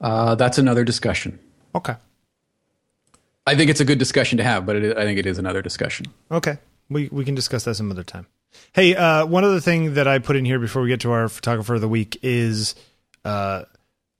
[0.01, 1.39] uh, that's another discussion.
[1.75, 1.95] Okay,
[3.49, 5.63] I think it's a good discussion to have, but it, I think it is another
[5.63, 6.05] discussion.
[6.31, 8.27] okay, we we can discuss that some other time.
[8.73, 11.27] Hey, uh, one other thing that I put in here before we get to our
[11.27, 12.75] photographer of the week is
[13.25, 13.63] uh,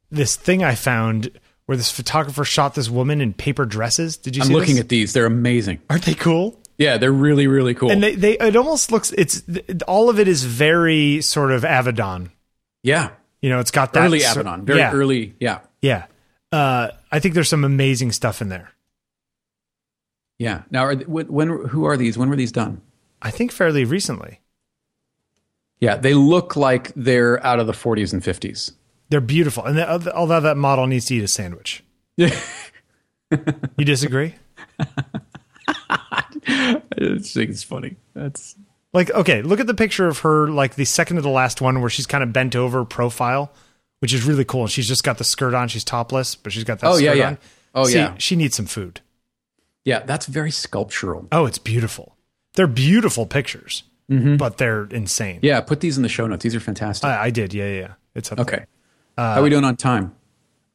[0.09, 1.29] this thing I found
[1.67, 4.17] where this photographer shot this woman in paper dresses.
[4.17, 4.49] Did you see?
[4.49, 4.83] I'm looking this?
[4.85, 5.79] at these; they're amazing.
[5.91, 6.59] Aren't they cool?
[6.79, 7.91] Yeah, they're really really cool.
[7.91, 9.43] and they, they it almost looks it's
[9.87, 12.31] all of it is very sort of Avedon.
[12.81, 13.11] yeah,
[13.41, 15.35] You know, it's got that early Avedon, very yeah, early.
[15.39, 16.05] Yeah, Yeah,
[16.51, 18.71] uh, I think there's some amazing stuff in there.
[20.39, 20.63] Yeah.
[20.71, 22.17] Now, are, when, when who are these?
[22.17, 22.81] When were these done?
[23.21, 24.39] I think fairly recently.
[25.79, 28.71] Yeah, they look like they're out of the 40s and 50s.
[29.09, 31.83] They're beautiful, and the, uh, although that model needs to eat a sandwich,
[32.17, 32.37] Yeah,
[33.77, 34.35] you disagree?
[35.89, 37.95] I just think it's funny.
[38.13, 38.55] That's
[38.93, 41.81] Like, okay, look at the picture of her, like the second to the last one,
[41.81, 43.51] where she's kind of bent over profile,
[43.99, 44.61] which is really cool.
[44.61, 46.87] And she's just got the skirt on; she's topless, but she's got that.
[46.87, 47.27] Oh, skirt yeah, yeah.
[47.27, 47.37] on.
[47.73, 48.15] Oh, See, yeah.
[48.19, 49.01] She needs some food.
[49.85, 51.27] Yeah, that's very sculptural.
[51.31, 52.15] Oh, it's beautiful.
[52.55, 55.37] They're beautiful pictures, but they're insane.
[55.37, 55.45] Mm-hmm.
[55.45, 56.43] Yeah, put these in the show notes.
[56.43, 57.07] These are fantastic.
[57.07, 57.53] I, I did.
[57.53, 57.93] Yeah, yeah, yeah.
[58.15, 58.65] It's up okay,
[59.17, 60.15] how are we doing on time?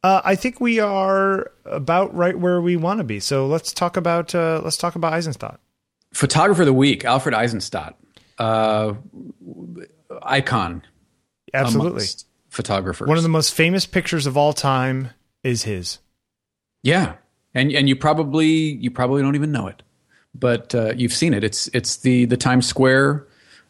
[0.03, 3.21] Uh, I think we are about right where we want to be.
[3.21, 5.57] So let's talk about uh, let's talk about Eisenstaedt.
[6.13, 7.95] Photographer of the week, Alfred Eisenstaedt,
[8.39, 8.95] uh,
[10.23, 10.83] icon
[11.53, 13.09] Absolutely, amongst photographers.
[13.09, 15.11] one of the most famous pictures of all time
[15.43, 15.99] is his.
[16.83, 17.15] Yeah,
[17.55, 19.83] and and you probably you probably don't even know it,
[20.35, 21.45] but uh, you've seen it.
[21.45, 23.27] It's it's the the Times Square.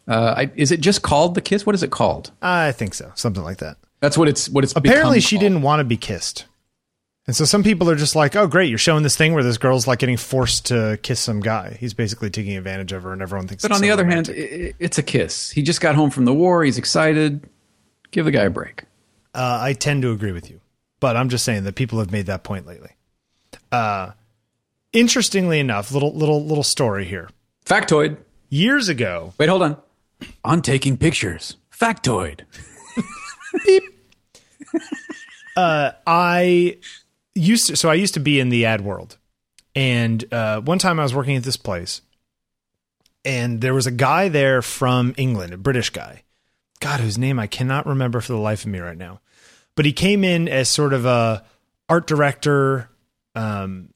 [0.07, 1.65] Uh, I, is it just called the kiss?
[1.65, 2.31] What is it called?
[2.41, 3.77] I think so, something like that.
[4.01, 5.41] That's what it's what it's Apparently, she called.
[5.41, 6.45] didn't want to be kissed,
[7.25, 9.57] and so some people are just like, "Oh, great, you're showing this thing where this
[9.57, 11.77] girl's like getting forced to kiss some guy.
[11.79, 14.37] He's basically taking advantage of her, and everyone thinks." But on the other romantic.
[14.37, 15.49] hand, it's a kiss.
[15.49, 16.63] He just got home from the war.
[16.63, 17.47] He's excited.
[18.11, 18.83] Give the guy a break.
[19.33, 20.61] Uh, I tend to agree with you,
[20.99, 22.91] but I'm just saying that people have made that point lately.
[23.75, 24.13] Uh,
[24.93, 27.29] interestingly enough, little little little story here.
[27.65, 28.15] Factoid.
[28.49, 29.75] Years ago, Wait, hold on.
[30.45, 31.57] On taking pictures.
[31.77, 32.41] Factoid.
[35.57, 36.77] I
[37.33, 39.17] used to, so I used to be in the ad world,
[39.75, 42.01] and uh, one time I was working at this place,
[43.25, 46.23] and there was a guy there from England, a British guy,
[46.79, 49.19] God, whose name I cannot remember for the life of me right now,
[49.75, 51.43] but he came in as sort of a
[51.89, 52.89] art director,
[53.35, 53.89] um,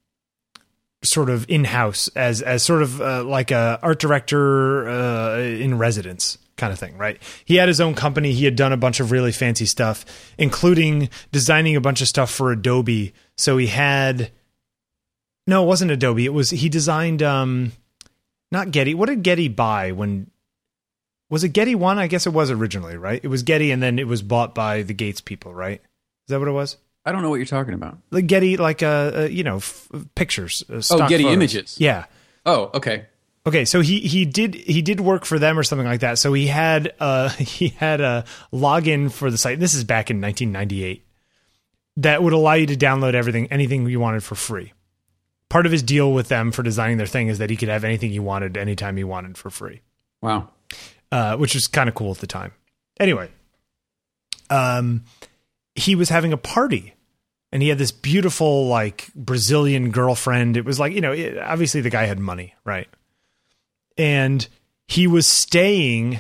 [1.02, 5.78] sort of in house as as sort of uh, like a art director uh, in
[5.78, 7.22] residence kind of thing, right?
[7.46, 8.34] He had his own company.
[8.34, 10.06] He had done a bunch of really fancy stuff,
[10.38, 13.14] including designing a bunch of stuff for Adobe.
[13.38, 14.32] So he had
[15.48, 16.26] no, it wasn't Adobe.
[16.26, 17.72] It was he designed um
[18.52, 18.94] not Getty.
[18.94, 20.30] What did Getty buy when
[21.30, 21.98] was it Getty one?
[21.98, 23.22] I guess it was originally, right?
[23.24, 25.80] It was Getty and then it was bought by the Gates people, right?
[25.82, 26.78] Is that what it was?
[27.06, 27.98] I don't know what you're talking about.
[28.12, 30.64] Like Getty, like uh, uh you know, f- pictures.
[30.70, 31.34] Uh, Oh, Getty photos.
[31.34, 31.76] Images.
[31.80, 32.06] Yeah.
[32.46, 33.06] Oh, okay.
[33.48, 36.20] Okay, so he he did he did work for them or something like that.
[36.20, 39.60] So he had uh he had a login for the site.
[39.60, 41.06] This is back in 1998.
[41.98, 44.74] That would allow you to download everything anything you wanted for free.
[45.50, 47.84] Part of his deal with them for designing their thing is that he could have
[47.84, 49.82] anything he wanted anytime he wanted for free
[50.22, 50.50] Wow.
[51.12, 52.52] uh, which was kind of cool at the time.
[53.00, 53.30] Anyway,
[54.50, 55.04] um,
[55.80, 56.94] he was having a party,
[57.52, 60.58] and he had this beautiful like Brazilian girlfriend.
[60.58, 62.88] It was like you know, it, obviously the guy had money, right?
[63.98, 64.48] And
[64.88, 66.20] he was staying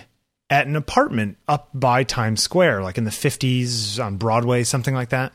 [0.49, 5.09] at an apartment up by Times Square, like in the fifties on Broadway, something like
[5.09, 5.33] that.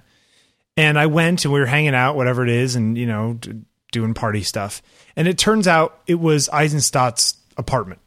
[0.77, 3.63] And I went and we were hanging out, whatever it is, and you know, d-
[3.93, 4.83] doing party stuff.
[5.17, 8.01] And it turns out it was Eisenstaedt's apartment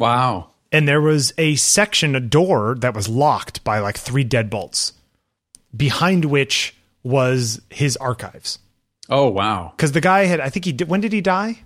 [0.00, 0.48] Wow.
[0.72, 4.92] and there was a section, a door that was locked by like three deadbolts,
[5.74, 8.58] behind which was his archives.
[9.08, 9.72] Oh, wow.
[9.76, 10.88] Because the guy had, I think he did.
[10.88, 11.60] When did he die?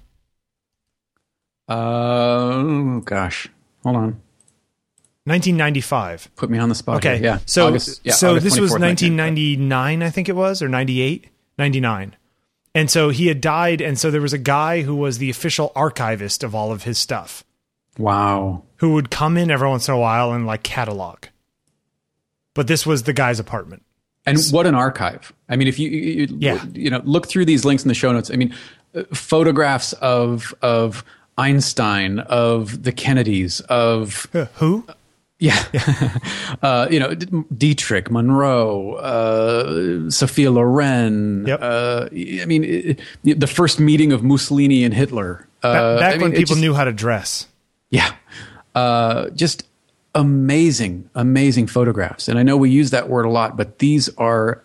[1.69, 3.49] Uh, oh, gosh.
[3.83, 4.21] Hold on.
[5.25, 6.31] 1995.
[6.37, 6.97] Put me on the spot.
[6.97, 7.17] Okay.
[7.19, 7.25] here.
[7.25, 7.39] Yeah.
[7.47, 11.29] So August- yeah, so August this was 1999, I think it was, or 98,
[11.59, 12.17] 99.
[12.75, 15.73] And so he had died, and so there was a guy who was the official
[15.75, 17.45] archivist of all of his stuff,
[17.99, 18.63] Wow.
[18.77, 21.25] who would come in every once in a while and like catalog.
[22.55, 23.83] But this was the guy's apartment.
[24.39, 25.32] And what an archive!
[25.48, 26.65] I mean, if you you, Yeah.
[26.74, 28.55] you know look through these links in the show notes, I mean,
[28.94, 31.05] uh, photographs of of
[31.39, 34.27] Einstein, of the Kennedys, of
[34.57, 34.85] Who?
[35.39, 35.65] yeah,
[36.62, 37.15] uh, you know,
[37.57, 41.47] Dietrich, Monroe, uh, Sophia Loren.
[41.47, 41.59] Yep.
[41.62, 43.01] Uh, I mean, it-
[43.40, 45.47] the first meeting of Mussolini and Hitler.
[45.62, 47.47] Uh, Ba- Back I mean, when people just- knew how to dress.
[47.90, 48.12] Yeah.
[48.74, 49.65] Uh, just
[50.15, 52.28] amazing, amazing photographs.
[52.28, 54.62] And I know we use that word a lot, but these are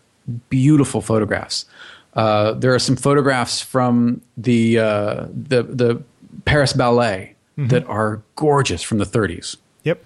[0.49, 1.65] beautiful photographs.
[2.13, 6.03] Uh, there are some photographs from the uh, the the
[6.45, 9.57] Paris Ballet that are gorgeous from the 30s.
[9.83, 10.03] Yep.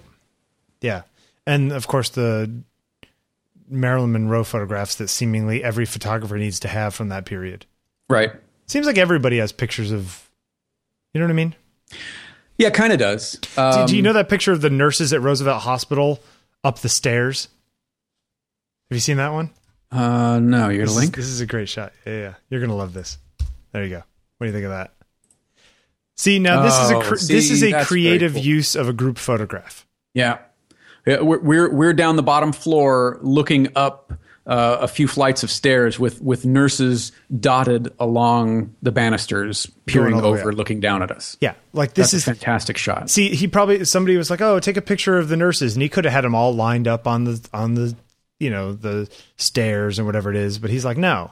[0.81, 1.03] Yeah.
[1.45, 2.61] And of course, the
[3.69, 7.65] Marilyn Monroe photographs that seemingly every photographer needs to have from that period.
[8.09, 8.31] Right.
[8.67, 10.29] Seems like everybody has pictures of,
[11.13, 11.55] you know what I mean?
[12.59, 13.39] Yeah, kind of does.
[13.55, 16.21] Do- Um, do you know that picture of the nurses at Roosevelt Hospital
[16.63, 17.47] up the stairs?
[18.91, 19.49] Have you seen that one?
[19.91, 21.15] Uh, no, you're This gonna is, link.
[21.15, 21.93] this is a great shot.
[22.05, 22.33] Yeah, yeah.
[22.49, 23.17] You're gonna love this.
[23.71, 24.03] There you go.
[24.37, 24.93] What do you think of that?
[26.17, 28.41] See now, this is a Oh, cr- this is a creative cool.
[28.41, 29.87] use of a group photograph.
[30.13, 30.39] Yeah,
[31.07, 34.11] yeah we're, we're we're down the bottom floor, looking up
[34.49, 40.51] uh, a few flights of stairs with with nurses dotted along the banisters, peering over,
[40.51, 41.37] looking down at us.
[41.39, 43.11] Yeah, like this That's is a fantastic shot.
[43.11, 45.87] See, he probably somebody was like, "Oh, take a picture of the nurses," and he
[45.87, 47.95] could have had them all lined up on the on the
[48.39, 49.07] you know the
[49.37, 51.29] stairs and whatever it is, but he's like, "No,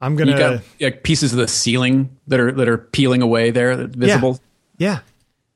[0.00, 3.86] I'm gonna." got like pieces of the ceiling that are that are peeling away there,
[3.86, 4.40] visible.
[4.78, 4.98] yeah,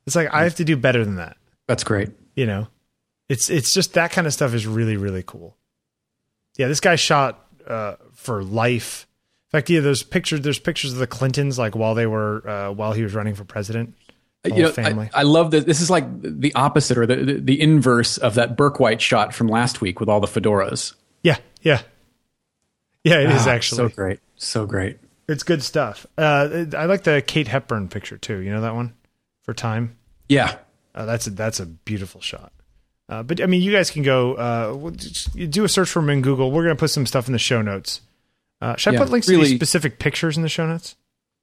[0.07, 1.35] it's like I have to do better than that.
[1.67, 2.11] That's great.
[2.33, 2.69] You know,
[3.27, 5.57] it's it's just that kind of stuff is really really cool.
[6.57, 9.07] Yeah, this guy shot uh, for life.
[9.47, 10.41] In fact, yeah, there's pictures.
[10.41, 13.43] There's pictures of the Clintons like while they were uh, while he was running for
[13.43, 13.93] president.
[14.43, 15.09] The you know, family.
[15.13, 15.65] I, I love that.
[15.65, 19.47] This is like the opposite or the, the the inverse of that Bourke-White shot from
[19.47, 20.93] last week with all the fedoras.
[21.23, 21.81] yeah, yeah,
[23.03, 23.19] yeah.
[23.21, 24.99] It is Ah, actually so great, so great.
[25.27, 26.05] It's good stuff.
[26.17, 28.37] Uh, I like the Kate Hepburn picture too.
[28.37, 28.93] You know that one
[29.43, 29.97] for Time.
[30.29, 30.57] Yeah,
[30.93, 32.51] Uh, that's a, that's a beautiful shot.
[33.07, 35.89] Uh, but I mean, you guys can go uh, we'll just- you do a search
[35.89, 36.51] for them in Google.
[36.51, 38.01] We're gonna put some stuff in the show notes.
[38.61, 40.95] Uh, should I put links to really- these specific pictures in the show notes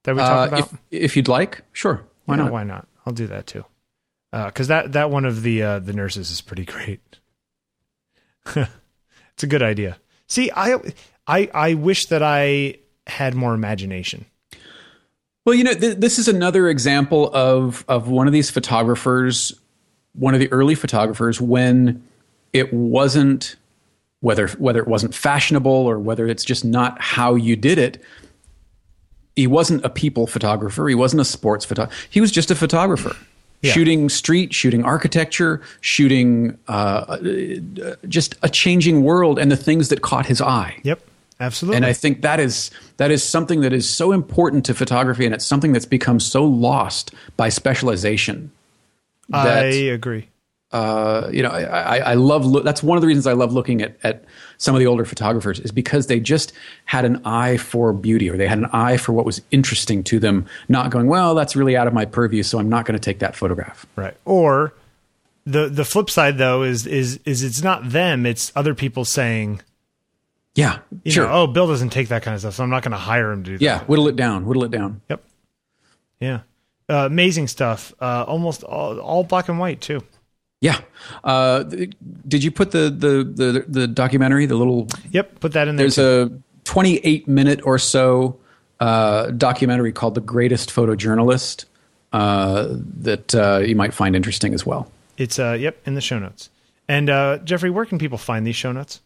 [0.05, 0.73] that we uh, talked about?
[0.73, 2.03] if if you'd like, sure.
[2.25, 2.53] Why Yeah, not?
[2.53, 2.89] Why not?
[3.07, 3.65] I'll do that too.
[4.33, 7.01] Because that that one of the uh, the nurses is pretty great.
[8.57, 9.99] it's a good idea.
[10.27, 10.77] See, I
[11.27, 12.77] I I wish that I
[13.07, 14.25] had more imagination.
[15.45, 19.53] Well, you know, th- this is another example of of one of these photographers,
[20.15, 22.03] one of the early photographers, when
[22.53, 23.57] it wasn't
[24.21, 28.03] whether whether it wasn't fashionable or whether it's just not how you did it.
[29.35, 30.87] He wasn't a people photographer.
[30.89, 31.97] He wasn't a sports photographer.
[32.11, 33.17] He was just a photographer,
[33.63, 33.73] Yeah.
[33.73, 40.03] shooting street, shooting architecture, shooting uh, uh, just a changing world and the things that
[40.03, 40.77] caught his eye.
[40.83, 41.01] Yep,
[41.41, 41.77] absolutely.
[41.79, 45.35] And I think that is that is something that is so important to photography, and
[45.35, 48.53] it's something that's become so lost by specialization.
[49.33, 50.29] I agree.
[50.73, 52.47] uh, you know, I, I, I love.
[52.47, 54.25] Lo- that's one of the reasons I love looking at at
[54.57, 56.53] some of the older photographers is because they just
[56.87, 60.19] had an eye for beauty, or they had an eye for what was interesting to
[60.19, 60.47] them.
[60.69, 63.19] Not going, well, that's really out of my purview, so I'm not going to take
[63.19, 63.85] that photograph.
[63.97, 64.17] Right.
[64.25, 64.73] Or
[65.45, 69.61] the the flip side though is is is it's not them, it's other people saying,
[70.55, 71.27] Yeah, you sure.
[71.27, 73.31] know, oh, Bill doesn't take that kind of stuff, so I'm not going to hire
[73.33, 73.65] him to do that.
[73.65, 74.47] yeah, whittle it down.
[74.47, 75.01] Whittle it down.
[75.11, 75.23] Yep.
[76.21, 76.41] Yeah.
[76.93, 77.95] Uh, amazing stuff.
[78.01, 80.01] Uh, almost all, all black and white too.
[80.61, 80.79] Yeah.
[81.25, 81.65] Uh,
[82.29, 85.41] did you put the, the the the documentary, the little Yep.
[85.41, 85.85] Put that in there.
[85.85, 86.31] There's too.
[86.37, 88.39] a 28 minute or so
[88.79, 91.65] uh, documentary called "The Greatest Photojournalist"
[92.13, 92.69] uh,
[93.01, 94.91] that uh, you might find interesting as well.
[95.17, 96.51] It's uh, yep in the show notes.
[96.89, 99.01] And uh, Jeffrey, where can people find these show notes?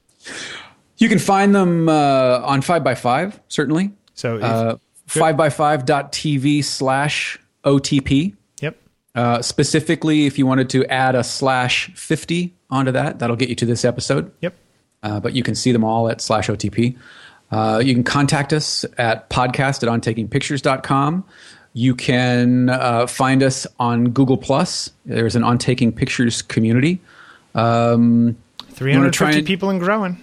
[0.98, 3.92] You can find them uh, on Five by Five, certainly.
[4.14, 4.76] So if, Uh,
[5.06, 8.34] Five by Five.tv slash OTP.
[8.62, 8.76] yep.
[9.14, 13.54] Uh, specifically, if you wanted to add a slash 50 onto that, that'll get you
[13.56, 14.30] to this episode.
[14.40, 14.54] Yep.
[15.02, 16.96] uh, but you can see them all at slash OTP.
[17.50, 21.24] Uh, you can contact us at podcast at ontakingpictures.com.
[21.74, 24.90] You can uh, find us on Google Plus.
[25.04, 27.00] There's an On Taking Pictures community.
[27.54, 28.36] Um,
[28.70, 30.22] 350 and- people and growing.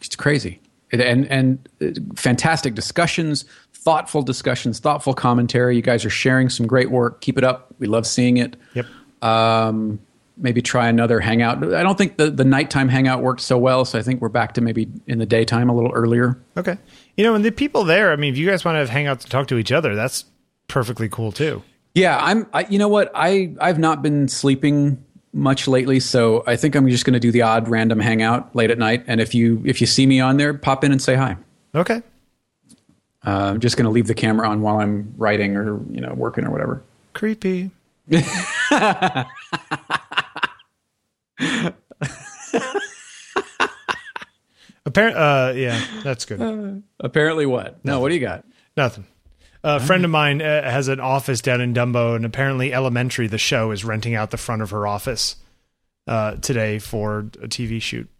[0.00, 0.60] it's crazy.
[0.90, 3.44] It- and and uh, fantastic discussions,
[3.84, 5.76] thoughtful discussions, thoughtful commentary.
[5.76, 7.20] You guys are sharing some great work.
[7.20, 7.74] Keep it up.
[7.78, 8.56] We love seeing it.
[8.74, 8.86] Yep.
[9.22, 10.00] Um,
[10.36, 11.62] maybe try another hangout.
[11.72, 14.54] I don't think the the nighttime hangout worked so well, so I think we're back
[14.54, 16.40] to maybe in the daytime a little earlier.
[16.56, 16.78] Okay.
[17.16, 19.20] You know, and the people there, I mean, if you guys want to have hangouts
[19.20, 20.24] to talk to each other, that's
[20.66, 21.62] perfectly cool too.
[21.94, 22.46] Yeah, I'm.
[22.52, 23.12] I, you know what?
[23.14, 27.30] I I've not been sleeping much lately, so I think I'm just going to do
[27.30, 29.04] the odd random hangout late at night.
[29.06, 31.36] And if you if you see me on there, pop in and say hi.
[31.74, 32.02] Okay.
[33.26, 36.12] Uh, I'm just going to leave the camera on while I'm writing or you know
[36.14, 36.82] working or whatever.
[37.12, 37.70] Creepy.
[44.86, 45.16] Apparent.
[45.16, 46.82] Uh, yeah, that's good.
[47.00, 47.82] Apparently, what?
[47.84, 48.44] No, what do you got?
[48.76, 49.06] Nothing.
[49.66, 53.38] A friend of mine uh, has an office down in Dumbo, and apparently, Elementary, the
[53.38, 55.36] show, is renting out the front of her office
[56.06, 58.10] uh, today for a TV shoot.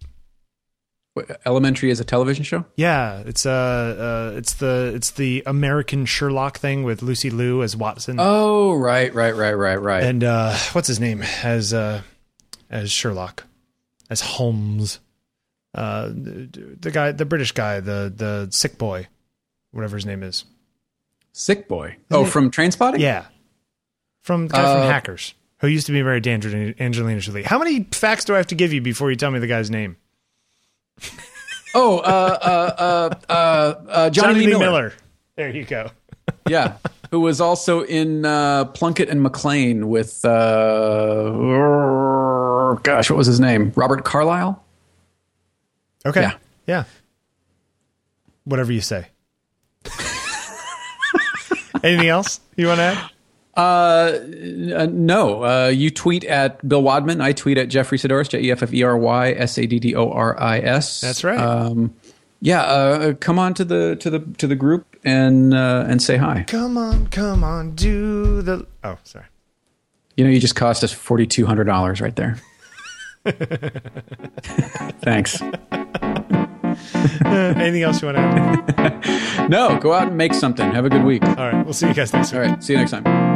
[1.47, 2.65] Elementary is a television show.
[2.77, 7.77] Yeah, it's uh, uh, it's the it's the American Sherlock thing with Lucy Liu as
[7.77, 10.03] Watson, Oh, right, right, right, right, right.
[10.03, 12.03] and uh, what's his name as uh,
[12.69, 13.45] as Sherlock,
[14.11, 14.99] as Holmes,
[15.73, 19.07] uh, the, guy, the British guy, the the sick boy,
[19.71, 20.45] whatever his name is.
[21.33, 21.97] Sick boy.
[22.11, 22.99] Oh, from Trainspotting.
[22.99, 23.27] Yeah,
[24.23, 26.31] from the guy from Uh, Hackers, who used to be married to
[26.81, 27.45] Angelina Jolie.
[27.45, 29.71] How many facts do I have to give you before you tell me the guy's
[29.71, 29.97] name?
[31.77, 34.93] Oh, uh, uh, uh, uh, uh, Jonny, Lee Miller.
[35.35, 35.91] There you go.
[36.49, 36.77] yeah,
[37.11, 41.31] who was also in uh, Plunkett and Macleane with, uh,
[42.85, 43.73] gosh, what was his name?
[43.75, 44.63] Robert Carlyle.
[46.07, 46.23] Okay.
[46.23, 46.35] Yeah.
[46.67, 46.85] Yeah.
[48.45, 49.09] Whatever you say.
[51.83, 53.11] Anything else you want to add?
[53.57, 53.61] Uh,
[54.77, 57.21] uh, no, uh, you tweet at Bill Wadman.
[57.21, 59.79] I tweet at Jeffrey Saddoris, J E F F E R Y S A D
[59.79, 61.01] D O R I S.
[61.01, 61.39] That's right.
[61.39, 61.95] Um,
[62.41, 66.17] yeah, uh, come on to the to the to the group and uh, and say
[66.17, 66.45] hi.
[66.49, 68.67] Come on, come on, do the.
[68.83, 69.27] Oh, sorry.
[70.17, 72.39] You know, you just cost us forty two hundred dollars right there.
[75.01, 75.41] Thanks.
[77.25, 79.21] Anything else you want to add?
[79.51, 80.71] No, go out and make something.
[80.73, 81.23] Have a good week.
[81.23, 81.63] All right.
[81.65, 82.41] We'll see you guys next week.
[82.41, 83.34] All right, see you next time.